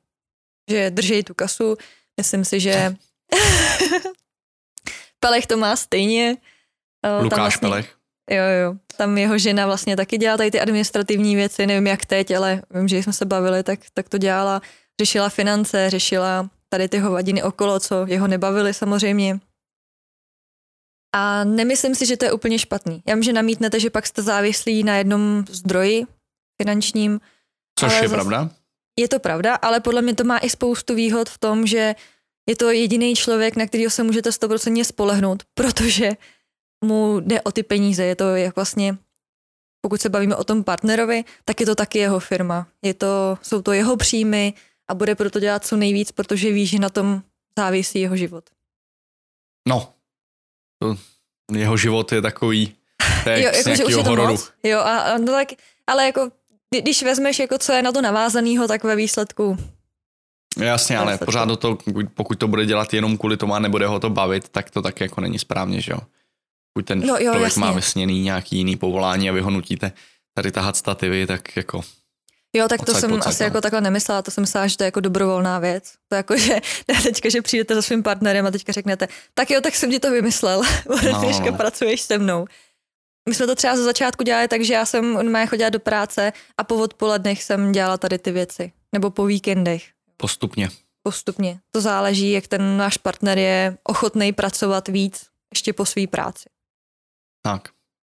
Že 0.71 0.91
drží 0.91 1.23
tu 1.23 1.35
kasu, 1.35 1.77
myslím 2.17 2.45
si, 2.45 2.61
že 2.61 2.95
Pelech 5.21 5.47
to 5.47 5.57
má 5.57 5.77
stejně. 5.77 6.37
Lukáš 7.21 7.39
vlastně, 7.39 7.69
Pelech. 7.69 7.97
Jo, 8.31 8.45
jo. 8.63 8.75
Tam 8.97 9.19
jeho 9.19 9.39
žena 9.39 9.67
vlastně 9.67 9.97
taky 9.97 10.19
dělá 10.19 10.37
tady 10.37 10.51
ty 10.51 10.61
administrativní 10.61 11.37
věci, 11.37 11.67
nevím 11.67 11.87
jak 11.87 12.05
teď, 12.07 12.31
ale 12.37 12.63
vím, 12.71 12.89
že 12.89 13.03
jsme 13.03 13.13
se 13.13 13.25
bavili, 13.25 13.63
tak, 13.63 13.81
tak 13.95 14.09
to 14.09 14.19
dělala. 14.19 14.63
Řešila 15.01 15.29
finance, 15.29 15.91
řešila 15.91 16.49
tady 16.69 16.89
ty 16.89 16.99
hovadiny 16.99 17.43
okolo, 17.43 17.81
co 17.81 18.07
jeho 18.07 18.27
nebavily 18.27 18.75
samozřejmě. 18.75 19.39
A 21.13 21.45
nemyslím 21.45 21.95
si, 21.95 22.07
že 22.07 22.17
to 22.17 22.25
je 22.25 22.33
úplně 22.33 22.59
špatný. 22.59 23.03
Já 23.07 23.15
vím, 23.15 23.23
že 23.23 23.33
namítnete, 23.33 23.81
že 23.81 23.91
pak 23.91 24.07
jste 24.07 24.23
závislí 24.23 24.83
na 24.83 24.97
jednom 24.97 25.45
zdroji 25.49 26.07
finančním. 26.63 27.21
Což 27.79 28.03
je 28.03 28.09
pravda. 28.09 28.51
Je 28.99 29.09
to 29.09 29.19
pravda, 29.19 29.55
ale 29.55 29.81
podle 29.81 30.03
mě 30.03 30.15
to 30.15 30.25
má 30.25 30.39
i 30.39 30.51
spoustu 30.51 30.95
výhod 30.95 31.29
v 31.29 31.39
tom, 31.39 31.67
že 31.67 31.95
je 32.49 32.57
to 32.57 32.71
jediný 32.71 33.15
člověk, 33.15 33.57
na 33.57 33.67
kterého 33.67 33.91
se 33.91 34.03
můžete 34.03 34.31
100% 34.31 34.85
spolehnout, 34.85 35.43
protože 35.55 36.11
mu 36.85 37.21
jde 37.21 37.41
o 37.41 37.53
ty 37.53 37.63
peníze. 37.63 38.05
Je 38.05 38.17
to 38.17 38.37
jak 38.37 38.57
vlastně, 38.57 38.97
pokud 39.81 40.01
se 40.01 40.09
bavíme 40.09 40.37
o 40.37 40.45
tom 40.45 40.65
partnerovi, 40.65 41.25
tak 41.45 41.61
je 41.61 41.67
to 41.67 41.75
taky 41.75 41.99
jeho 41.99 42.21
firma. 42.21 42.67
Je 42.83 42.95
to, 42.95 43.39
jsou 43.43 43.63
to 43.63 43.73
jeho 43.73 43.97
příjmy 43.97 44.55
a 44.89 44.95
bude 44.95 45.15
proto 45.15 45.41
dělat 45.41 45.67
co 45.67 45.77
nejvíc, 45.77 46.13
protože 46.13 46.53
ví, 46.53 46.67
že 46.67 46.79
na 46.79 46.89
tom 46.89 47.23
závisí 47.59 48.01
jeho 48.01 48.17
život. 48.17 48.45
No, 49.69 49.95
jeho 51.55 51.77
život 51.77 52.13
je 52.13 52.23
takový, 52.23 52.75
to 53.25 53.31
je 53.31 53.43
jo, 53.43 53.51
jako, 53.55 53.75
že 53.75 53.85
už 53.85 53.91
je 53.91 53.97
to 53.97 54.11
hororu. 54.11 54.33
Moc. 54.33 54.51
Jo, 54.63 54.81
a, 54.81 55.19
no 55.19 55.33
tak, 55.33 55.49
ale 55.87 56.07
jako, 56.07 56.31
když 56.83 57.03
vezmeš, 57.03 57.39
jako, 57.39 57.59
co 57.59 57.73
je 57.73 57.83
na 57.83 57.93
to 57.93 58.03
navázanýho, 58.03 58.69
tak 58.69 58.85
ve 58.85 58.97
výsledku 58.97 59.57
Jasně, 60.59 60.99
ale 60.99 61.19
pořád 61.19 61.49
do 61.49 61.57
toho, 61.57 61.79
pokud 62.15 62.39
to 62.39 62.49
bude 62.49 62.67
dělat 62.67 62.95
jenom 62.95 63.19
kvůli 63.19 63.37
tomu 63.37 63.55
a 63.55 63.59
nebude 63.59 63.87
ho 63.87 64.01
to 64.01 64.11
bavit, 64.11 64.49
tak 64.49 64.71
to 64.71 64.83
tak 64.83 65.01
jako 65.01 65.21
není 65.21 65.39
správně, 65.39 65.81
že 65.81 65.93
jo? 65.93 65.99
Pokud 66.73 66.87
ten 66.87 67.01
no, 67.01 67.07
jo, 67.07 67.19
člověk 67.19 67.43
jasně. 67.43 67.61
má 67.61 67.73
vysněný 67.73 68.23
nějaký 68.23 68.57
jiný 68.57 68.77
povolání 68.77 69.31
a 69.31 69.33
vy 69.33 69.41
ho 69.41 69.51
nutíte 69.51 69.93
tady 70.35 70.53
tahat 70.53 70.77
stativy, 70.77 71.27
tak 71.27 71.57
jako 71.57 71.81
Jo, 72.57 72.69
tak 72.69 72.85
to 72.85 72.95
jsem 72.95 73.21
asi 73.23 73.43
no. 73.43 73.47
jako 73.47 73.61
takhle 73.61 73.81
nemyslela, 73.81 74.23
to 74.23 74.31
jsem 74.31 74.43
myslela, 74.43 74.67
že 74.67 74.77
to 74.77 74.85
je 74.85 74.87
jako 74.87 75.01
dobrovolná 75.01 75.59
věc. 75.59 75.95
To 76.09 76.15
jako, 76.15 76.37
že 76.37 76.61
teďka, 77.03 77.29
že 77.29 77.43
přijdete 77.43 77.75
za 77.75 77.83
svým 77.83 78.03
partnerem 78.03 78.47
a 78.47 78.51
teďka 78.51 78.73
řeknete, 78.73 79.09
tak 79.35 79.51
jo, 79.51 79.61
tak 79.61 79.75
jsem 79.75 79.91
ti 79.91 80.01
to 80.01 80.11
vymyslel, 80.11 80.63
no, 81.13 81.21
dneška 81.21 81.53
pracuješ 81.53 82.01
se 82.01 82.19
mnou. 82.19 82.47
My 83.29 83.35
jsme 83.35 83.47
to 83.47 83.55
třeba 83.55 83.77
za 83.77 83.83
začátku 83.85 84.25
dělali 84.25 84.49
tak, 84.49 84.63
že 84.65 84.75
já 84.75 84.87
jsem 84.87 85.33
má 85.33 85.47
chodila 85.47 85.71
do 85.71 85.81
práce 85.81 86.33
a 86.59 86.65
po 86.65 86.77
odpolednech 86.77 87.43
jsem 87.43 87.73
dělala 87.73 87.99
tady 87.99 88.19
ty 88.19 88.33
věci. 88.33 88.73
Nebo 88.93 89.11
po 89.11 89.27
víkendech. 89.27 89.85
Postupně. 90.17 90.69
Postupně. 91.03 91.61
To 91.71 91.81
záleží, 91.81 92.31
jak 92.31 92.47
ten 92.47 92.77
náš 92.77 92.97
partner 92.97 93.39
je 93.39 93.79
ochotný 93.85 94.33
pracovat 94.33 94.89
víc 94.89 95.27
ještě 95.55 95.73
po 95.73 95.85
své 95.85 96.07
práci. 96.07 96.49
Tak. 97.43 97.69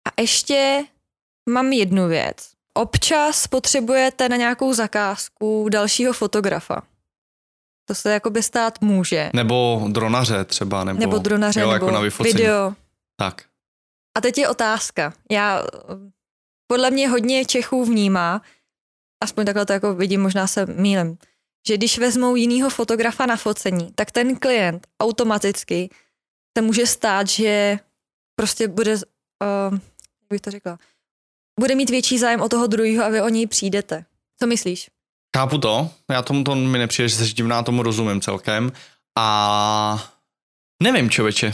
A 0.09 0.20
ještě 0.20 0.85
mám 1.49 1.72
jednu 1.72 2.09
věc. 2.09 2.56
Občas 2.77 3.47
potřebujete 3.47 4.29
na 4.29 4.37
nějakou 4.37 4.73
zakázku 4.73 5.69
dalšího 5.69 6.12
fotografa. 6.12 6.83
To 7.85 7.95
se 7.95 8.12
jakoby 8.12 8.43
stát 8.43 8.81
může. 8.81 9.31
Nebo 9.35 9.87
dronaře 9.89 10.45
třeba. 10.45 10.85
Nebo, 10.85 11.01
nebo 11.01 11.19
dronaře, 11.19 11.61
jo, 11.61 11.71
jako 11.71 11.87
nebo 11.87 11.99
na 11.99 12.11
video. 12.25 12.75
Tak. 13.17 13.45
A 14.17 14.21
teď 14.21 14.39
je 14.39 14.49
otázka. 14.49 15.12
Já 15.31 15.65
podle 16.67 16.91
mě 16.91 17.09
hodně 17.09 17.45
Čechů 17.45 17.85
vnímá, 17.85 18.43
aspoň 19.23 19.47
takhle 19.47 19.67
to 19.67 19.73
jako 19.73 19.95
vidím, 19.95 20.23
možná 20.23 20.47
se 20.47 20.67
mýlím, 20.67 21.19
že 21.69 21.77
když 21.77 21.99
vezmou 21.99 22.37
jinýho 22.37 22.71
fotografa 22.71 23.27
na 23.27 23.37
focení, 23.37 23.93
tak 23.95 24.11
ten 24.11 24.37
klient 24.37 24.87
automaticky 25.01 25.91
se 26.59 26.62
může 26.62 26.87
stát, 26.87 27.29
že 27.29 27.79
prostě 28.35 28.69
bude, 28.69 28.95
uh, 28.95 29.01
jak 29.73 30.29
bych 30.31 30.41
to 30.41 30.51
řekla, 30.51 30.79
bude 31.61 31.75
mít 31.75 31.90
větší 31.90 32.19
zájem 32.19 32.40
o 32.40 32.49
toho 32.49 32.66
druhého 32.66 33.05
a 33.05 33.09
vy 33.09 33.23
o 33.23 33.29
něj 33.29 33.47
přijdete. 33.47 34.05
Co 34.40 34.47
myslíš? 34.47 34.90
Chápu 35.37 35.59
to, 35.59 35.90
já 36.11 36.23
tomu 36.23 36.45
to 36.45 36.55
mi 36.55 36.79
nepřijde, 36.79 37.09
že 37.09 37.16
se 37.16 37.25
divná, 37.25 37.62
tomu 37.62 37.83
rozumím 37.83 38.21
celkem. 38.21 38.73
A 39.19 40.12
nevím, 40.83 41.11
čověče. 41.11 41.53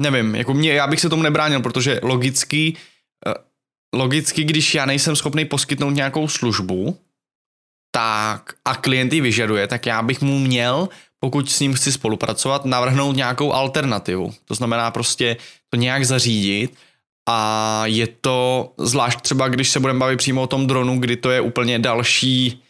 Nevím, 0.00 0.34
jako 0.34 0.54
mě, 0.54 0.72
já 0.72 0.86
bych 0.86 1.00
se 1.00 1.08
tomu 1.08 1.22
nebránil, 1.22 1.60
protože 1.60 2.00
logicky, 2.02 2.76
eh, 3.26 3.34
logicky, 3.94 4.44
když 4.44 4.74
já 4.74 4.86
nejsem 4.86 5.16
schopný 5.16 5.44
poskytnout 5.44 5.90
nějakou 5.90 6.28
službu, 6.28 6.98
tak 7.90 8.52
a 8.64 8.74
klient 8.74 9.12
ji 9.12 9.20
vyžaduje, 9.20 9.66
tak 9.66 9.86
já 9.86 10.02
bych 10.02 10.20
mu 10.20 10.38
měl, 10.38 10.88
pokud 11.20 11.50
s 11.50 11.60
ním 11.60 11.74
chci 11.74 11.92
spolupracovat, 11.92 12.64
navrhnout 12.64 13.16
nějakou 13.16 13.52
alternativu. 13.52 14.34
To 14.44 14.54
znamená 14.54 14.90
prostě 14.90 15.36
to 15.68 15.76
nějak 15.76 16.04
zařídit 16.04 16.76
a 17.28 17.82
je 17.86 18.06
to, 18.06 18.72
zvlášť 18.78 19.20
třeba 19.20 19.48
když 19.48 19.70
se 19.70 19.80
budeme 19.80 19.98
bavit 19.98 20.16
přímo 20.16 20.42
o 20.42 20.46
tom 20.46 20.66
dronu, 20.66 20.98
kdy 20.98 21.16
to 21.16 21.30
je 21.30 21.40
úplně 21.40 21.78
další 21.78 22.62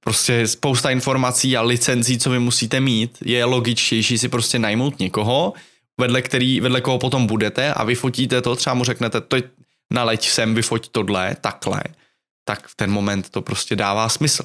prostě 0.00 0.46
spousta 0.46 0.90
informací 0.90 1.56
a 1.56 1.62
licencí, 1.62 2.18
co 2.18 2.30
vy 2.30 2.38
musíte 2.38 2.80
mít, 2.80 3.18
je 3.24 3.44
logičtější 3.44 4.18
si 4.18 4.28
prostě 4.28 4.58
najmout 4.58 4.98
někoho, 4.98 5.52
vedle, 6.00 6.22
který, 6.22 6.60
vedle 6.60 6.80
koho 6.80 6.98
potom 6.98 7.26
budete 7.26 7.74
a 7.74 7.84
vyfotíte 7.84 8.42
to, 8.42 8.56
třeba 8.56 8.74
mu 8.74 8.84
řeknete, 8.84 9.20
to 9.20 9.36
naleď 9.92 10.28
sem, 10.28 10.54
vyfoť 10.54 10.88
tohle, 10.88 11.36
takhle 11.40 11.82
tak 12.50 12.68
v 12.68 12.74
ten 12.74 12.90
moment 12.90 13.30
to 13.30 13.42
prostě 13.42 13.76
dává 13.76 14.08
smysl. 14.08 14.42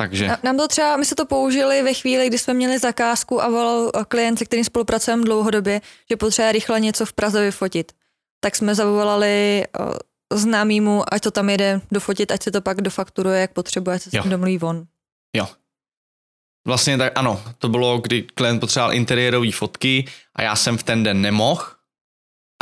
Takže... 0.00 0.30
Nám 0.42 0.56
to 0.56 0.68
třeba, 0.68 0.96
my 0.96 1.04
se 1.04 1.14
to 1.14 1.26
použili 1.26 1.82
ve 1.82 1.94
chvíli, 1.94 2.26
kdy 2.26 2.38
jsme 2.38 2.54
měli 2.54 2.78
zakázku 2.78 3.42
a 3.42 3.48
volal 3.48 3.90
klient, 4.08 4.38
se 4.38 4.44
kterým 4.44 4.64
spolupracujeme 4.64 5.24
dlouhodobě, 5.24 5.80
že 6.10 6.16
potřebuje 6.16 6.52
rychle 6.52 6.80
něco 6.80 7.06
v 7.06 7.12
Praze 7.12 7.40
vyfotit. 7.40 7.92
Tak 8.40 8.56
jsme 8.56 8.74
zavolali 8.74 9.66
známýmu, 10.32 11.14
ať 11.14 11.22
to 11.22 11.30
tam 11.30 11.50
jede 11.50 11.80
dofotit, 11.92 12.30
ať 12.30 12.42
se 12.42 12.50
to 12.50 12.60
pak 12.60 12.80
dofakturuje, 12.80 13.40
jak 13.40 13.52
potřebuje, 13.52 13.98
se 13.98 14.10
s 14.10 14.12
tím 14.12 14.30
domluví 14.30 14.58
von. 14.58 14.86
Jo. 15.36 15.48
Vlastně 16.66 16.98
tak 16.98 17.12
ano, 17.18 17.42
to 17.58 17.68
bylo, 17.68 17.98
kdy 17.98 18.22
klient 18.22 18.60
potřeboval 18.60 18.94
interiérové 18.94 19.52
fotky 19.52 20.08
a 20.34 20.42
já 20.42 20.56
jsem 20.56 20.78
v 20.78 20.82
ten 20.82 21.02
den 21.02 21.20
nemohl 21.20 21.64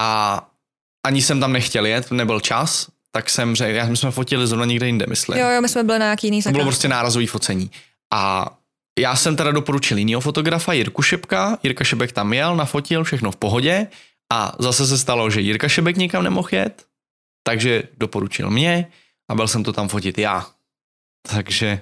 a 0.00 0.50
ani 1.06 1.22
jsem 1.22 1.40
tam 1.40 1.52
nechtěl 1.52 1.86
jet, 1.86 2.10
nebyl 2.10 2.40
čas, 2.40 2.90
tak 3.10 3.30
jsem 3.30 3.54
řekl, 3.54 3.74
já 3.74 3.96
jsme 3.96 4.10
fotili 4.10 4.46
zrovna 4.46 4.66
někde 4.66 4.86
jinde, 4.86 5.06
myslím. 5.08 5.38
Jo, 5.38 5.48
jo, 5.48 5.60
my 5.60 5.68
jsme 5.68 5.84
byli 5.84 5.98
na 5.98 6.04
nějaký 6.04 6.26
jiný 6.26 6.42
bylo 6.50 6.64
prostě 6.64 6.88
nárazový 6.88 7.26
focení. 7.26 7.70
A 8.14 8.50
já 8.98 9.16
jsem 9.16 9.36
teda 9.36 9.50
doporučil 9.50 9.98
jinýho 9.98 10.20
fotografa, 10.20 10.72
Jirku 10.72 11.02
Šebka. 11.02 11.58
Jirka 11.62 11.84
Šebek 11.84 12.12
tam 12.12 12.32
jel, 12.32 12.56
nafotil, 12.56 13.04
všechno 13.04 13.30
v 13.32 13.36
pohodě. 13.36 13.86
A 14.32 14.56
zase 14.58 14.86
se 14.86 14.98
stalo, 14.98 15.30
že 15.30 15.40
Jirka 15.40 15.68
Šebek 15.68 15.96
nikam 15.96 16.24
nemohl 16.24 16.48
jet, 16.52 16.86
takže 17.42 17.82
doporučil 17.96 18.50
mě 18.50 18.86
a 19.30 19.34
byl 19.34 19.48
jsem 19.48 19.64
to 19.64 19.72
tam 19.72 19.88
fotit 19.88 20.18
já. 20.18 20.46
Takže 21.30 21.80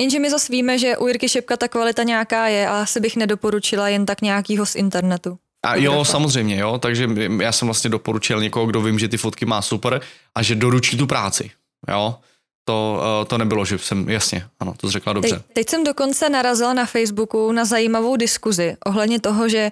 Jenže 0.00 0.18
my 0.18 0.30
zase 0.30 0.52
víme, 0.52 0.78
že 0.78 0.96
u 0.96 1.06
Jirky 1.06 1.28
Šepka 1.28 1.56
ta 1.56 1.68
kvalita 1.68 2.02
nějaká 2.02 2.46
je 2.48 2.68
a 2.68 2.82
asi 2.82 3.00
bych 3.00 3.16
nedoporučila 3.16 3.88
jen 3.88 4.06
tak 4.06 4.22
nějakýho 4.22 4.66
z 4.66 4.74
internetu. 4.74 5.38
A 5.62 5.76
jo, 5.76 6.04
samozřejmě, 6.04 6.56
jo, 6.56 6.78
takže 6.78 7.08
já 7.40 7.52
jsem 7.52 7.68
vlastně 7.68 7.90
doporučil 7.90 8.40
někoho, 8.40 8.66
kdo 8.66 8.82
vím, 8.82 8.98
že 8.98 9.08
ty 9.08 9.16
fotky 9.16 9.46
má 9.46 9.62
super 9.62 10.00
a 10.34 10.42
že 10.42 10.54
doručí 10.54 10.96
tu 10.96 11.06
práci, 11.06 11.50
jo. 11.88 12.18
To, 12.64 13.02
eh, 13.02 13.24
to 13.24 13.38
nebylo, 13.38 13.64
že 13.64 13.78
jsem, 13.78 14.08
jasně, 14.08 14.46
ano, 14.60 14.74
to 14.76 14.90
řekla 14.90 15.12
dobře. 15.12 15.36
Teď, 15.36 15.42
teď 15.52 15.68
jsem 15.68 15.84
dokonce 15.84 16.28
narazila 16.28 16.72
na 16.72 16.86
Facebooku 16.86 17.52
na 17.52 17.64
zajímavou 17.64 18.16
diskuzi 18.16 18.76
ohledně 18.86 19.20
toho, 19.20 19.48
že 19.48 19.70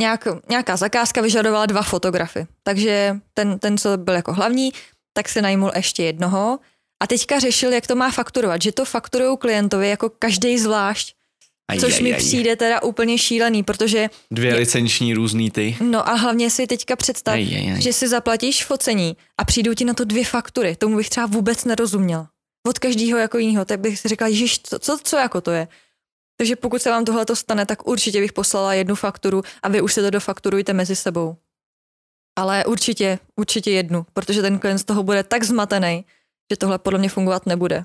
nějak, 0.00 0.28
nějaká 0.48 0.76
zakázka 0.76 1.20
vyžadovala 1.20 1.66
dva 1.66 1.82
fotografy. 1.82 2.46
Takže 2.62 3.16
ten, 3.34 3.58
ten, 3.58 3.78
co 3.78 3.96
byl 3.96 4.14
jako 4.14 4.32
hlavní, 4.32 4.72
tak 5.12 5.28
si 5.28 5.42
najmul 5.42 5.72
ještě 5.76 6.02
jednoho 6.02 6.58
a 7.02 7.06
teďka 7.06 7.38
řešil, 7.38 7.72
jak 7.72 7.86
to 7.86 7.96
má 7.96 8.10
fakturovat, 8.10 8.62
že 8.62 8.72
to 8.72 8.84
fakturují 8.84 9.36
klientovi 9.38 9.88
jako 9.88 10.10
každý 10.10 10.58
zvlášť. 10.58 11.14
Aj, 11.68 11.80
což 11.80 11.94
aj, 11.94 12.02
mi 12.02 12.14
aj. 12.14 12.18
přijde 12.18 12.56
teda 12.56 12.82
úplně 12.82 13.18
šílený, 13.18 13.62
protože... 13.62 14.10
Dvě 14.30 14.50
je, 14.50 14.54
licenční 14.56 15.14
různý 15.14 15.50
ty. 15.50 15.76
No 15.80 16.08
a 16.08 16.14
hlavně 16.14 16.50
si 16.50 16.66
teďka 16.66 16.96
představ, 16.96 17.34
aj, 17.34 17.56
aj, 17.56 17.72
aj. 17.72 17.82
že 17.82 17.92
si 17.92 18.08
zaplatíš 18.08 18.64
focení 18.64 19.16
a 19.38 19.44
přijdou 19.44 19.74
ti 19.74 19.84
na 19.84 19.94
to 19.94 20.04
dvě 20.04 20.24
faktury. 20.24 20.76
Tomu 20.76 20.96
bych 20.96 21.10
třeba 21.10 21.26
vůbec 21.26 21.64
nerozuměl. 21.64 22.26
Od 22.66 22.78
každého 22.78 23.18
jako 23.18 23.38
jiného. 23.38 23.64
Tak 23.64 23.80
bych 23.80 23.98
si 23.98 24.08
řekla, 24.08 24.30
že 24.30 24.44
co, 24.62 24.78
co, 24.78 24.98
co 25.02 25.16
jako 25.16 25.40
to 25.40 25.50
je? 25.50 25.68
Takže 26.36 26.56
pokud 26.56 26.82
se 26.82 26.90
vám 26.90 27.04
tohle 27.04 27.24
to 27.24 27.36
stane, 27.36 27.66
tak 27.66 27.88
určitě 27.88 28.20
bych 28.20 28.32
poslala 28.32 28.74
jednu 28.74 28.94
fakturu 28.94 29.42
a 29.62 29.68
vy 29.68 29.80
už 29.80 29.92
se 29.92 30.02
to 30.02 30.10
dofakturujte 30.10 30.72
mezi 30.72 30.96
sebou. 30.96 31.36
Ale 32.38 32.64
určitě, 32.64 33.18
určitě 33.36 33.70
jednu, 33.70 34.06
protože 34.12 34.42
ten 34.42 34.58
klient 34.58 34.78
z 34.78 34.84
toho 34.84 35.02
bude 35.02 35.22
tak 35.22 35.44
zmatený, 35.44 36.04
že 36.52 36.56
tohle 36.56 36.78
podle 36.78 36.98
mě 36.98 37.08
fungovat 37.08 37.46
nebude. 37.46 37.84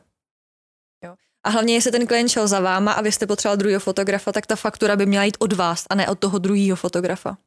A 1.44 1.50
hlavně, 1.50 1.74
jestli 1.74 1.92
ten 1.92 2.08
klient 2.08 2.30
šel 2.30 2.48
za 2.48 2.60
váma 2.60 2.92
a 2.92 3.02
vy 3.02 3.12
jste 3.12 3.28
potřeboval 3.28 3.58
druhého 3.58 3.80
fotografa, 3.80 4.32
tak 4.32 4.46
ta 4.46 4.56
faktura 4.56 4.96
by 4.96 5.06
měla 5.06 5.24
jít 5.24 5.38
od 5.40 5.54
vás 5.54 5.86
a 5.90 5.96
ne 5.96 6.10
od 6.10 6.20
toho 6.20 6.40
druhého 6.40 6.76
fotografa. 6.76 7.38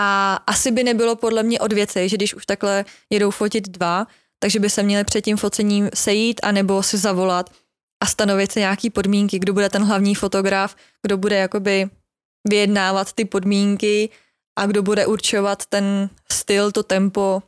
A 0.00 0.34
asi 0.34 0.70
by 0.70 0.84
nebylo 0.84 1.16
podle 1.16 1.42
mě 1.42 1.60
od 1.60 1.72
věci, 1.72 2.08
že 2.08 2.16
když 2.16 2.34
už 2.34 2.46
takhle 2.46 2.84
jedou 3.10 3.30
fotit 3.30 3.68
dva, 3.68 4.06
takže 4.38 4.58
by 4.58 4.70
se 4.70 4.82
měli 4.82 5.04
před 5.04 5.20
tím 5.20 5.36
focením 5.36 5.90
sejít 5.94 6.40
a 6.42 6.52
nebo 6.52 6.82
si 6.82 6.98
zavolat 6.98 7.50
a 8.02 8.06
stanovit 8.06 8.52
si 8.52 8.60
nějaký 8.60 8.90
podmínky, 8.90 9.38
kdo 9.38 9.52
bude 9.52 9.68
ten 9.68 9.84
hlavní 9.84 10.14
fotograf, 10.14 10.76
kdo 11.02 11.16
bude 11.16 11.36
jakoby 11.36 11.90
vyjednávat 12.48 13.12
ty 13.12 13.24
podmínky 13.24 14.10
a 14.58 14.66
kdo 14.66 14.82
bude 14.82 15.06
určovat 15.06 15.66
ten 15.66 16.10
styl, 16.32 16.72
to 16.72 16.82
tempo 16.82 17.42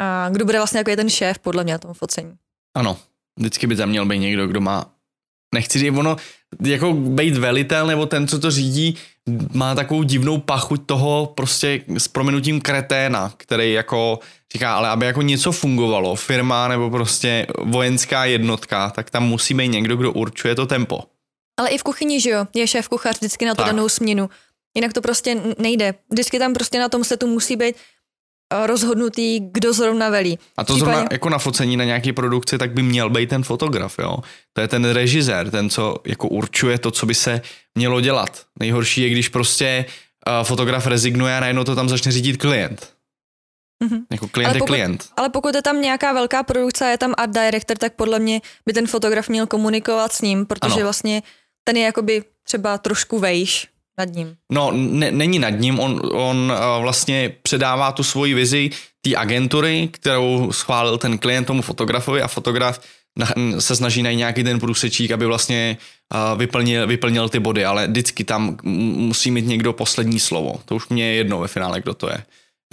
a 0.00 0.28
kdo 0.28 0.44
bude 0.44 0.58
vlastně 0.58 0.78
jako 0.78 0.90
je 0.90 0.96
ten 0.96 1.10
šéf 1.10 1.38
podle 1.38 1.64
mě 1.64 1.72
na 1.72 1.78
tom 1.78 1.94
focení. 1.94 2.36
Ano, 2.76 2.98
vždycky 3.38 3.66
by 3.66 3.76
tam 3.76 3.88
měl 3.88 4.06
být 4.06 4.18
někdo, 4.18 4.46
kdo 4.46 4.60
má, 4.60 4.86
nechci 5.54 5.78
říct, 5.78 5.94
ono, 5.98 6.16
jako 6.62 6.92
být 6.92 7.36
velitel 7.36 7.86
nebo 7.86 8.06
ten, 8.06 8.28
co 8.28 8.38
to 8.38 8.50
řídí, 8.50 8.96
má 9.52 9.74
takovou 9.74 10.02
divnou 10.02 10.38
pachuť 10.38 10.86
toho 10.86 11.32
prostě 11.36 11.84
s 11.98 12.08
prominutím 12.08 12.60
kreténa, 12.60 13.32
který 13.36 13.72
jako 13.72 14.18
říká, 14.52 14.74
ale 14.74 14.88
aby 14.88 15.06
jako 15.06 15.22
něco 15.22 15.52
fungovalo, 15.52 16.14
firma 16.14 16.68
nebo 16.68 16.90
prostě 16.90 17.46
vojenská 17.58 18.24
jednotka, 18.24 18.90
tak 18.90 19.10
tam 19.10 19.28
musí 19.28 19.54
být 19.54 19.68
někdo, 19.68 19.96
kdo 19.96 20.12
určuje 20.12 20.54
to 20.54 20.66
tempo. 20.66 21.02
Ale 21.58 21.68
i 21.68 21.78
v 21.78 21.82
kuchyni, 21.82 22.20
že 22.20 22.30
jo, 22.30 22.46
je 22.54 22.66
šéf 22.66 22.88
kuchař 22.88 23.16
vždycky 23.16 23.46
na 23.46 23.54
to 23.54 23.62
tak. 23.62 23.66
danou 23.66 23.88
směnu. 23.88 24.30
Jinak 24.74 24.92
to 24.92 25.00
prostě 25.00 25.40
nejde. 25.58 25.94
Vždycky 26.10 26.38
tam 26.38 26.54
prostě 26.54 26.78
na 26.78 26.88
tom 26.88 27.04
setu 27.04 27.26
musí 27.26 27.56
být 27.56 27.76
rozhodnutý, 28.50 29.40
kdo 29.40 29.72
zrovna 29.72 30.08
velí. 30.08 30.38
A 30.56 30.64
to 30.64 30.74
Případně... 30.74 30.94
zrovna 30.94 31.08
jako 31.12 31.28
na 31.30 31.38
focení 31.38 31.76
na 31.76 31.84
nějaké 31.84 32.12
produkci, 32.12 32.58
tak 32.58 32.72
by 32.72 32.82
měl 32.82 33.10
být 33.10 33.28
ten 33.28 33.42
fotograf, 33.42 33.98
jo. 33.98 34.16
To 34.52 34.60
je 34.60 34.68
ten 34.68 34.84
režisér, 34.84 35.50
ten, 35.50 35.70
co 35.70 35.96
jako 36.06 36.28
určuje 36.28 36.78
to, 36.78 36.90
co 36.90 37.06
by 37.06 37.14
se 37.14 37.40
mělo 37.74 38.00
dělat. 38.00 38.42
Nejhorší 38.60 39.00
je, 39.00 39.10
když 39.10 39.28
prostě 39.28 39.84
uh, 40.28 40.44
fotograf 40.44 40.86
rezignuje 40.86 41.36
a 41.36 41.40
najednou 41.40 41.64
to 41.64 41.74
tam 41.74 41.88
začne 41.88 42.12
řídit 42.12 42.36
klient. 42.36 42.92
Mm-hmm. 43.84 44.00
Jako 44.10 44.28
klient 44.28 44.50
ale 44.50 44.58
pokud, 44.58 44.74
je 44.74 44.78
klient. 44.78 45.04
Ale 45.16 45.28
pokud 45.28 45.54
je 45.54 45.62
tam 45.62 45.80
nějaká 45.80 46.12
velká 46.12 46.42
produkce 46.42 46.84
a 46.84 46.88
je 46.88 46.98
tam 46.98 47.14
art 47.16 47.32
director, 47.32 47.76
tak 47.76 47.94
podle 47.94 48.18
mě 48.18 48.40
by 48.66 48.72
ten 48.72 48.86
fotograf 48.86 49.28
měl 49.28 49.46
komunikovat 49.46 50.12
s 50.12 50.20
ním, 50.20 50.46
protože 50.46 50.74
ano. 50.74 50.82
vlastně 50.82 51.22
ten 51.64 51.76
je 51.76 51.84
jakoby 51.84 52.24
třeba 52.44 52.78
trošku 52.78 53.18
vejš 53.18 53.68
nad 54.00 54.14
ním. 54.14 54.36
No, 54.52 54.72
ne, 54.74 55.10
není 55.10 55.38
nad 55.38 55.50
ním, 55.50 55.80
on, 55.80 56.00
on 56.12 56.36
uh, 56.52 56.82
vlastně 56.82 57.32
předává 57.42 57.92
tu 57.92 58.02
svoji 58.02 58.34
vizi 58.34 58.70
té 59.00 59.16
agentury, 59.16 59.88
kterou 59.92 60.52
schválil 60.52 60.98
ten 60.98 61.18
klient 61.18 61.46
tomu 61.46 61.62
fotografovi 61.62 62.22
a 62.22 62.28
fotograf 62.28 62.80
se 63.58 63.76
snaží 63.76 64.02
najít 64.02 64.18
nějaký 64.18 64.44
ten 64.44 64.60
průsečík, 64.60 65.10
aby 65.10 65.26
vlastně 65.26 65.76
uh, 66.14 66.38
vyplnil, 66.38 66.86
vyplnil 66.86 67.28
ty 67.28 67.38
body, 67.38 67.64
ale 67.64 67.86
vždycky 67.86 68.24
tam 68.24 68.56
musí 69.10 69.30
mít 69.30 69.46
někdo 69.46 69.72
poslední 69.72 70.20
slovo. 70.20 70.60
To 70.64 70.76
už 70.76 70.88
mě 70.88 71.04
je 71.04 71.14
jedno 71.14 71.40
ve 71.40 71.48
finále, 71.48 71.80
kdo 71.80 71.94
to 71.94 72.08
je. 72.08 72.24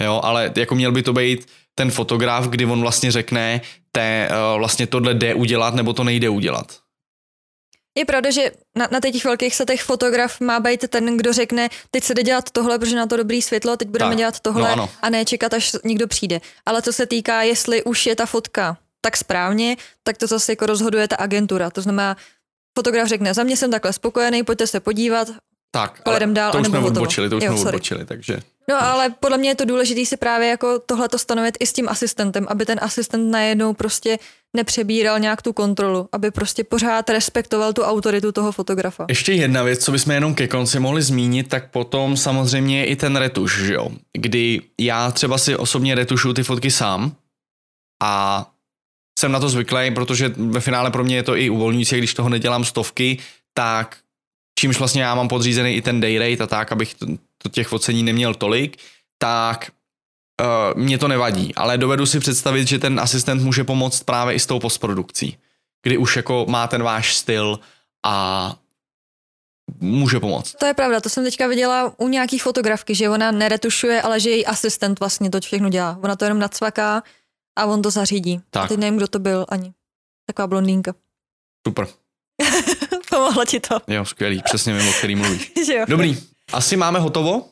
Jo, 0.02 0.20
ale 0.24 0.52
jako 0.56 0.74
měl 0.74 0.92
by 0.92 1.02
to 1.02 1.12
být 1.12 1.46
ten 1.74 1.90
fotograf, 1.90 2.48
kdy 2.48 2.64
on 2.64 2.80
vlastně 2.80 3.10
řekne, 3.10 3.60
te, 3.92 4.28
uh, 4.30 4.58
vlastně 4.58 4.86
tohle 4.86 5.14
jde 5.14 5.34
udělat 5.34 5.74
nebo 5.74 5.92
to 5.92 6.04
nejde 6.04 6.28
udělat. 6.28 6.87
Je 7.98 8.04
pravda, 8.04 8.30
že 8.30 8.50
na, 8.76 8.88
na 8.90 9.00
těch 9.00 9.24
velkých 9.24 9.54
setech 9.54 9.82
fotograf 9.82 10.40
má 10.40 10.60
být 10.60 10.88
ten, 10.88 11.16
kdo 11.16 11.32
řekne, 11.32 11.68
teď 11.90 12.04
se 12.04 12.14
jde 12.14 12.22
dělat 12.22 12.50
tohle, 12.50 12.78
protože 12.78 12.96
na 12.96 13.06
to 13.06 13.16
dobrý 13.16 13.42
světlo, 13.42 13.76
teď 13.76 13.88
budeme 13.88 14.10
tak. 14.10 14.18
dělat 14.18 14.40
tohle 14.40 14.76
no, 14.76 14.90
a 15.02 15.10
ne 15.10 15.24
čekat, 15.24 15.54
až 15.54 15.72
někdo 15.84 16.06
přijde. 16.06 16.40
Ale 16.66 16.82
co 16.82 16.92
se 16.92 17.06
týká, 17.06 17.42
jestli 17.42 17.84
už 17.84 18.06
je 18.06 18.16
ta 18.16 18.26
fotka 18.26 18.76
tak 19.00 19.16
správně, 19.16 19.76
tak 20.02 20.16
to 20.18 20.26
zase 20.26 20.52
jako 20.52 20.66
rozhoduje 20.66 21.08
ta 21.08 21.16
agentura. 21.16 21.70
To 21.70 21.82
znamená, 21.82 22.16
fotograf 22.78 23.08
řekne, 23.08 23.34
za 23.34 23.42
mě 23.42 23.56
jsem 23.56 23.70
takhle 23.70 23.92
spokojený, 23.92 24.42
pojďte 24.42 24.66
se 24.66 24.80
podívat, 24.80 25.28
tak, 25.70 26.02
pojedeme 26.02 26.34
dál, 26.34 26.52
to 26.52 26.60
už 26.60 26.66
jsme 26.66 26.78
odbočili, 26.78 27.28
to 27.28 27.36
už 27.36 27.44
jo, 27.44 27.56
jsme 27.56 27.68
odbočili, 27.68 28.04
takže... 28.04 28.38
No 28.70 28.82
ale 28.82 29.10
podle 29.20 29.38
mě 29.38 29.50
je 29.50 29.54
to 29.54 29.64
důležité 29.64 30.06
si 30.06 30.16
právě 30.16 30.48
jako 30.48 30.78
tohle 30.86 31.08
to 31.08 31.18
stanovit 31.18 31.56
i 31.60 31.66
s 31.66 31.72
tím 31.72 31.88
asistentem, 31.88 32.46
aby 32.48 32.66
ten 32.66 32.78
asistent 32.82 33.30
najednou 33.30 33.74
prostě 33.74 34.18
nepřebíral 34.56 35.18
nějak 35.18 35.42
tu 35.42 35.52
kontrolu, 35.52 36.08
aby 36.12 36.30
prostě 36.30 36.64
pořád 36.64 37.10
respektoval 37.10 37.72
tu 37.72 37.82
autoritu 37.82 38.32
toho 38.32 38.52
fotografa. 38.52 39.06
Ještě 39.08 39.32
jedna 39.32 39.62
věc, 39.62 39.84
co 39.84 39.92
bychom 39.92 40.12
jenom 40.12 40.34
ke 40.34 40.48
konci 40.48 40.80
mohli 40.80 41.02
zmínit, 41.02 41.48
tak 41.48 41.70
potom 41.70 42.16
samozřejmě 42.16 42.80
je 42.80 42.86
i 42.86 42.96
ten 42.96 43.16
retuš, 43.16 43.58
že 43.58 43.74
jo? 43.74 43.88
Kdy 44.12 44.62
já 44.80 45.10
třeba 45.10 45.38
si 45.38 45.56
osobně 45.56 45.94
retušu 45.94 46.32
ty 46.32 46.42
fotky 46.42 46.70
sám 46.70 47.12
a 48.02 48.44
jsem 49.18 49.32
na 49.32 49.40
to 49.40 49.48
zvyklý, 49.48 49.90
protože 49.90 50.32
ve 50.36 50.60
finále 50.60 50.90
pro 50.90 51.04
mě 51.04 51.16
je 51.16 51.22
to 51.22 51.36
i 51.36 51.50
uvolňující, 51.50 51.98
když 51.98 52.14
toho 52.14 52.28
nedělám 52.28 52.64
stovky, 52.64 53.18
tak 53.54 53.96
čímž 54.58 54.78
vlastně 54.78 55.02
já 55.02 55.14
mám 55.14 55.28
podřízený 55.28 55.70
i 55.70 55.82
ten 55.82 56.00
day 56.00 56.18
rate 56.18 56.42
a 56.42 56.46
tak, 56.46 56.72
abych 56.72 56.94
to, 56.94 57.06
to 57.38 57.48
těch 57.48 57.68
focení 57.68 58.02
neměl 58.02 58.34
tolik, 58.34 58.76
tak 59.18 59.70
uh, 60.40 60.82
mě 60.82 60.98
to 60.98 61.08
nevadí, 61.08 61.54
ale 61.54 61.78
dovedu 61.78 62.06
si 62.06 62.20
představit, 62.20 62.68
že 62.68 62.78
ten 62.78 63.00
asistent 63.00 63.42
může 63.42 63.64
pomoct 63.64 64.02
právě 64.02 64.34
i 64.34 64.40
s 64.40 64.46
tou 64.46 64.58
postprodukcí, 64.58 65.38
kdy 65.82 65.96
už 65.96 66.16
jako 66.16 66.46
má 66.48 66.66
ten 66.66 66.82
váš 66.82 67.16
styl 67.16 67.60
a 68.06 68.56
může 69.80 70.20
pomoct. 70.20 70.54
To 70.58 70.66
je 70.66 70.74
pravda, 70.74 71.00
to 71.00 71.08
jsem 71.08 71.24
teďka 71.24 71.46
viděla 71.46 71.94
u 71.96 72.08
nějaký 72.08 72.38
fotografky, 72.38 72.94
že 72.94 73.08
ona 73.08 73.30
neretušuje, 73.30 74.02
ale 74.02 74.20
že 74.20 74.30
její 74.30 74.46
asistent 74.46 75.00
vlastně 75.00 75.30
to 75.30 75.40
všechno 75.40 75.68
dělá. 75.68 75.98
Ona 76.02 76.16
to 76.16 76.24
jenom 76.24 76.38
nacvaká 76.38 77.02
a 77.58 77.66
on 77.66 77.82
to 77.82 77.90
zařídí. 77.90 78.40
Tak. 78.50 78.64
A 78.64 78.68
teď 78.68 78.78
nevím, 78.78 78.96
kdo 78.96 79.08
to 79.08 79.18
byl 79.18 79.46
ani. 79.48 79.72
Taková 80.26 80.46
blondýnka. 80.46 80.94
Super. 81.66 81.86
Pomohlo 83.18 83.44
ti 83.44 83.60
to. 83.60 83.78
Jo, 83.88 84.04
skvělý, 84.04 84.42
přesně 84.44 84.74
vím, 84.74 84.88
o 84.88 84.92
který 84.92 85.16
mluvíš. 85.16 85.52
Dobrý, 85.88 86.16
asi 86.52 86.76
máme 86.76 86.98
hotovo? 86.98 87.44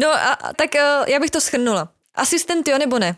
No 0.00 0.08
a 0.08 0.38
tak 0.56 0.70
uh, 0.74 1.08
já 1.08 1.20
bych 1.20 1.30
to 1.30 1.40
schrnula. 1.40 1.88
Asistent 2.14 2.68
jo 2.68 2.78
nebo 2.78 2.98
ne? 2.98 3.16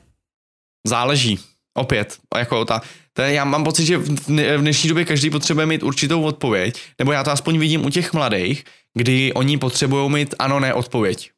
Záleží. 0.87 1.41
Opět, 1.75 2.17
jako 2.37 2.65
ta, 2.65 2.81
to 3.13 3.23
je, 3.23 3.33
já 3.33 3.45
mám 3.45 3.65
pocit, 3.65 3.87
že 3.87 3.99
v 3.99 4.61
dnešní 4.61 4.89
době 4.89 5.05
každý 5.05 5.31
potřebuje 5.31 5.67
mít 5.67 5.83
určitou 5.83 6.23
odpověď, 6.23 6.81
nebo 6.99 7.13
já 7.13 7.25
to 7.25 7.31
aspoň 7.31 7.59
vidím 7.59 7.87
u 7.87 7.91
těch 7.91 8.13
mladých, 8.13 8.65
kdy 8.95 9.33
oni 9.33 9.59
potřebují 9.59 10.11
mít 10.11 10.35
ano, 10.39 10.61
ne 10.61 10.75
odpověď. 10.75 11.31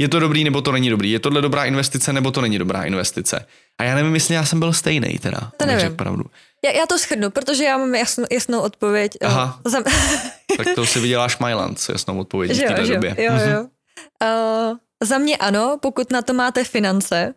Je 0.00 0.08
to 0.08 0.20
dobrý, 0.20 0.44
nebo 0.44 0.62
to 0.62 0.72
není 0.72 0.90
dobrý? 0.90 1.10
Je 1.10 1.18
tohle 1.18 1.42
dobrá 1.42 1.64
investice, 1.64 2.12
nebo 2.12 2.30
to 2.30 2.40
není 2.40 2.58
dobrá 2.58 2.82
investice? 2.84 3.46
A 3.78 3.84
já 3.84 3.94
nevím, 3.94 4.14
jestli 4.14 4.34
já 4.34 4.44
jsem 4.44 4.58
byl 4.58 4.72
stejný 4.72 5.18
teda. 5.18 5.52
To 5.56 5.66
nevím. 5.66 5.96
Pravdu. 5.96 6.24
Já, 6.64 6.70
já 6.70 6.86
to 6.86 6.98
schrnu, 6.98 7.30
protože 7.30 7.64
já 7.64 7.78
mám 7.78 7.94
jasnou, 7.94 8.24
jasnou 8.32 8.60
odpověď. 8.60 9.12
Eh, 9.20 9.26
Aha. 9.26 9.60
Zam... 9.64 9.82
tak 10.56 10.66
to 10.74 10.86
si 10.86 11.00
vyděláš 11.00 11.38
Myland 11.38 11.80
s 11.80 11.88
jasnou 11.88 12.18
odpovědí 12.18 12.60
v 12.60 12.66
této 12.66 12.86
době. 12.86 13.16
Jo, 13.18 13.32
jo. 13.52 13.60
Uh, 13.62 14.76
za 15.02 15.18
mě 15.18 15.36
ano, 15.36 15.78
pokud 15.82 16.12
na 16.12 16.22
to 16.22 16.32
máte 16.32 16.64
finance. 16.64 17.34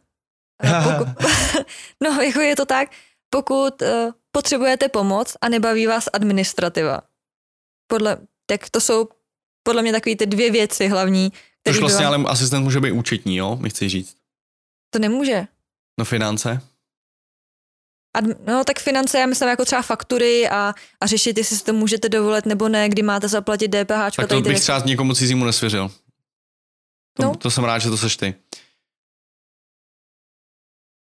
Uh, 0.63 0.83
pokud, 0.83 1.07
no, 2.03 2.21
jako 2.21 2.39
je 2.39 2.55
to 2.55 2.65
tak, 2.65 2.89
pokud 3.29 3.81
uh, 3.81 3.87
potřebujete 4.31 4.89
pomoc 4.89 5.37
a 5.41 5.49
nebaví 5.49 5.87
vás 5.87 6.09
administrativa. 6.13 7.01
Podle, 7.87 8.17
tak 8.45 8.69
to 8.69 8.81
jsou 8.81 9.07
podle 9.63 9.81
mě 9.81 9.91
takové 9.91 10.15
ty 10.15 10.25
dvě 10.25 10.51
věci 10.51 10.87
hlavní. 10.87 11.31
Což 11.67 11.79
vlastně 11.79 12.05
vám... 12.05 12.13
ale 12.13 12.31
asistent 12.31 12.63
může 12.63 12.79
být 12.79 12.91
účetní, 12.91 13.35
jo? 13.35 13.55
Mi 13.55 13.69
chci 13.69 13.89
říct. 13.89 14.17
To 14.89 14.99
nemůže. 14.99 15.47
No 15.99 16.05
finance? 16.05 16.61
Ad, 18.13 18.23
no 18.47 18.63
tak 18.63 18.79
finance, 18.79 19.19
já 19.19 19.25
myslím 19.25 19.49
jako 19.49 19.65
třeba 19.65 19.81
faktury 19.81 20.49
a, 20.49 20.73
a 21.01 21.07
řešit, 21.07 21.37
jestli 21.37 21.57
si 21.57 21.63
to 21.63 21.73
můžete 21.73 22.09
dovolit 22.09 22.45
nebo 22.45 22.69
ne, 22.69 22.89
kdy 22.89 23.01
máte 23.01 23.27
zaplatit 23.27 23.67
DPH. 23.67 24.15
Tak 24.15 24.29
to 24.29 24.41
bych 24.41 24.59
třeba 24.59 24.79
někomu 24.85 25.13
cizímu 25.13 25.45
nesvěřil. 25.45 25.91
To, 27.13 27.23
no. 27.23 27.35
to 27.35 27.51
jsem 27.51 27.63
rád, 27.63 27.79
že 27.79 27.89
to 27.89 27.97
seš 27.97 28.17
ty. 28.17 28.35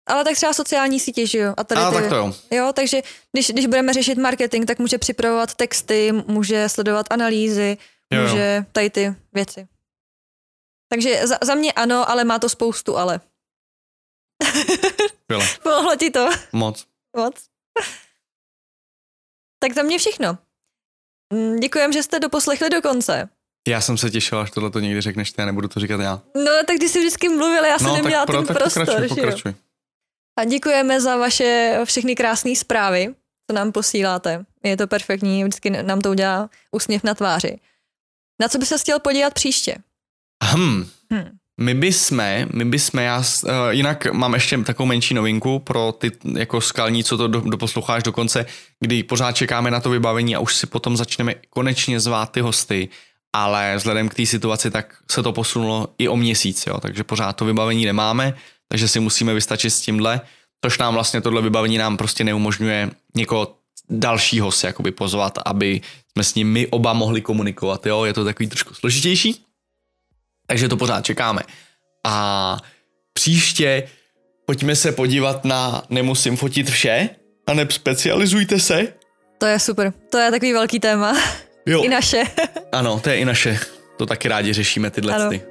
Ale 0.08 0.24
tak 0.24 0.36
třeba 0.36 0.54
sociální 0.54 1.00
sítě, 1.00 1.28
že 1.28 1.38
jo? 1.38 1.54
A 1.58 1.64
tady 1.64 1.82
a, 1.82 1.90
ty, 1.90 1.96
tak 1.96 2.10
to 2.10 2.16
jo. 2.16 2.34
Jo, 2.52 2.72
takže 2.76 3.02
když, 3.32 3.52
když 3.52 3.66
budeme 3.66 3.94
řešit 3.94 4.18
marketing, 4.18 4.66
tak 4.66 4.80
může 4.80 4.98
připravovat 4.98 5.56
texty, 5.56 6.12
může 6.12 6.70
sledovat 6.70 7.06
analýzy, 7.10 7.78
jo, 8.14 8.22
může 8.22 8.56
jo. 8.58 8.66
tady 8.72 8.90
ty 8.90 9.16
věci. 9.34 9.68
Takže 10.90 11.28
za, 11.28 11.38
za 11.44 11.56
mě 11.56 11.74
ano, 11.74 12.10
ale 12.10 12.24
má 12.24 12.40
to 12.40 12.50
spoustu 12.50 12.98
ale. 12.98 13.20
Pomohlo 15.64 15.96
ti 15.96 16.12
to? 16.12 16.30
Moc. 16.52 16.86
Moc. 17.18 17.36
Tak 19.60 19.74
za 19.74 19.84
mě 19.84 19.98
všechno. 19.98 20.38
Mm, 21.34 21.60
Děkujem, 21.60 21.94
že 21.94 22.04
jste 22.04 22.20
doposlechli 22.20 22.70
do 22.70 22.82
konce. 22.82 23.30
Já 23.68 23.82
jsem 23.82 23.98
se 23.98 24.10
těšil, 24.10 24.40
až 24.40 24.52
tohle 24.52 24.72
to 24.72 24.80
někdy 24.80 25.02
řekneš 25.02 25.32
ty, 25.32 25.46
nebudu 25.46 25.68
to 25.68 25.80
říkat 25.80 26.02
já. 26.02 26.22
No, 26.36 26.52
tak 26.68 26.76
když 26.76 26.92
jsi 26.92 27.00
vždycky 27.00 27.30
mluvil, 27.30 27.66
já 27.66 27.78
jsem 27.80 27.88
no, 27.88 27.96
neměla 27.96 28.26
pro, 28.26 28.38
ten 28.38 28.46
tak 28.48 28.58
prostor. 28.58 28.86
Pokračuj, 28.86 29.08
pokračuj. 29.10 29.54
A 30.40 30.44
děkujeme 30.44 31.02
za 31.02 31.18
vaše 31.18 31.80
všechny 31.86 32.16
krásné 32.16 32.56
zprávy, 32.56 33.16
co 33.50 33.56
nám 33.56 33.72
posíláte. 33.72 34.46
Je 34.64 34.78
to 34.78 34.88
perfektní, 34.88 35.44
vždycky 35.44 35.70
nám 35.70 36.02
to 36.02 36.10
udělá 36.12 36.50
úsměv 36.72 37.04
na 37.04 37.14
tváři. 37.14 37.60
Na 38.42 38.48
co 38.48 38.58
by 38.58 38.66
se 38.66 38.78
chtěl 38.78 39.00
podívat 39.00 39.34
příště? 39.34 39.76
Hmm. 40.44 40.86
hmm. 41.12 41.40
My 41.62 41.74
bysme, 41.74 42.48
my 42.54 42.66
bysme, 42.66 43.04
já 43.04 43.18
uh, 43.18 43.50
jinak 43.70 44.14
mám 44.14 44.34
ještě 44.34 44.58
takovou 44.58 44.88
menší 44.88 45.14
novinku 45.14 45.60
pro 45.60 45.92
ty 45.92 46.12
jako 46.38 46.62
skalní, 46.62 47.04
co 47.04 47.18
to 47.18 47.28
do, 47.28 47.42
doposloucháš 47.42 48.04
do 48.04 48.12
konce, 48.12 48.46
kdy 48.80 49.04
pořád 49.04 49.32
čekáme 49.32 49.72
na 49.72 49.80
to 49.80 49.90
vybavení 49.90 50.36
a 50.36 50.40
už 50.40 50.56
si 50.56 50.68
potom 50.68 50.98
začneme 50.98 51.36
konečně 51.50 52.00
zvát 52.00 52.32
ty 52.32 52.42
hosty, 52.42 52.90
ale 53.34 53.74
vzhledem 53.78 54.10
k 54.10 54.14
té 54.14 54.26
situaci 54.26 54.72
tak 54.72 54.98
se 55.12 55.24
to 55.24 55.34
posunulo 55.34 55.88
i 55.98 56.08
o 56.08 56.18
měsíc, 56.18 56.68
jo, 56.68 56.80
takže 56.80 57.04
pořád 57.04 57.34
to 57.34 57.46
vybavení 57.46 57.86
nemáme, 57.86 58.34
takže 58.68 58.88
si 58.88 59.00
musíme 59.00 59.34
vystačit 59.34 59.70
s 59.70 59.82
tímhle, 59.82 60.22
což 60.66 60.78
nám 60.78 60.94
vlastně 60.94 61.22
tohle 61.22 61.42
vybavení 61.42 61.78
nám 61.78 61.98
prostě 61.98 62.24
neumožňuje 62.24 62.92
někoho 63.16 63.56
dalšího 63.90 64.52
si 64.52 64.66
jakoby 64.66 64.92
pozvat, 64.92 65.40
aby 65.46 65.82
jsme 66.12 66.24
s 66.24 66.36
ním 66.36 66.52
my 66.52 66.68
oba 66.68 66.94
mohli 66.94 67.22
komunikovat, 67.22 67.86
jo, 67.86 68.04
je 68.04 68.14
to 68.14 68.26
takový 68.26 68.50
trošku 68.50 68.74
složitější, 68.74 69.46
takže 70.50 70.68
to 70.68 70.78
pořád 70.78 71.06
čekáme. 71.06 71.42
A 72.06 72.58
příště 73.14 73.90
pojďme 74.46 74.76
se 74.76 74.92
podívat 74.92 75.46
na 75.46 75.84
Nemusím 75.90 76.38
fotit 76.38 76.70
vše 76.70 77.10
a 77.48 77.52
specializujte 77.70 78.60
se. 78.60 78.88
To 79.38 79.46
je 79.46 79.60
super, 79.60 79.94
to 80.10 80.18
je 80.18 80.32
takový 80.32 80.54
velký 80.54 80.80
téma. 80.80 81.18
Jo. 81.66 81.84
I 81.84 81.90
naše. 81.90 82.24
ano, 82.72 83.00
to 83.00 83.10
je 83.10 83.18
i 83.18 83.26
naše. 83.26 83.60
To 83.98 84.06
taky 84.06 84.28
rádi 84.28 84.54
řešíme 84.54 84.90
tyhle 84.92 85.14
ano. 85.14 85.30
ty. 85.30 85.42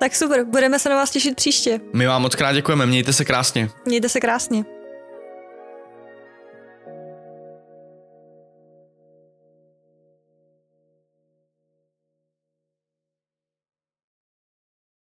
Tak 0.00 0.14
super, 0.16 0.44
budeme 0.44 0.78
se 0.78 0.88
na 0.88 0.96
vás 0.96 1.10
těšit 1.10 1.36
příště. 1.36 1.80
My 1.94 2.06
vám 2.06 2.22
moc 2.22 2.34
krát 2.34 2.52
děkujeme, 2.52 2.86
mějte 2.86 3.12
se 3.12 3.24
krásně. 3.24 3.70
Mějte 3.86 4.08
se 4.08 4.20
krásně. 4.20 4.64